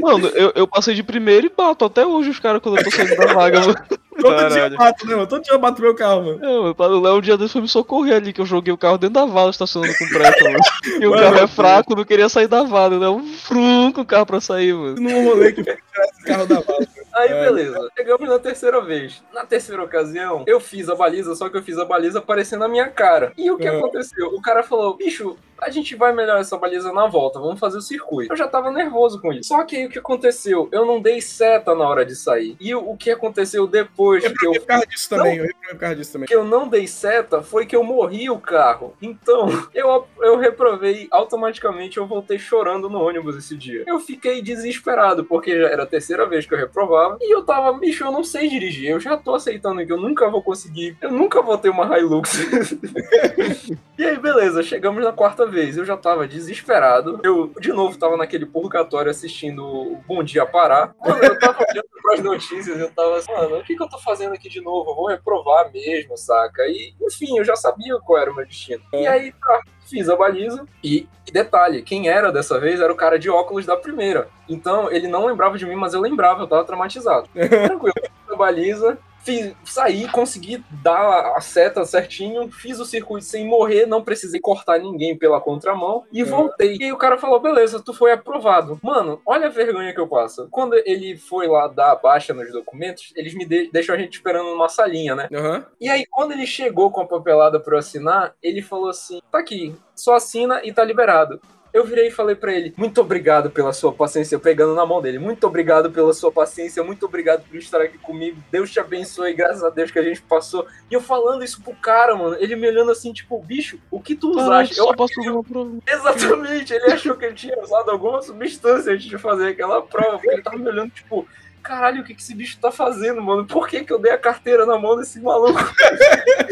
mano, 0.00 0.26
eu, 0.28 0.52
eu 0.54 0.66
passei 0.66 0.94
de 0.94 1.02
primeiro 1.02 1.46
e 1.46 1.52
bato 1.54 1.84
até 1.84 2.06
hoje 2.06 2.30
os 2.30 2.38
caras 2.38 2.60
quando 2.62 2.78
eu 2.78 2.84
tô 2.84 2.90
saindo 2.90 3.16
da 3.16 3.32
vaga, 3.32 3.60
mano. 3.60 3.74
Todo 4.20 4.48
dia 4.50 4.66
eu 4.66 4.76
bato, 4.76 5.06
né, 5.06 5.14
mano? 5.14 5.26
Todo 5.26 5.42
dia 5.42 5.54
eu 5.54 5.58
bato 5.58 5.80
meu 5.80 5.94
carro, 5.94 6.22
mano. 6.24 6.44
É, 6.44 6.74
mano, 6.78 6.96
o 6.98 7.00
Léo 7.00 7.16
um 7.16 7.20
dia 7.22 7.38
desse 7.38 7.52
foi 7.54 7.62
me 7.62 7.68
socorrer 7.68 8.16
ali, 8.16 8.32
que 8.34 8.40
eu 8.40 8.44
joguei 8.46 8.72
o 8.72 8.76
carro 8.76 8.98
dentro 8.98 9.14
da 9.14 9.24
vala 9.24 9.50
estacionando 9.50 9.94
com 9.96 10.06
pressa, 10.08 10.44
mano. 10.44 10.58
E 11.00 11.06
o 11.06 11.10
Mano, 11.10 11.22
carro 11.22 11.38
é 11.38 11.46
fraco, 11.46 11.96
não 11.96 12.04
queria 12.04 12.28
sair 12.28 12.46
da 12.46 12.62
vala, 12.62 12.98
né? 12.98 13.08
Um 13.08 13.26
frunco 13.26 14.02
o 14.02 14.04
carro 14.06 14.26
pra 14.26 14.40
sair, 14.40 14.74
mano. 14.74 14.96
Num 15.00 15.24
rolê 15.24 15.52
que 15.52 15.62
tirar 15.62 15.76
esse 16.04 16.24
carro 16.24 16.46
da 16.46 16.60
vala. 16.60 16.86
Aí, 17.14 17.28
É. 17.30 17.44
beleza. 17.44 17.88
Chegamos 17.96 18.28
na 18.28 18.38
terceira 18.38 18.80
vez. 18.82 19.22
Na 19.32 19.44
terceira 19.46 19.82
ocasião, 19.82 20.44
eu 20.46 20.60
fiz 20.60 20.88
a 20.88 20.94
baliza, 20.94 21.34
só 21.34 21.48
que 21.48 21.56
eu 21.56 21.62
fiz 21.62 21.78
a 21.78 21.84
baliza 21.84 22.18
aparecendo 22.18 22.60
na 22.60 22.68
minha 22.68 22.88
cara. 22.88 23.32
E 23.38 23.50
o 23.50 23.56
que 23.56 23.66
É. 23.66 23.76
aconteceu? 23.76 24.28
O 24.28 24.42
cara 24.42 24.62
falou, 24.62 24.96
bicho, 24.96 25.36
a 25.60 25.70
gente 25.70 25.94
vai 25.94 26.12
melhorar 26.12 26.40
essa 26.40 26.56
baliza 26.56 26.92
na 26.92 27.06
volta, 27.06 27.38
vamos 27.38 27.58
fazer 27.58 27.78
o 27.78 27.82
circuito. 27.82 28.32
Eu 28.32 28.36
já 28.36 28.48
tava 28.48 28.70
nervoso 28.70 29.20
com 29.20 29.32
isso. 29.32 29.48
Só 29.48 29.64
que 29.64 29.76
aí 29.76 29.86
o 29.86 29.90
que 29.90 29.98
aconteceu? 29.98 30.68
Eu 30.72 30.84
não 30.84 31.00
dei 31.00 31.20
seta 31.20 31.74
na 31.74 31.88
hora 31.88 32.04
de 32.04 32.14
sair. 32.14 32.56
E 32.60 32.74
o, 32.74 32.96
que 32.96 33.10
aconteceu 33.10 33.66
depois 33.66 34.24
Eu 34.24 34.34
que 34.34 34.46
eu 34.46 34.52
por 34.52 34.66
causa 34.66 34.86
disso 34.86 35.08
também, 35.08 35.38
eu 35.38 35.48
por 35.70 35.78
causa 35.78 35.96
disso 35.96 36.12
também. 36.12 36.28
que 36.28 36.34
eu 36.34 36.44
não 36.44 36.68
dei 36.68 36.86
seta 36.86 37.42
foi 37.42 37.66
que 37.66 37.74
eu 37.74 37.82
morri 37.82 38.30
o 38.30 38.38
carro. 38.38 38.94
Então, 39.00 39.48
eu, 39.74 40.06
eu 40.20 40.36
reprovei 40.38 41.08
automaticamente, 41.10 41.98
eu 41.98 42.06
voltei 42.06 42.38
chorando 42.38 42.88
no 42.88 43.00
ônibus 43.00 43.36
esse 43.36 43.56
dia. 43.56 43.84
Eu 43.86 44.00
fiquei 44.00 44.42
desesperado, 44.42 45.24
porque 45.24 45.58
já 45.58 45.68
era 45.68 45.82
a 45.84 45.86
terceira 45.86 46.26
vez 46.26 46.46
que 46.46 46.54
eu 46.54 46.58
reprovava. 46.58 47.18
E 47.20 47.34
eu 47.34 47.42
tava, 47.42 47.72
bicho, 47.72 48.04
eu 48.04 48.12
não 48.12 48.24
sei 48.24 48.48
dirigir. 48.48 48.90
Eu 48.90 49.00
já 49.00 49.16
tô 49.16 49.34
aceitando 49.34 49.84
que 49.84 49.92
eu 49.92 50.00
nunca 50.00 50.28
vou 50.28 50.42
conseguir. 50.42 50.96
Eu 51.00 51.10
nunca 51.10 51.42
vou 51.42 51.56
ter 51.58 51.68
uma 51.68 51.98
Hilux. 51.98 52.38
e 53.98 54.04
aí, 54.04 54.18
beleza, 54.18 54.62
chegamos 54.62 55.02
na 55.02 55.12
quarta 55.12 55.46
vez. 55.50 55.76
Eu 55.76 55.84
já 55.84 55.96
tava 55.96 56.26
desesperado. 56.26 57.20
Eu, 57.22 57.52
de 57.60 57.72
novo, 57.72 57.98
tava 57.98 58.16
naquele 58.16 58.46
purgatório 58.46 59.10
assistindo 59.10 59.64
o 59.64 59.96
Bom 60.06 60.22
Dia 60.22 60.46
Pará. 60.46 60.94
Mano, 61.00 61.24
eu 61.24 61.38
tava 61.38 61.58
olhando 61.68 61.90
pras 62.02 62.20
notícias, 62.20 62.78
eu 62.78 62.90
tava 62.90 63.18
assim, 63.18 63.32
mano, 63.32 63.58
o 63.58 63.64
que, 63.64 63.76
que 63.76 63.82
eu 63.82 63.88
tô 63.88 63.98
fazendo 63.98 64.32
aqui 64.32 64.48
de 64.48 64.60
novo? 64.60 64.90
Eu 64.90 64.94
vou 64.94 65.08
reprovar 65.08 65.70
mesmo, 65.72 66.16
saca? 66.16 66.62
E, 66.66 66.94
enfim, 67.00 67.38
eu 67.38 67.44
já 67.44 67.54
sabia 67.54 67.98
qual 67.98 68.18
era 68.18 68.30
o 68.30 68.34
meu 68.34 68.46
destino. 68.46 68.82
E 68.92 69.06
aí, 69.06 69.32
tá, 69.32 69.60
fiz 69.88 70.08
a 70.08 70.16
baliza. 70.16 70.64
E, 70.82 71.06
e 71.26 71.32
detalhe, 71.32 71.82
quem 71.82 72.08
era 72.08 72.32
dessa 72.32 72.58
vez 72.58 72.80
era 72.80 72.92
o 72.92 72.96
cara 72.96 73.18
de 73.18 73.30
óculos 73.30 73.66
da 73.66 73.76
primeira. 73.76 74.28
Então, 74.48 74.90
ele 74.90 75.06
não 75.06 75.26
lembrava 75.26 75.58
de 75.58 75.66
mim, 75.66 75.76
mas 75.76 75.94
eu 75.94 76.00
lembrava, 76.00 76.42
eu 76.42 76.48
tava 76.48 76.64
traumatizado. 76.64 77.28
Tranquilo, 77.34 77.94
fiz 77.94 78.32
a 78.32 78.36
baliza. 78.36 78.98
Fiz, 79.22 79.54
saí, 79.64 80.08
consegui 80.08 80.64
dar 80.82 81.36
a 81.36 81.40
seta 81.40 81.84
certinho, 81.84 82.50
fiz 82.50 82.80
o 82.80 82.84
circuito 82.84 83.24
sem 83.24 83.46
morrer, 83.46 83.86
não 83.86 84.02
precisei 84.02 84.40
cortar 84.40 84.78
ninguém 84.78 85.16
pela 85.16 85.40
contramão 85.40 86.04
e 86.12 86.24
voltei. 86.24 86.76
E 86.78 86.84
aí 86.84 86.92
o 86.92 86.98
cara 86.98 87.18
falou: 87.18 87.40
beleza, 87.40 87.82
tu 87.82 87.92
foi 87.92 88.12
aprovado. 88.12 88.78
Mano, 88.82 89.20
olha 89.26 89.46
a 89.46 89.50
vergonha 89.50 89.92
que 89.92 90.00
eu 90.00 90.08
passo. 90.08 90.48
Quando 90.50 90.74
ele 90.86 91.16
foi 91.16 91.46
lá 91.46 91.68
dar 91.68 91.92
a 91.92 91.96
baixa 91.96 92.32
nos 92.32 92.50
documentos, 92.52 93.12
eles 93.14 93.34
me 93.34 93.44
de 93.44 93.70
deixam 93.70 93.94
a 93.94 93.98
gente 93.98 94.14
esperando 94.14 94.50
numa 94.50 94.68
salinha, 94.68 95.14
né? 95.14 95.28
Aham. 95.32 95.66
E 95.80 95.88
aí, 95.88 96.06
quando 96.06 96.32
ele 96.32 96.46
chegou 96.46 96.90
com 96.90 97.00
a 97.00 97.06
papelada 97.06 97.60
pra 97.60 97.74
eu 97.74 97.78
assinar, 97.78 98.34
ele 98.42 98.62
falou 98.62 98.88
assim: 98.88 99.20
tá 99.30 99.38
aqui, 99.38 99.74
só 99.94 100.14
assina 100.14 100.60
e 100.64 100.72
tá 100.72 100.84
liberado. 100.84 101.40
Eu 101.72 101.84
virei 101.84 102.08
e 102.08 102.10
falei 102.10 102.34
pra 102.34 102.54
ele: 102.54 102.74
muito 102.76 103.00
obrigado 103.00 103.50
pela 103.50 103.72
sua 103.72 103.92
paciência. 103.92 104.34
Eu 104.34 104.40
pegando 104.40 104.74
na 104.74 104.84
mão 104.84 105.00
dele: 105.00 105.18
muito 105.18 105.46
obrigado 105.46 105.90
pela 105.90 106.12
sua 106.12 106.32
paciência, 106.32 106.82
muito 106.82 107.06
obrigado 107.06 107.42
por 107.48 107.56
estar 107.56 107.80
aqui 107.80 107.98
comigo. 107.98 108.42
Deus 108.50 108.70
te 108.70 108.80
abençoe, 108.80 109.32
graças 109.32 109.62
a 109.62 109.70
Deus 109.70 109.90
que 109.90 109.98
a 109.98 110.02
gente 110.02 110.22
passou. 110.22 110.66
E 110.90 110.94
eu 110.94 111.00
falando 111.00 111.44
isso 111.44 111.62
pro 111.62 111.74
cara, 111.74 112.16
mano, 112.16 112.36
ele 112.38 112.56
me 112.56 112.68
olhando 112.68 112.90
assim, 112.90 113.12
tipo, 113.12 113.40
bicho, 113.42 113.78
o 113.90 114.00
que 114.00 114.14
tu 114.14 114.30
usaste? 114.30 114.78
Eu 114.78 114.86
só 114.86 114.94
passou 114.94 115.24
uma 115.24 115.44
prova. 115.44 115.78
Exatamente, 115.86 116.72
ele 116.72 116.92
achou 116.92 117.16
que 117.16 117.26
eu 117.26 117.34
tinha 117.34 117.60
usado 117.62 117.90
alguma 117.90 118.20
substância 118.22 118.92
antes 118.92 119.06
de 119.06 119.18
fazer 119.18 119.48
aquela 119.48 119.82
prova, 119.82 120.18
porque 120.18 120.30
ele 120.30 120.42
tava 120.42 120.58
me 120.58 120.68
olhando, 120.68 120.90
tipo, 120.90 121.26
caralho, 121.62 122.02
o 122.02 122.04
que, 122.04 122.14
que 122.14 122.20
esse 122.20 122.34
bicho 122.34 122.58
tá 122.60 122.70
fazendo, 122.72 123.20
mano? 123.22 123.46
Por 123.46 123.68
que, 123.68 123.84
que 123.84 123.92
eu 123.92 123.98
dei 123.98 124.12
a 124.12 124.18
carteira 124.18 124.66
na 124.66 124.78
mão 124.78 124.96
desse 124.96 125.20
maluco? 125.20 125.60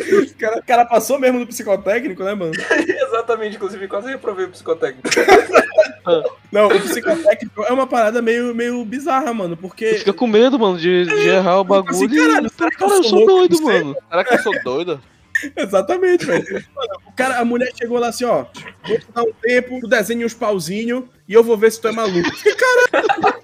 O 0.08 0.38
cara, 0.38 0.58
o 0.58 0.64
cara 0.64 0.84
passou 0.86 1.18
mesmo 1.18 1.38
no 1.40 1.46
psicotécnico, 1.46 2.24
né, 2.24 2.32
mano? 2.32 2.52
Exatamente, 2.88 3.56
inclusive 3.56 3.88
quase 3.88 4.08
reprovei 4.08 4.46
o 4.46 4.50
psicotécnico. 4.50 5.06
Não, 6.50 6.68
o 6.68 6.80
psicotécnico 6.80 7.62
é 7.64 7.72
uma 7.72 7.86
parada 7.86 8.22
meio, 8.22 8.54
meio 8.54 8.82
bizarra, 8.84 9.34
mano, 9.34 9.56
porque. 9.56 9.94
Fica 9.94 10.12
com 10.14 10.26
medo, 10.26 10.58
mano, 10.58 10.78
de, 10.78 11.04
de 11.04 11.28
errar 11.28 11.58
o 11.58 11.60
assim, 11.60 11.68
bagulho. 11.68 12.26
caralho, 12.26 12.46
e... 12.46 12.50
será 12.50 12.70
que 12.70 12.82
eu 12.82 12.88
Cara, 12.88 13.00
eu 13.00 13.04
sou 13.04 13.26
doido, 13.26 13.56
sei. 13.56 13.66
mano. 13.66 13.96
Será 14.08 14.24
que 14.24 14.34
eu 14.34 14.38
sou 14.38 14.62
doido? 14.62 15.00
Exatamente, 15.56 16.24
velho. 16.24 16.64
Mano, 16.74 17.00
o 17.06 17.12
cara, 17.12 17.38
a 17.38 17.44
mulher 17.44 17.70
chegou 17.76 17.98
lá 17.98 18.08
assim, 18.08 18.24
ó. 18.24 18.46
Vou 18.86 18.98
te 18.98 19.06
dar 19.12 19.22
um 19.22 19.32
tempo, 19.42 19.80
tu 19.80 19.88
desenha 19.88 20.24
uns 20.24 20.34
pauzinhos 20.34 21.04
e 21.28 21.34
eu 21.34 21.44
vou 21.44 21.56
ver 21.56 21.70
se 21.70 21.80
tu 21.80 21.88
é 21.88 21.92
maluco. 21.92 22.30
Que 22.30 22.54
caralho! 22.54 23.37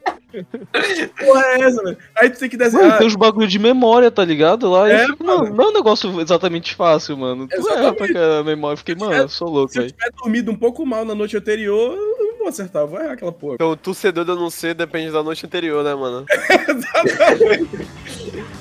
Porra 1.18 1.44
é 1.46 1.60
essa, 1.60 1.82
velho? 1.82 1.96
Aí 2.18 2.30
tu 2.30 2.38
tem 2.38 2.48
que 2.48 2.56
Mano, 2.56 2.70
desenhar. 2.72 2.98
tem 2.98 3.06
uns 3.06 3.16
bagulho 3.16 3.46
de 3.46 3.58
memória, 3.58 4.10
tá 4.10 4.24
ligado? 4.24 4.70
Lá, 4.70 4.88
É, 4.90 5.06
fico, 5.06 5.24
mano. 5.24 5.44
mano, 5.44 5.56
não 5.56 5.64
é 5.64 5.68
um 5.68 5.72
negócio 5.72 6.20
exatamente 6.20 6.74
fácil, 6.74 7.16
mano. 7.16 7.46
Tu 7.48 7.54
erra 7.54 7.62
Exatamente. 7.62 7.96
pra 7.96 8.12
caralho 8.12 8.40
a 8.40 8.44
memória. 8.44 8.74
Eu 8.74 8.78
fiquei, 8.78 8.94
mano, 8.94 9.14
eu 9.14 9.28
sou 9.28 9.48
louco, 9.48 9.72
Se 9.72 9.78
eu 9.78 9.86
tiver 9.86 10.10
dormido 10.16 10.50
um 10.50 10.56
pouco 10.56 10.84
mal 10.86 11.04
na 11.04 11.14
noite 11.14 11.36
anterior, 11.36 11.94
eu 11.96 12.28
não 12.32 12.38
vou 12.38 12.48
acertar, 12.48 12.82
eu 12.82 12.88
vou 12.88 13.00
errar 13.00 13.12
aquela 13.12 13.32
porra. 13.32 13.54
Então, 13.54 13.76
tu 13.76 13.94
ser 13.94 14.12
doido 14.12 14.30
ou 14.30 14.36
não 14.40 14.50
ser 14.50 14.74
depende 14.74 15.12
da 15.12 15.22
noite 15.22 15.44
anterior, 15.46 15.84
né, 15.84 15.94
mano? 15.94 16.24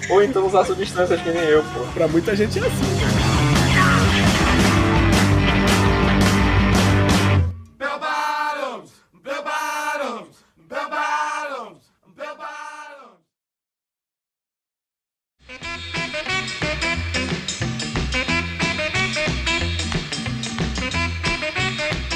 Ou 0.10 0.24
então 0.24 0.46
usar 0.46 0.66
substâncias 0.66 1.22
que 1.22 1.30
nem 1.32 1.44
eu, 1.44 1.64
pô. 1.64 1.80
Pra 1.94 2.08
muita 2.08 2.36
gente 2.36 2.60
é 2.60 2.62
assim. 2.62 3.33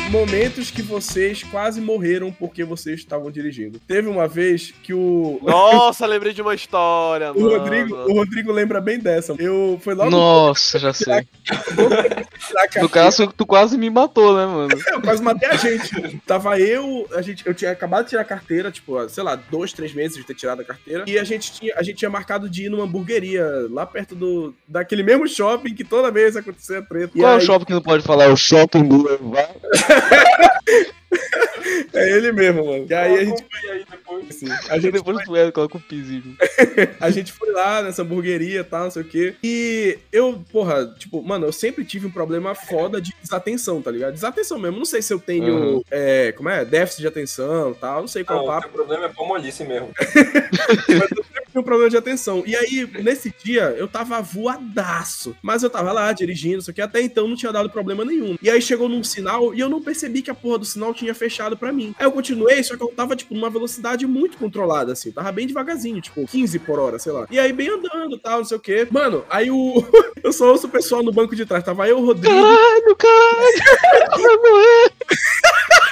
Momentos 0.10 0.72
que 0.72 0.82
vocês 0.82 1.43
quase 1.43 1.82
morreram 1.82 2.32
porque 2.32 2.63
vocês 2.63 3.00
estavam 3.00 3.30
dirigindo. 3.30 3.78
Teve 3.86 4.08
uma 4.08 4.26
vez 4.28 4.74
que 4.82 4.93
o. 4.93 5.38
Nossa, 5.43 6.06
lembrei 6.06 6.34
de 6.34 6.41
uma 6.41 6.56
história, 6.56 7.32
O 7.36 7.41
mano. 7.41 7.58
Rodrigo, 7.58 7.96
o 7.96 8.13
Rodrigo 8.13 8.52
lembra 8.54 8.80
bem 8.80 9.00
dessa. 9.00 9.36
Eu 9.38 9.78
foi 9.84 9.93
logo 9.96 10.10
Nossa, 10.10 10.80
já 10.80 10.93
sei. 10.93 11.28
No 12.82 12.88
caso, 12.88 13.28
tu 13.36 13.46
quase 13.46 13.78
me 13.78 13.89
matou, 13.89 14.36
né, 14.38 14.46
mano? 14.46 14.70
eu 14.93 15.02
quase 15.02 15.22
matei 15.22 15.50
a 15.50 15.56
gente. 15.58 16.22
Tava 16.26 16.58
eu, 16.58 17.06
a 17.13 17.22
gente, 17.22 17.46
eu 17.46 17.54
tinha 17.54 17.72
acabado 17.72 18.06
de 18.06 18.12
tirar 18.12 18.22
a 18.22 18.26
carteira, 18.26 18.72
tipo, 18.72 19.08
sei 19.10 19.24
lá, 19.24 19.36
dois, 19.36 19.74
três 19.74 19.93
meses 19.93 20.15
de 20.15 20.24
ter 20.24 20.36
tirado 20.36 20.62
a 20.62 20.65
carteira. 20.65 21.04
E 21.06 21.20
a 21.20 21.24
gente 21.26 21.52
tinha, 21.52 21.74
a 21.76 21.84
gente 21.84 21.98
tinha 21.98 22.10
marcado 22.10 22.50
de 22.50 22.65
ir 22.65 22.70
numa 22.70 22.86
hamburgueria 22.86 23.46
lá 23.70 23.86
perto 23.86 24.15
do 24.15 24.54
daquele 24.67 25.04
mesmo 25.04 25.28
shopping 25.28 25.74
que 25.76 25.84
toda 25.84 26.10
vez 26.12 26.38
acontecia 26.38 26.82
treta. 26.82 27.12
E 27.13 27.20
Qual 27.20 27.32
é 27.34 27.36
o 27.36 27.39
aí- 27.39 27.46
shopping 27.46 27.65
que 27.65 27.74
não 27.74 27.82
pode 27.82 28.04
falar? 28.04 28.24
É 28.26 28.30
o 28.30 28.38
shopping 28.38 28.84
Boulevard. 28.84 29.52
É 31.93 32.10
ele 32.12 32.31
mesmo, 32.31 32.65
mano. 32.65 32.86
E 32.88 32.93
aí 32.93 33.15
a 33.17 33.23
gente, 33.25 33.45
E 33.63 33.69
aí 33.69 33.86
depois. 33.89 34.29
assim, 34.29 34.45
a 34.69 34.77
gente 34.77 34.91
depois 34.91 35.17
tu 35.25 35.36
é, 35.36 35.51
coloca 35.51 35.77
o 35.77 35.81
pizinho. 35.81 36.36
A 36.99 37.10
gente 37.10 37.31
foi 37.31 37.51
lá 37.51 37.81
nessa 37.81 38.01
hamburgueria 38.03 38.60
e 38.60 38.63
tal, 38.63 38.83
não 38.86 38.91
sei 38.91 39.01
o 39.01 39.05
quê. 39.05 39.36
E 39.43 39.97
eu, 40.12 40.43
porra, 40.51 40.86
tipo, 40.97 41.21
mano, 41.23 41.45
eu 41.47 41.51
sempre 41.53 41.83
tive 41.86 42.05
um 42.07 42.12
problema 42.12 42.53
foda 42.53 43.01
de 43.01 43.13
desatenção, 43.21 43.81
tá 43.81 43.89
ligado? 43.91 44.13
Desatenção 44.13 44.60
mesmo. 44.60 44.77
Não 44.77 44.86
sei 44.86 45.01
se 45.01 45.13
eu 45.13 45.19
tenho, 45.19 45.55
Uhum. 45.77 45.83
é, 45.89 46.31
como 46.33 46.49
é? 46.49 46.63
Déficit 46.65 47.01
de 47.01 47.07
atenção 47.07 47.71
e 47.71 47.75
tal. 47.75 48.01
Não 48.01 48.07
sei 48.07 48.23
qual 48.23 48.39
Não, 48.39 48.45
o 48.45 48.47
o 48.47 48.51
papo. 48.51 48.62
teu 48.67 48.71
problema 48.71 49.05
é 49.05 49.10
pomolice 49.10 49.63
mesmo. 49.63 49.89
Tinha 51.58 51.62
um 51.62 51.65
problema 51.65 51.89
de 51.89 51.98
atenção. 51.98 52.43
E 52.46 52.56
aí, 52.56 52.88
nesse 53.02 53.34
dia, 53.43 53.76
eu 53.76 53.88
tava 53.88 54.22
voadaço. 54.22 55.36
Mas 55.41 55.63
eu 55.63 55.72
tava 55.72 55.91
lá 55.91 56.13
dirigindo, 56.13 56.60
isso 56.60 56.70
aqui. 56.70 56.82
Até 56.82 57.02
então 57.02 57.28
não 57.28 57.36
tinha 57.36 57.52
dado 57.52 57.67
problema 57.67 58.06
nenhum. 58.06 58.38
E 58.39 58.48
aí 58.48 58.62
chegou 58.62 58.88
num 58.88 59.04
sinal 59.04 59.56
e 59.56 59.60
eu 59.60 59.67
não 59.67 59.82
percebi 59.82 60.22
que 60.22 60.30
a 60.30 60.36
porra 60.36 60.60
do 60.60 60.65
sinal 60.65 60.93
tinha 60.93 61.15
fechado 61.15 61.58
pra 61.58 61.74
mim. 61.74 61.96
Aí 61.98 62.06
eu 62.06 62.12
continuei, 62.12 62.62
só 62.63 62.78
que 62.78 62.84
eu 62.84 62.89
tava, 62.89 63.15
tipo, 63.15 63.34
numa 63.34 63.50
velocidade 63.50 64.06
muito 64.06 64.38
controlada, 64.38 64.91
assim. 64.91 65.12
Tava 65.12 65.32
bem 65.32 65.48
devagarzinho, 65.48 66.00
tipo, 66.00 66.28
15 66.28 66.60
por 66.60 66.78
hora, 66.78 67.00
sei 67.00 67.12
lá. 67.12 67.26
E 67.32 67.39
aí, 67.39 67.52
bem 67.52 67.70
andando 67.70 68.15
e 68.15 68.20
tal, 68.20 68.38
não 68.38 68.46
sei 68.46 68.58
o 68.58 68.60
quê. 68.60 68.88
Mano, 68.91 69.26
aí 69.28 69.50
o. 69.50 69.84
eu 70.24 70.32
só 70.32 70.52
ouço 70.52 70.67
o 70.67 70.70
pessoal 70.70 71.02
no 71.02 71.12
banco 71.12 71.36
de 71.36 71.43
trás. 71.43 71.63
Tava 71.63 71.88
eu, 71.88 71.98
o 71.98 72.06
Rodrigo. 72.06 72.36
Caralho, 72.36 72.96
caralho! 72.96 74.12
Vai 74.22 74.38
morrer! 74.38 74.93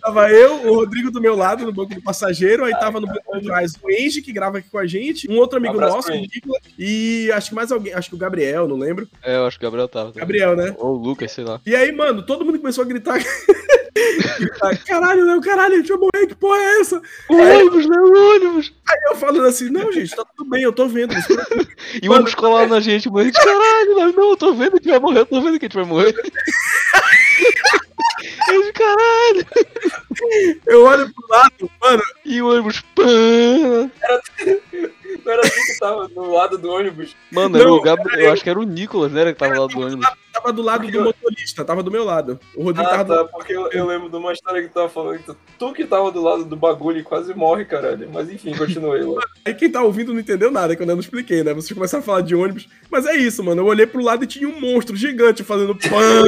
Tava 0.00 0.30
eu, 0.30 0.66
o 0.66 0.74
Rodrigo 0.74 1.10
do 1.10 1.20
meu 1.20 1.36
lado, 1.36 1.64
no 1.64 1.72
banco 1.72 1.94
do 1.94 2.02
passageiro. 2.02 2.64
Aí 2.64 2.72
tava 2.72 3.00
no 3.00 3.06
banco 3.06 3.38
de 3.38 3.46
trás 3.46 3.74
o 3.82 3.90
Engie, 3.90 4.22
que 4.22 4.32
grava 4.32 4.58
aqui 4.58 4.68
com 4.70 4.78
a 4.78 4.86
gente. 4.86 5.30
Um 5.30 5.36
outro 5.36 5.58
amigo 5.58 5.74
Abraço 5.74 5.96
nosso, 5.96 6.12
o 6.12 6.14
Nicolas. 6.14 6.62
E 6.78 7.30
acho 7.32 7.50
que 7.50 7.54
mais 7.54 7.70
alguém. 7.70 7.92
Acho 7.92 8.08
que 8.08 8.14
o 8.14 8.18
Gabriel, 8.18 8.66
não 8.66 8.76
lembro. 8.76 9.08
É, 9.22 9.36
eu 9.36 9.46
acho 9.46 9.58
que 9.58 9.64
o 9.64 9.68
Gabriel 9.68 9.88
tava. 9.88 10.12
também. 10.12 10.20
Gabriel, 10.20 10.56
né? 10.56 10.74
Ou 10.78 10.94
o 10.94 10.98
Lucas, 10.98 11.32
sei 11.32 11.44
lá. 11.44 11.60
E 11.66 11.76
aí, 11.76 11.92
mano, 11.92 12.22
todo 12.22 12.44
mundo 12.44 12.58
começou 12.58 12.82
a 12.82 12.86
gritar. 12.86 13.20
Caralho, 14.86 15.26
Léo, 15.26 15.40
caralho, 15.40 15.74
a 15.74 15.76
gente 15.78 15.88
vai 15.88 15.98
morrer, 15.98 16.26
que 16.26 16.34
porra 16.34 16.58
é 16.58 16.80
essa? 16.80 17.02
O 17.28 17.34
ônibus, 17.34 17.86
né? 17.86 17.96
O 17.98 18.34
ônibus. 18.34 18.72
Aí 18.88 18.98
eu 19.10 19.16
falando 19.16 19.44
assim, 19.46 19.68
não, 19.68 19.92
gente, 19.92 20.14
tá 20.14 20.24
tudo 20.24 20.48
bem, 20.48 20.62
eu 20.62 20.72
tô 20.72 20.86
vendo. 20.86 21.14
E 22.00 22.08
o 22.08 22.12
ônibus 22.12 22.34
colado 22.34 22.68
na 22.68 22.78
gente, 22.78 23.10
mano. 23.10 23.32
Caralho, 23.32 23.94
não, 23.96 24.12
não, 24.12 24.30
eu 24.30 24.36
tô 24.36 24.54
vendo 24.54 24.80
que 24.80 24.88
a 24.88 24.92
gente 24.92 25.00
vai 25.00 25.00
morrer, 25.00 25.20
eu 25.20 25.26
tô 25.26 25.40
vendo 25.40 25.58
que 25.58 25.66
a 25.66 25.68
gente 25.68 25.74
vai 25.74 25.84
morrer. 25.84 26.14
A 28.20 28.52
gente, 28.52 28.72
caralho. 28.72 29.46
Eu 30.70 30.84
olho 30.84 31.12
pro 31.12 31.28
lado, 31.28 31.70
mano, 31.82 32.02
E 32.24 32.40
o 32.40 32.48
ônibus, 32.48 32.80
pã. 32.94 33.90
Não 35.24 35.32
era 35.32 35.42
tu 35.42 35.50
que 35.50 35.78
tava 35.80 36.08
do 36.08 36.30
lado 36.30 36.56
do 36.56 36.70
ônibus. 36.70 37.16
Mano, 37.30 37.56
era 37.56 37.66
Não, 37.68 37.74
o 37.74 37.82
Gabriel, 37.82 38.20
eu 38.20 38.32
acho 38.32 38.42
que 38.42 38.50
era 38.50 38.58
o 38.58 38.62
Nicolas, 38.62 39.10
né? 39.10 39.32
Que 39.32 39.38
tava 39.38 39.58
lá 39.58 39.66
do 39.66 39.80
ônibus. 39.80 40.06
tava 40.32 40.52
do 40.52 40.62
lado 40.62 40.88
do 40.88 41.02
motorista, 41.02 41.64
tava 41.64 41.82
do 41.82 41.90
meu 41.90 42.04
lado. 42.04 42.38
O 42.54 42.62
Rodrigo 42.62 42.88
Ah, 42.88 42.92
tava 42.92 43.04
do 43.04 43.14
tá, 43.16 43.24
porque 43.24 43.52
eu, 43.52 43.68
eu 43.72 43.84
lembro 43.84 44.08
de 44.08 44.16
uma 44.16 44.32
história 44.32 44.62
que 44.62 44.68
tu 44.68 44.74
tava 44.74 44.88
falando 44.88 45.18
que 45.18 45.24
tu, 45.24 45.36
tu 45.58 45.72
que 45.72 45.84
tava 45.84 46.10
do 46.12 46.22
lado 46.22 46.44
do 46.44 46.56
bagulho 46.56 46.98
e 47.00 47.02
quase 47.02 47.34
morre, 47.34 47.64
caralho. 47.64 48.08
Mas 48.12 48.30
enfim, 48.30 48.54
continuei 48.56 49.02
lá. 49.02 49.22
Aí 49.44 49.52
quem 49.54 49.70
tá 49.70 49.82
ouvindo 49.82 50.12
não 50.14 50.20
entendeu 50.20 50.52
nada 50.52 50.76
quando 50.76 50.90
eu 50.90 50.96
não 50.96 51.02
expliquei, 51.02 51.42
né? 51.42 51.52
Vocês 51.52 51.72
começaram 51.72 52.02
a 52.02 52.06
falar 52.06 52.20
de 52.20 52.36
ônibus. 52.36 52.68
Mas 52.88 53.06
é 53.06 53.16
isso, 53.16 53.42
mano. 53.42 53.62
Eu 53.62 53.66
olhei 53.66 53.86
pro 53.86 54.02
lado 54.02 54.22
e 54.22 54.28
tinha 54.28 54.48
um 54.48 54.60
monstro 54.60 54.94
gigante 54.94 55.42
fazendo 55.42 55.74
pã 55.74 56.22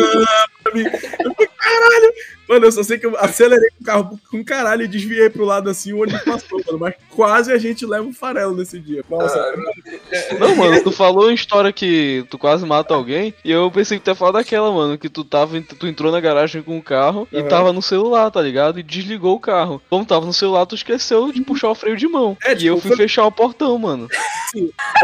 pra 0.65 0.75
mim. 0.75 0.83
Eu 0.83 1.31
fiquei, 1.31 1.49
caralho! 1.63 2.13
Mano, 2.49 2.67
eu 2.67 2.73
só 2.73 2.83
sei 2.83 2.99
que 2.99 3.07
eu 3.07 3.17
acelerei 3.19 3.69
o 3.81 3.85
carro 3.85 4.21
com 4.31 4.45
caralho 4.45 4.83
e 4.83 4.89
desviei 4.89 5.31
pro 5.31 5.45
lado 5.45 5.71
assim, 5.71 5.93
o 5.93 6.03
ônibus 6.03 6.23
passou, 6.23 6.61
mano. 6.67 6.79
Mas 6.81 6.95
quase 7.09 7.51
a 7.53 7.57
gente 7.57 7.87
leva 7.87 8.05
um 8.05 8.13
farelo 8.13 8.55
nesse 8.55 8.79
dia. 8.79 9.03
Nossa, 9.09 9.39
Ah, 9.39 10.35
Não, 10.39 10.55
mano, 10.57 10.83
tu 10.83 10.91
falou 10.91 11.25
uma 11.27 11.33
história 11.33 11.73
que 11.73 12.27
tu 12.29 12.37
quase 12.37 12.67
mata 12.67 12.93
alguém. 12.95 13.33
E 13.45 13.51
eu 13.51 13.71
pensei 13.71 13.97
que 13.99 14.05
tu 14.05 14.09
ia 14.11 14.15
falar 14.15 14.33
daquela, 14.33 14.71
mano. 14.73 14.99
Que 14.99 15.09
tu 15.09 15.25
tava. 15.25 15.59
Tu 15.63 15.87
entrou 15.87 16.13
na 16.13 16.21
garagem 16.21 16.63
com 16.63 16.77
o 16.77 16.83
carro 16.83 17.27
e 17.33 17.39
Aham. 17.39 17.49
tava 17.49 17.73
no 17.73 17.81
celular, 17.81 18.31
tá 18.31 18.43
ligado? 18.43 18.79
E 18.79 18.83
desligou 18.83 19.37
o 19.37 19.41
carro. 19.41 19.81
Como 19.89 20.05
tava 20.05 20.27
no 20.27 20.33
celular, 20.33 20.67
tu 20.67 20.75
esqueceu 20.75 21.33
de 21.33 21.41
puxar 21.43 21.71
o 21.71 21.75
freio 21.75 21.97
de 21.97 22.09
mão. 22.09 22.37
É, 22.45 22.53
e 22.53 22.57
tipo, 22.57 22.69
eu 22.69 22.81
fui 22.81 22.89
foi- 22.91 22.97
fechar 22.99 23.25
o 23.25 23.33
portão, 23.33 23.79
mano. 23.79 24.09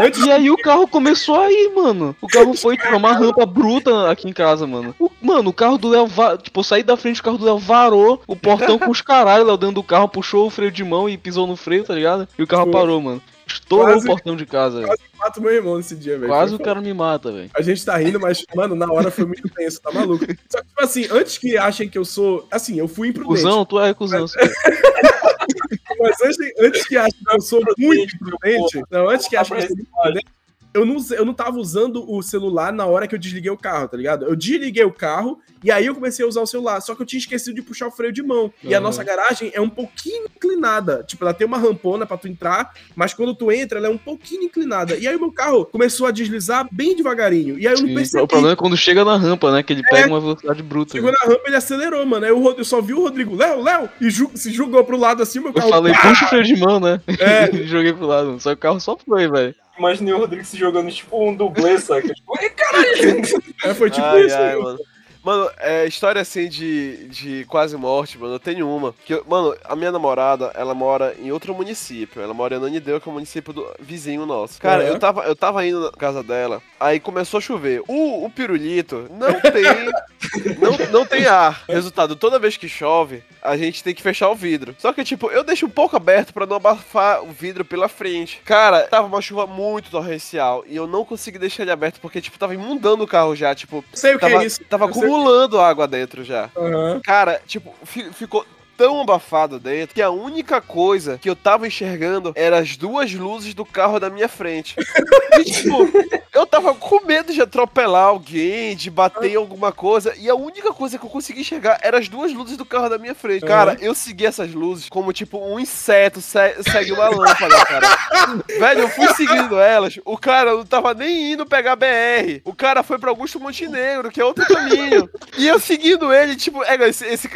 antes 0.01 0.23
E 0.23 0.31
aí 0.31 0.51
o 0.51 0.57
carro 0.57 0.87
começou 0.87 1.39
a 1.39 1.51
ir, 1.51 1.69
mano. 1.73 2.15
O 2.21 2.27
carro 2.27 2.53
foi 2.53 2.77
tipo, 2.77 2.95
uma 2.95 3.13
rampa 3.13 3.45
bruta 3.45 4.11
aqui 4.11 4.29
em 4.29 4.33
casa, 4.33 4.67
mano. 4.67 4.93
O- 4.99 5.09
mano, 5.21 5.49
o 5.49 5.53
carro 5.53 5.77
do 5.77 5.89
Léo, 5.89 6.07
tipo, 6.49 6.59
eu 6.59 6.63
saí 6.63 6.83
da 6.83 6.97
frente, 6.97 7.21
o 7.21 7.23
carro 7.23 7.37
do 7.37 7.45
Léo 7.45 7.57
varou 7.57 8.21
o 8.27 8.35
portão 8.35 8.77
com 8.77 8.89
os 8.91 9.01
caralho, 9.01 9.45
Léo 9.45 9.57
dentro 9.57 9.75
do 9.75 9.83
carro, 9.83 10.07
puxou 10.09 10.47
o 10.47 10.49
freio 10.49 10.71
de 10.71 10.83
mão 10.83 11.07
e 11.09 11.17
pisou 11.17 11.47
no 11.47 11.55
freio, 11.55 11.83
tá 11.83 11.93
ligado? 11.93 12.27
E 12.37 12.43
o 12.43 12.47
carro 12.47 12.63
Foi. 12.63 12.73
parou, 12.73 12.99
mano. 13.01 13.21
Estourou 13.47 13.87
Quase- 13.87 14.05
o 14.05 14.07
portão 14.11 14.35
de 14.35 14.45
casa, 14.45 14.75
velho. 14.75 14.87
quase 14.87 15.01
mato 15.17 15.41
meu 15.41 15.51
irmão 15.51 15.77
nesse 15.77 15.95
dia, 15.95 16.17
velho. 16.19 16.27
Quase 16.31 16.53
o 16.53 16.59
cara 16.59 16.79
me 16.81 16.93
mata, 16.93 17.31
velho. 17.31 17.49
A 17.55 17.61
gente 17.63 17.83
tá 17.83 17.97
rindo, 17.97 18.19
mas, 18.19 18.45
mano, 18.55 18.75
na 18.75 18.91
hora 18.91 19.09
foi 19.09 19.25
muito 19.25 19.49
tenso, 19.49 19.81
tá 19.81 19.91
maluco? 19.91 20.23
Só 20.49 20.59
que, 20.61 20.67
tipo 20.67 20.83
assim, 20.83 21.07
antes 21.09 21.37
que 21.39 21.57
achem 21.57 21.89
que 21.89 21.97
eu 21.97 22.05
sou. 22.05 22.47
Assim, 22.51 22.77
eu 22.77 22.87
fui 22.87 23.07
imprudente. 23.07 23.41
Cusão, 23.41 23.65
tu 23.65 23.79
é 23.79 23.91
cuzão. 23.93 24.25
Mas 25.99 26.21
antes, 26.21 26.37
antes 26.59 26.87
que 26.87 26.95
achem 26.95 27.19
que 27.27 27.35
eu 27.35 27.41
sou 27.41 27.61
muito 27.77 28.15
imprudente. 28.15 28.81
Não, 28.91 29.09
antes 29.09 29.27
que 29.27 29.35
achem 29.35 29.57
que 29.57 29.63
eu 29.63 29.67
sou 29.67 29.75
muito 29.77 29.89
imprudente. 29.89 30.25
Eu 30.73 30.85
não, 30.85 30.97
eu 31.11 31.25
não 31.25 31.33
tava 31.33 31.57
usando 31.57 32.03
o 32.07 32.21
celular 32.21 32.71
na 32.71 32.85
hora 32.85 33.07
que 33.07 33.15
eu 33.15 33.19
desliguei 33.19 33.49
o 33.49 33.57
carro, 33.57 33.87
tá 33.87 33.97
ligado? 33.97 34.25
Eu 34.25 34.35
desliguei 34.35 34.83
o 34.83 34.91
carro 34.91 35.39
e 35.63 35.71
aí 35.71 35.87
eu 35.87 35.95
comecei 35.95 36.23
a 36.23 36.27
usar 36.27 36.41
o 36.41 36.45
celular. 36.45 36.79
Só 36.81 36.93
que 36.93 37.01
eu 37.01 37.05
tinha 37.05 37.19
esquecido 37.19 37.55
de 37.55 37.61
puxar 37.63 37.87
o 37.87 37.91
freio 37.91 38.13
de 38.13 38.21
mão. 38.21 38.53
E 38.63 38.75
a 38.75 38.79
nossa 38.79 39.03
garagem 39.03 39.51
é 39.53 39.59
um 39.59 39.69
pouquinho 39.69 40.25
inclinada. 40.25 41.03
Tipo, 41.07 41.23
ela 41.23 41.33
tem 41.33 41.47
uma 41.47 41.57
rampona 41.57 42.05
pra 42.05 42.17
tu 42.17 42.27
entrar, 42.27 42.71
mas 42.95 43.13
quando 43.15 43.33
tu 43.33 43.51
entra, 43.51 43.79
ela 43.79 43.87
é 43.87 43.89
um 43.89 43.97
pouquinho 43.97 44.43
inclinada. 44.43 44.95
E 44.95 45.07
aí 45.07 45.15
o 45.15 45.19
meu 45.19 45.31
carro 45.31 45.65
começou 45.65 46.05
a 46.05 46.11
deslizar 46.11 46.67
bem 46.71 46.95
devagarinho. 46.95 47.57
E 47.57 47.67
aí 47.67 47.73
eu 47.73 47.81
não 47.81 47.93
percebi. 47.95 48.23
o 48.23 48.27
problema 48.27 48.53
é 48.53 48.55
quando 48.55 48.77
chega 48.77 49.03
na 49.03 49.17
rampa, 49.17 49.51
né? 49.51 49.63
Que 49.63 49.73
ele 49.73 49.83
pega 49.83 50.07
uma 50.07 50.21
velocidade 50.21 50.61
bruta. 50.61 50.91
Chegou 50.91 51.11
né? 51.11 51.17
na 51.19 51.31
rampa, 51.31 51.43
ele 51.47 51.55
acelerou, 51.55 52.05
mano. 52.05 52.25
Aí 52.25 52.31
eu, 52.31 52.55
eu 52.57 52.63
só 52.65 52.79
vi 52.79 52.93
o 52.93 53.01
Rodrigo, 53.01 53.35
Léo, 53.35 53.63
Léo, 53.63 53.89
e 53.99 54.09
ju- 54.11 54.31
se 54.35 54.51
jogou 54.51 54.83
pro 54.83 54.97
lado 54.97 55.23
assim, 55.23 55.39
meu 55.39 55.49
Eu 55.49 55.53
carro. 55.55 55.69
falei, 55.69 55.93
puxa 55.99 56.25
o 56.25 56.29
freio 56.29 56.43
de 56.43 56.55
mão, 56.57 56.79
né? 56.79 57.01
É. 57.19 57.49
Joguei 57.65 57.91
pro 57.91 58.05
lado. 58.05 58.39
Só 58.39 58.51
que 58.51 58.55
o 58.55 58.61
carro 58.61 58.79
só 58.79 58.95
foi, 58.97 59.27
velho. 59.27 59.55
Imaginei 59.79 60.13
o 60.13 60.17
Rodrigo 60.17 60.45
se 60.45 60.57
jogando 60.57 60.91
tipo 60.91 61.29
um 61.29 61.33
dublê, 61.33 61.79
saca? 61.79 62.13
Tipo, 62.13 62.33
caralho! 62.55 63.21
É, 63.63 63.73
foi 63.73 63.89
tipo 63.89 64.05
Ai, 64.05 64.25
isso. 64.25 64.35
ai, 64.35 64.55
mano. 64.57 64.79
Mano. 65.23 65.49
É, 65.59 65.85
história 65.85 66.21
assim 66.21 66.47
de, 66.47 67.07
de 67.09 67.45
quase 67.45 67.75
morte, 67.77 68.17
mano, 68.17 68.35
eu 68.35 68.39
tenho 68.39 68.67
uma. 68.69 68.93
Que, 69.05 69.13
eu- 69.13 69.25
mano, 69.27 69.55
a 69.65 69.75
minha 69.75 69.91
namorada, 69.91 70.51
ela 70.55 70.73
mora 70.73 71.15
em 71.19 71.31
outro 71.31 71.53
município. 71.53 72.21
Ela 72.21 72.33
mora 72.33 72.55
em 72.55 72.57
Ananideu, 72.57 72.99
que 72.99 73.07
é 73.07 73.11
o 73.11 73.13
município 73.13 73.53
do 73.53 73.67
vizinho 73.79 74.25
nosso. 74.25 74.59
Cara, 74.61 74.83
Aham. 74.83 74.91
eu, 74.93 74.99
tava, 74.99 75.23
eu 75.23 75.35
tava 75.35 75.65
indo 75.65 75.79
na 75.81 75.91
casa 75.91 76.23
dela, 76.23 76.61
aí 76.79 76.99
começou 76.99 77.37
a 77.37 77.41
chover. 77.41 77.81
O, 77.87 78.25
o 78.25 78.29
pirulito 78.29 79.07
não 79.11 79.39
tem. 79.39 79.63
não, 80.59 80.77
não 80.91 81.05
tem 81.05 81.25
ar. 81.25 81.63
Resultado, 81.67 82.15
toda 82.15 82.39
vez 82.39 82.57
que 82.57 82.67
chove, 82.69 83.23
a 83.41 83.55
gente 83.57 83.83
tem 83.83 83.93
que 83.93 84.01
fechar 84.01 84.29
o 84.29 84.35
vidro. 84.35 84.75
Só 84.77 84.91
que, 84.93 85.03
tipo, 85.03 85.29
eu 85.31 85.43
deixo 85.43 85.65
um 85.65 85.69
pouco 85.69 85.95
aberto 85.95 86.33
pra 86.33 86.45
não 86.45 86.57
abafar 86.57 87.23
o 87.23 87.31
vidro 87.31 87.63
pela 87.65 87.87
frente. 87.87 88.41
Cara, 88.45 88.83
tava 88.87 89.07
uma 89.07 89.21
chuva 89.21 89.47
muito 89.47 89.89
torrencial 89.89 90.63
e 90.67 90.75
eu 90.75 90.87
não 90.87 91.05
consegui 91.05 91.37
deixar 91.39 91.63
ele 91.63 91.71
aberto 91.71 91.99
porque, 91.99 92.21
tipo, 92.21 92.37
tava 92.37 92.53
imundando 92.53 93.03
o 93.03 93.07
carro 93.07 93.35
já. 93.35 93.53
Tipo, 93.55 93.83
Sei 93.93 94.15
o 94.15 94.19
que 94.19 94.29
tava, 94.29 94.43
é 94.43 94.45
isso. 94.45 94.63
tava 94.65 94.85
Eu 94.85 94.89
acumulando 95.09 95.59
água 95.59 95.87
dentro 95.87 96.23
já. 96.23 96.49
Aham. 96.55 96.99
Cara, 97.03 97.41
tipo, 97.45 97.73
fi- 97.83 98.11
ficou 98.13 98.45
tão 98.79 99.01
abafado 99.01 99.59
dentro 99.59 99.93
que 99.93 100.01
a 100.01 100.09
única 100.09 100.61
coisa 100.61 101.17
que 101.21 101.29
eu 101.29 101.35
tava 101.35 101.67
enxergando 101.67 102.31
era 102.33 102.59
as 102.59 102.77
duas 102.77 103.11
luzes 103.13 103.53
do 103.53 103.65
carro 103.65 103.99
da 103.99 104.09
minha 104.09 104.29
frente. 104.29 104.75
E, 105.39 105.43
tipo, 105.45 105.87
eu 106.33 106.45
tava 106.45 106.73
com 106.73 107.05
medo 107.05 107.31
de 107.31 107.41
atropelar 107.41 108.07
alguém, 108.07 108.75
de 108.75 108.89
bater 108.89 109.31
em 109.31 109.35
alguma 109.35 109.71
coisa, 109.71 110.13
e 110.17 110.27
a 110.29 110.35
única 110.35 110.73
coisa 110.73 110.97
que 110.97 111.05
eu 111.05 111.09
consegui 111.09 111.41
enxergar 111.41 111.79
era 111.81 111.97
as 111.97 112.09
duas 112.09 112.33
luzes 112.33 112.57
do 112.57 112.65
carro 112.65 112.89
da 112.89 112.97
minha 112.97 113.15
frente. 113.15 113.45
Cara, 113.45 113.77
eu 113.79 113.95
segui 113.95 114.25
essas 114.25 114.53
luzes 114.53 114.89
como, 114.89 115.13
tipo, 115.13 115.37
um 115.37 115.57
inseto 115.57 116.19
se- 116.19 116.61
segue 116.69 116.91
uma 116.91 117.07
lâmpada, 117.07 117.63
cara. 117.63 117.87
Velho, 118.59 118.81
eu 118.81 118.89
fui 118.89 119.07
seguindo 119.13 119.57
elas, 119.59 119.97
o 120.03 120.17
cara 120.17 120.51
não 120.55 120.65
tava 120.65 120.93
nem 120.93 121.33
indo 121.33 121.45
pegar 121.45 121.77
BR. 121.77 122.41
O 122.43 122.53
cara 122.53 122.83
foi 122.83 122.97
pra 122.99 123.11
Augusto 123.11 123.39
Montenegro, 123.39 124.11
que 124.11 124.19
é 124.19 124.25
outro 124.25 124.45
caminho. 124.45 125.07
E 125.37 125.47
eu 125.47 125.57
seguindo 125.59 126.11
ele, 126.11 126.35
tipo, 126.35 126.61
é, 126.65 126.75
esse, 126.89 127.05
esse, 127.05 127.29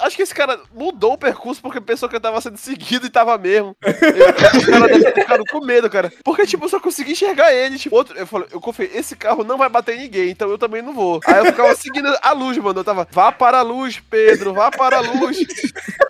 acho 0.00 0.16
que 0.16 0.22
esse 0.22 0.34
cara 0.34 0.58
mudou 0.82 1.12
o 1.12 1.18
percurso 1.18 1.60
porque 1.62 1.80
pensou 1.80 2.08
que 2.08 2.16
eu 2.16 2.20
tava 2.20 2.40
sendo 2.40 2.56
seguido 2.56 3.06
e 3.06 3.10
tava 3.10 3.36
mesmo. 3.38 3.76
Eu- 3.82 3.92
o 4.60 4.66
cara 4.66 4.86
deve 4.88 5.12
ter 5.12 5.20
ficado 5.22 5.44
com 5.50 5.64
medo, 5.64 5.88
cara. 5.88 6.12
Porque, 6.24 6.46
tipo, 6.46 6.64
eu 6.64 6.68
só 6.68 6.80
consegui 6.80 7.12
enxergar 7.12 7.52
ele. 7.52 7.78
Tipo, 7.78 7.96
outro, 7.96 8.16
eu 8.18 8.26
falei, 8.26 8.48
eu 8.52 8.60
confiei, 8.60 8.90
esse 8.94 9.14
carro 9.16 9.44
não 9.44 9.56
vai 9.58 9.68
bater 9.68 9.96
em 9.96 10.02
ninguém, 10.02 10.30
então 10.30 10.50
eu 10.50 10.58
também 10.58 10.82
não 10.82 10.92
vou. 10.92 11.20
Aí 11.26 11.38
eu 11.38 11.46
ficava 11.46 11.74
seguindo 11.76 12.08
a 12.20 12.32
luz, 12.32 12.56
mano. 12.58 12.80
Eu 12.80 12.84
tava, 12.84 13.06
vá 13.10 13.30
para 13.30 13.58
a 13.58 13.62
luz, 13.62 14.00
Pedro, 14.10 14.52
vá 14.52 14.70
para 14.70 14.98
a 14.98 15.00
luz. 15.00 15.38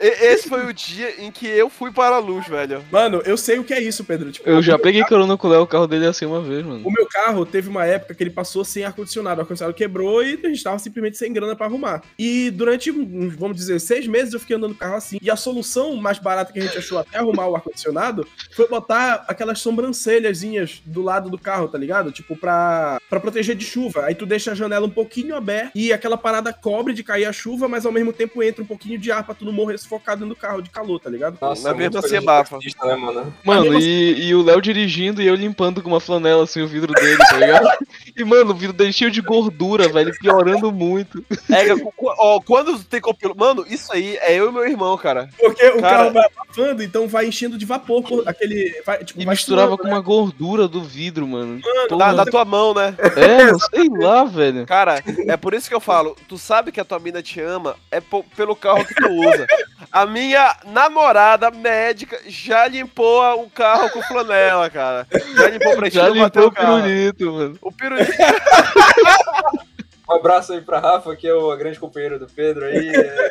E- 0.01 0.07
esse 0.33 0.49
foi 0.49 0.65
o 0.67 0.73
dia 0.73 1.15
em 1.23 1.31
que 1.31 1.47
eu 1.47 1.69
fui 1.69 1.91
para 1.93 2.17
a 2.17 2.19
luz, 2.19 2.47
velho. 2.47 2.83
Mano, 2.91 3.23
eu 3.25 3.37
sei 3.37 3.59
o 3.59 3.65
que 3.65 3.75
é 3.75 3.81
isso, 3.83 4.05
Pedro. 4.05 4.33
Tipo, 4.33 4.49
Eu 4.49 4.63
já 4.63 4.79
peguei 4.79 5.05
carona 5.05 5.37
com 5.37 5.47
o 5.47 5.51
Léo, 5.51 5.63
o 5.63 5.67
carro 5.67 5.87
dele 5.87 6.07
é 6.07 6.09
assim 6.09 6.25
uma 6.27 6.41
vez, 6.41 6.65
mano. 6.65 6.87
O 6.87 6.91
meu 6.91 7.07
carro 7.07 7.45
teve 7.45 7.69
uma 7.69 7.85
época 7.85 8.15
que 8.15 8.23
ele 8.23 8.31
passou 8.31 8.65
sem 8.65 8.85
ar-condicionado. 8.85 9.39
O 9.39 9.43
ar-condicionado 9.43 9.77
quebrou 9.77 10.23
e 10.25 10.39
a 10.43 10.49
gente 10.49 10.63
tava 10.63 10.79
simplesmente 10.79 11.17
sem 11.19 11.33
grana 11.33 11.55
pra 11.57 11.67
arrumar. 11.67 12.03
E 12.19 12.51
durante, 12.51 12.91
uns, 12.91 13.35
vamos 13.35 13.57
dizer, 13.57 13.81
seis 13.81 14.07
meses 14.07 14.33
eu 14.35 14.41
fiquei 14.41 14.57
andando 14.63 14.73
no 14.73 14.79
carro 14.79 14.97
assim. 14.97 15.19
E 15.21 15.31
a 15.31 15.37
solução 15.37 15.97
mais 15.97 16.19
barata 16.19 16.53
que 16.53 16.59
a 16.59 16.63
gente 16.63 16.79
achou 16.79 16.99
até 16.99 17.19
arrumar 17.19 17.47
o 17.47 17.57
ar-condicionado 17.57 18.27
foi 18.55 18.69
botar 18.69 19.25
aquelas 19.29 19.61
sobrancelhazinhas 19.61 20.83
do 20.85 21.03
lado 21.03 21.31
do 21.31 21.39
carro, 21.39 21.69
tá 21.69 21.79
ligado? 21.79 22.13
Tipo, 22.13 22.37
pra, 22.37 22.99
pra 23.09 23.21
proteger 23.21 23.57
de 23.57 23.65
chuva. 23.65 24.07
Aí 24.07 24.15
tu 24.15 24.27
deixa 24.27 24.53
a 24.53 24.55
janela 24.55 24.87
um 24.87 24.91
pouquinho 24.91 25.37
aberta 25.37 25.73
e 25.75 25.93
aquela 25.93 26.17
parada 26.17 26.53
cobre 26.53 26.93
de 26.95 27.03
cair 27.03 27.25
a 27.25 27.33
chuva, 27.33 27.69
mas 27.69 27.87
ao 27.87 27.93
mesmo 27.93 28.13
tempo 28.13 28.43
entra 28.43 28.63
um 28.63 28.67
pouquinho 28.67 28.99
de 28.99 29.11
ar 29.11 29.25
pra 29.25 29.35
tu 29.35 29.45
não 29.45 29.53
morrer 29.53 29.79
sufocado 29.79 30.21
dentro 30.21 30.35
do 30.35 30.41
carro 30.41 30.63
de 30.63 30.71
calor, 30.71 31.01
tá 31.01 31.11
ligado? 31.11 31.39
Nossa, 31.41 31.63
Mas 31.69 31.77
mesmo 31.77 31.93
muito 31.93 31.99
assim 31.99 32.09
coisa 32.09 32.21
de 32.21 32.29
abafa. 32.29 32.57
taxista, 32.57 32.87
Né, 32.87 32.97
mano? 32.97 33.35
Mano, 33.45 33.81
e, 33.81 34.29
e 34.29 34.35
o 34.35 34.43
Léo 34.43 34.61
dirigindo 34.61 35.23
e 35.23 35.27
eu 35.27 35.35
limpando 35.35 35.83
com 35.83 35.89
uma 35.89 36.01
flanela 36.01 36.45
assim 36.45 36.63
o 36.63 36.69
vidro 36.69 36.93
dele, 36.93 37.19
tá 37.19 37.39
ligado? 37.39 37.69
E, 38.15 38.25
mano, 38.25 38.51
o 38.51 38.55
vidro 38.55 38.77
dele 38.77 38.93
cheio 38.93 39.11
de 39.11 39.23
gordura, 39.23 39.89
velho, 39.89 40.13
piorando 40.19 40.71
muito. 40.71 41.25
É, 41.49 41.73
ó, 42.19 42.41
quando 42.41 42.79
tem 42.85 43.01
copilo. 43.01 43.35
Mano, 43.35 43.65
isso 43.67 43.91
aí 43.91 44.19
é 44.21 44.35
eu 44.35 44.52
meu 44.53 44.67
irmão, 44.67 44.97
cara. 44.97 45.29
Porque 45.39 45.67
o 45.71 45.81
Cara- 45.81 45.97
carro 45.97 46.13
vai 46.13 46.25
abafando, 46.25 46.83
então 46.83 47.09
vai 47.09 47.27
enchendo 47.27 47.57
de 47.59 47.65
vapor. 47.67 48.03
por- 48.03 48.29
Aquele. 48.29 48.81
Vai, 48.87 49.03
tipo, 49.05 49.21
E 49.21 49.27
misturava 49.27 49.77
com 49.79 49.89
uma 49.89 50.01
gordura 50.01 50.69
do 50.69 50.83
vidro, 50.83 51.27
mano. 51.27 51.61
Da, 51.61 51.87
Porra. 51.89 52.15
da 52.15 52.25
tua 52.27 52.45
mão, 52.45 52.75
né? 52.75 52.95
É, 53.17 53.53
sei 53.75 53.89
lá, 53.91 54.25
velho. 54.25 54.67
Cara, 54.67 55.03
é 55.27 55.37
por 55.37 55.55
isso 55.55 55.69
que 55.69 55.75
eu 55.75 55.81
falo, 55.81 56.17
tu 56.29 56.37
sabe 56.39 56.71
que 56.71 56.81
a 56.81 56.85
tua 56.85 56.99
mina 56.99 57.23
te 57.23 57.41
ama 57.41 57.77
é 57.91 58.01
pelo 58.37 58.55
carro 58.55 58.85
que 58.85 58.95
tu 58.95 59.09
usa. 59.11 59.47
A 59.91 60.07
minha 60.07 60.57
namorada 60.73 61.51
médica 61.51 62.19
já 62.27 62.67
limpou 62.67 63.43
o 63.45 63.51
carro 63.51 63.91
com 63.91 64.01
flanela, 64.03 64.71
cara. 64.71 65.07
Já 65.37 65.49
limpou 65.49 65.77
pra 65.77 65.91
Já 65.91 66.09
limpou 66.09 66.45
o 66.45 66.47
o 66.47 66.53
pirulito, 66.53 67.33
mano. 67.33 67.59
O 67.61 67.73
pirulito. 67.73 68.13
Um 70.09 70.15
abraço 70.15 70.53
aí 70.53 70.61
pra 70.61 70.81
Rafa, 70.81 71.15
que 71.17 71.27
é 71.29 71.35
o 71.35 71.57
grande 71.57 71.79
companheiro 71.79 72.19
do 72.19 72.27
Pedro 72.27 72.65
aí. 72.67 72.93
É, 72.95 73.31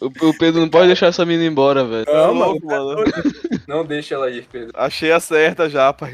o, 0.00 0.28
o 0.28 0.38
Pedro 0.38 0.60
não 0.60 0.68
pode 0.68 0.86
deixar 0.86 1.08
essa 1.08 1.24
mina 1.26 1.44
embora, 1.44 1.84
velho. 1.84 2.06
Não, 2.06 2.32
louco, 2.32 2.66
mano. 2.66 2.86
mano. 2.94 3.04
Não 3.66 3.84
deixa 3.84 4.14
ela 4.14 4.30
ir, 4.30 4.46
Pedro. 4.50 4.70
Achei 4.74 5.12
a 5.12 5.20
certa 5.20 5.68
já, 5.68 5.92
pai. 5.92 6.12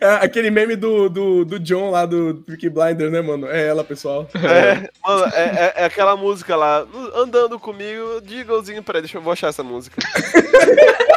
É, 0.00 0.06
aquele 0.24 0.50
meme 0.50 0.74
do, 0.74 1.08
do, 1.08 1.44
do 1.44 1.58
John 1.60 1.90
lá 1.90 2.04
do 2.06 2.42
Peaky 2.46 2.68
Blinders, 2.68 3.12
né, 3.12 3.20
mano? 3.20 3.46
É 3.46 3.66
ela, 3.68 3.84
pessoal. 3.84 4.28
É, 4.34 4.90
mano, 5.06 5.32
é, 5.32 5.42
é- 5.44 5.82
é 5.82 5.84
aquela 5.84 6.16
música 6.16 6.56
lá, 6.56 6.84
andando 7.14 7.58
comigo, 7.58 8.20
Digglezinho, 8.22 8.82
peraí, 8.82 9.02
deixa 9.02 9.18
eu 9.18 9.22
vou 9.22 9.32
achar 9.32 9.48
essa 9.48 9.62
música. 9.62 9.96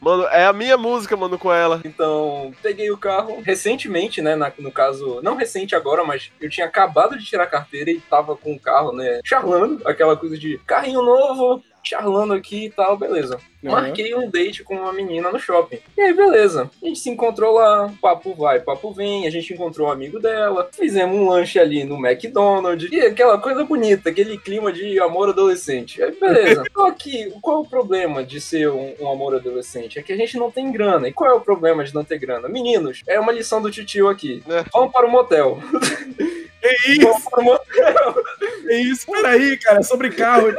Mano, 0.00 0.24
é 0.28 0.46
a 0.46 0.52
minha 0.52 0.76
música, 0.76 1.16
mano, 1.16 1.38
com 1.38 1.52
ela. 1.52 1.80
Então, 1.84 2.52
peguei 2.62 2.90
o 2.90 2.96
carro 2.96 3.40
recentemente, 3.42 4.22
né? 4.22 4.36
na- 4.36 4.52
no 4.58 4.70
caso, 4.70 5.20
não 5.22 5.34
recente 5.34 5.74
agora, 5.74 6.04
mas 6.04 6.30
eu 6.40 6.48
tinha 6.48 6.66
acabado 6.66 7.18
de 7.18 7.24
tirar 7.24 7.44
a 7.44 7.48
carteira 7.48 7.90
e 7.90 8.00
tava 8.00 8.36
com 8.36 8.52
o 8.54 8.60
carro, 8.60 8.92
né? 8.92 9.20
Charlando, 9.24 9.80
aquela 9.86 10.16
coisa 10.16 10.36
de 10.38 10.58
carrinho 10.66 11.02
novo, 11.02 11.62
charlando 11.88 12.34
aqui 12.34 12.66
e 12.66 12.70
tal, 12.70 12.96
beleza. 12.96 13.38
Uhum. 13.62 13.72
Marquei 13.72 14.14
um 14.14 14.30
date 14.30 14.62
com 14.62 14.76
uma 14.76 14.92
menina 14.92 15.32
no 15.32 15.38
shopping. 15.38 15.78
E 15.96 16.00
aí, 16.00 16.14
beleza. 16.14 16.70
A 16.80 16.86
gente 16.86 17.00
se 17.00 17.10
encontrou 17.10 17.54
lá, 17.54 17.92
papo 18.00 18.34
vai, 18.34 18.60
papo 18.60 18.92
vem. 18.92 19.26
A 19.26 19.30
gente 19.30 19.52
encontrou 19.52 19.88
um 19.88 19.90
amigo 19.90 20.20
dela. 20.20 20.68
Fizemos 20.72 21.16
um 21.16 21.28
lanche 21.28 21.58
ali 21.58 21.82
no 21.84 21.96
McDonald's. 21.96 22.90
E 22.92 23.00
aquela 23.00 23.38
coisa 23.38 23.64
bonita, 23.64 24.10
aquele 24.10 24.38
clima 24.38 24.72
de 24.72 25.00
amor 25.00 25.28
adolescente. 25.30 26.02
Aí, 26.02 26.12
beleza. 26.12 26.62
Só 26.72 26.90
que, 26.92 27.32
qual 27.40 27.58
é 27.58 27.60
o 27.60 27.68
problema 27.68 28.22
de 28.22 28.40
ser 28.40 28.70
um, 28.70 28.94
um 29.00 29.10
amor 29.10 29.34
adolescente? 29.34 29.98
É 29.98 30.02
que 30.02 30.12
a 30.12 30.16
gente 30.16 30.36
não 30.36 30.50
tem 30.50 30.70
grana. 30.70 31.08
E 31.08 31.12
qual 31.12 31.30
é 31.30 31.34
o 31.34 31.40
problema 31.40 31.84
de 31.84 31.94
não 31.94 32.04
ter 32.04 32.18
grana? 32.18 32.48
Meninos, 32.48 33.02
é 33.06 33.18
uma 33.18 33.32
lição 33.32 33.60
do 33.60 33.70
titio 33.70 34.08
aqui. 34.08 34.42
É. 34.48 34.64
Vamos 34.72 34.92
para 34.92 35.06
o 35.06 35.10
motel. 35.10 35.58
Que 36.68 36.92
isso, 36.92 37.00
Vamos 37.06 37.22
para 37.24 37.40
o 37.40 37.44
motel. 37.44 38.24
que 38.66 38.74
isso? 38.74 39.06
Peraí, 39.10 39.56
cara, 39.58 39.82
sobre 39.82 40.10
carro, 40.10 40.52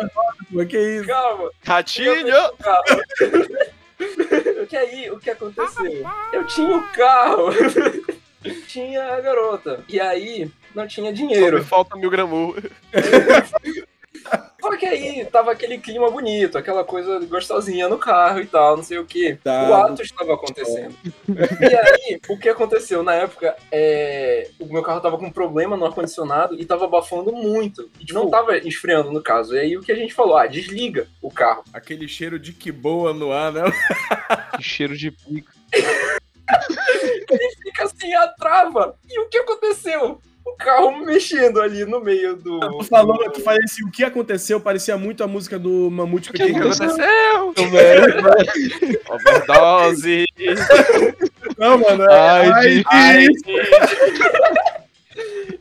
que 0.67 0.77
isso? 0.77 1.07
Calma. 1.07 1.51
Ratinho! 1.65 2.25
que 4.67 4.77
aí, 4.77 5.09
o 5.11 5.19
que 5.19 5.29
aconteceu? 5.29 6.03
Eu 6.31 6.45
tinha 6.45 6.77
o 6.77 6.87
carro, 6.91 7.49
tinha 8.67 9.15
a 9.15 9.21
garota, 9.21 9.83
e 9.89 9.99
aí 9.99 10.49
não 10.73 10.87
tinha 10.87 11.09
Só 11.11 11.15
dinheiro. 11.15 11.57
me 11.59 11.63
falta 11.65 11.95
mil 11.97 12.09
gramu. 12.09 12.55
Só 14.59 14.75
que 14.75 14.85
aí 14.85 15.25
tava 15.25 15.51
aquele 15.51 15.77
clima 15.77 16.09
bonito, 16.11 16.57
aquela 16.57 16.83
coisa 16.83 17.19
gostosinha 17.25 17.87
no 17.87 17.97
carro 17.97 18.41
e 18.41 18.45
tal, 18.45 18.77
não 18.77 18.83
sei 18.83 18.97
o 18.99 19.05
que. 19.05 19.35
Tá. 19.35 19.69
O 19.69 19.73
ato 19.73 20.01
estava 20.01 20.33
acontecendo. 20.33 20.93
E 21.27 21.75
aí, 21.75 22.19
o 22.27 22.37
que 22.37 22.49
aconteceu? 22.49 23.01
Na 23.01 23.15
época, 23.15 23.55
é, 23.71 24.49
o 24.59 24.65
meu 24.65 24.83
carro 24.83 24.99
tava 24.99 25.17
com 25.17 25.31
problema 25.31 25.77
no 25.77 25.85
ar-condicionado 25.85 26.59
e 26.59 26.65
tava 26.65 26.85
abafando 26.85 27.31
muito. 27.31 27.89
E 27.99 28.13
não 28.13 28.29
tava 28.29 28.57
esfriando, 28.57 29.11
no 29.11 29.21
caso. 29.21 29.55
E 29.55 29.59
aí 29.59 29.77
o 29.77 29.81
que 29.81 29.91
a 29.91 29.95
gente 29.95 30.13
falou? 30.13 30.37
Ah, 30.37 30.47
desliga 30.47 31.07
o 31.21 31.31
carro. 31.31 31.63
Aquele 31.73 32.07
cheiro 32.07 32.37
de 32.37 32.51
que 32.51 32.71
boa 32.71 33.13
no 33.13 33.31
ar, 33.31 33.53
né? 33.53 33.63
Que 34.57 34.63
cheiro 34.63 34.97
de 34.97 35.11
pico. 35.11 35.51
fica 37.63 37.83
assim 37.83 38.13
a 38.13 38.27
trava. 38.27 38.95
E 39.07 39.19
o 39.19 39.29
que 39.29 39.37
aconteceu? 39.37 40.21
O 40.45 40.53
carro 40.55 41.05
mexendo 41.05 41.61
ali 41.61 41.85
no 41.85 42.01
meio 42.01 42.35
do. 42.35 42.59
Tu 42.59 42.83
falou, 42.85 43.17
tu 43.31 43.41
falei 43.41 43.61
assim, 43.63 43.85
o 43.85 43.91
que 43.91 44.03
aconteceu? 44.03 44.59
Parecia 44.59 44.97
muito 44.97 45.23
a 45.23 45.27
música 45.27 45.57
do 45.59 45.89
Mamute 45.91 46.29
O 46.29 46.33
que 46.33 46.43
Pequeno. 46.43 46.69
aconteceu? 46.71 47.53
Overdose! 49.09 50.25
Não, 51.57 51.77
mano, 51.77 52.03
é... 52.03 52.19
Ai, 52.19 52.49
ai, 52.51 52.69
de- 52.69 52.85
Ai, 52.89 53.27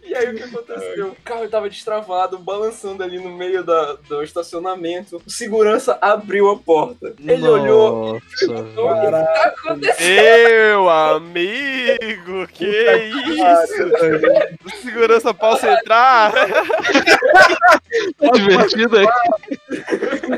E 0.09 0.15
aí 0.15 0.31
o 0.31 0.35
que 0.35 0.43
aconteceu? 0.43 1.09
O 1.09 1.17
carro 1.23 1.47
tava 1.49 1.69
destravado, 1.69 2.39
balançando 2.39 3.03
ali 3.03 3.19
no 3.19 3.31
meio 3.31 3.63
da, 3.63 3.93
do 4.09 4.23
estacionamento. 4.23 5.21
O 5.27 5.31
segurança 5.31 5.99
abriu 6.01 6.51
a 6.51 6.57
porta. 6.57 7.15
Ele 7.23 7.47
olhou. 7.47 8.15
Nossa, 8.15 8.25
perguntou, 8.39 8.91
O 8.91 9.01
que 9.01 9.11
tá 9.11 9.55
acontecendo? 9.59 10.49
Meu 10.49 10.89
amigo, 10.89 12.47
que 12.55 12.67
isso? 12.67 14.59
O 14.65 14.71
segurança 14.83 15.35
posso 15.35 15.67
entrar? 15.67 16.33
tá 16.33 18.31
divertido 18.33 18.99
aí. 18.99 19.07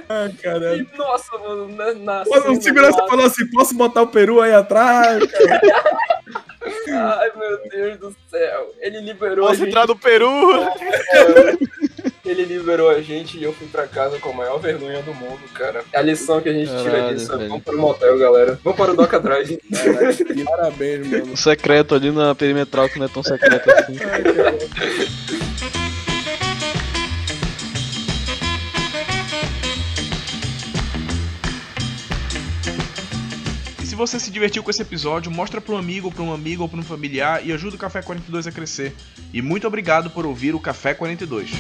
ai, 0.09 0.33
caralho. 0.43 0.89
E, 0.93 0.99
nossa, 0.99 1.39
mano, 1.39 1.69
na, 1.69 1.95
na 1.95 2.23
O 2.23 2.61
segurança 2.61 3.07
falou 3.07 3.27
assim, 3.27 3.49
posso 3.51 3.77
botar 3.77 4.03
o 4.03 4.09
peru 4.09 4.41
aí 4.41 4.53
atrás? 4.53 5.23
Ai, 6.93 7.31
meu 7.37 7.69
Deus 7.71 7.99
do 7.99 8.17
céu. 8.29 8.73
Ele 8.81 9.01
liberou 9.01 9.47
Posso 9.47 9.53
a 9.63 9.65
gente. 9.65 9.69
entrar 9.69 9.87
no 9.87 9.97
Peru? 9.97 10.29
Ele 12.25 12.45
liberou 12.45 12.89
a 12.91 13.01
gente 13.01 13.39
e 13.39 13.43
eu 13.45 13.53
fui 13.53 13.67
pra 13.67 13.87
casa 13.87 14.19
com 14.19 14.31
a 14.31 14.33
maior 14.35 14.59
vergonha 14.59 15.03
do 15.03 15.13
mundo, 15.15 15.41
cara. 15.55 15.83
A 15.95 16.01
lição 16.03 16.41
que 16.41 16.49
a 16.49 16.53
gente 16.53 16.69
tira 16.69 16.91
Caralho, 16.93 17.17
disso 17.17 17.33
é 17.33 17.37
velho. 17.37 17.49
vamos 17.49 17.65
pro 17.65 17.79
motel, 17.79 18.19
galera. 18.19 18.59
Vamos 18.63 18.77
para 18.79 18.93
o 18.93 18.97
Doca 18.97 19.19
Drive. 19.19 19.59
Parabéns, 20.45 21.07
mano. 21.09 21.33
O 21.33 21.37
secreto 21.37 21.95
ali 21.95 22.11
na 22.11 22.35
perimetral 22.35 22.89
que 22.89 22.99
não 22.99 23.07
é 23.07 23.09
tão 23.09 23.23
secreto 23.23 23.71
assim. 23.71 23.97
Ai. 24.05 25.41
você 34.01 34.19
se 34.19 34.31
divertiu 34.31 34.63
com 34.63 34.71
esse 34.71 34.81
episódio, 34.81 35.31
mostra 35.31 35.61
para 35.61 35.75
um 35.75 35.77
amigo, 35.77 36.11
para 36.11 36.23
um 36.23 36.33
amigo 36.33 36.63
ou 36.63 36.69
para 36.71 36.81
um 36.81 36.83
familiar 36.83 37.47
e 37.47 37.53
ajuda 37.53 37.77
o 37.77 37.79
Café 37.79 38.01
42 38.01 38.47
a 38.47 38.53
crescer. 38.53 38.97
E 39.31 39.43
muito 39.43 39.67
obrigado 39.67 40.09
por 40.09 40.25
ouvir 40.25 40.55
o 40.55 40.59
Café 40.59 40.95
42. 40.95 41.51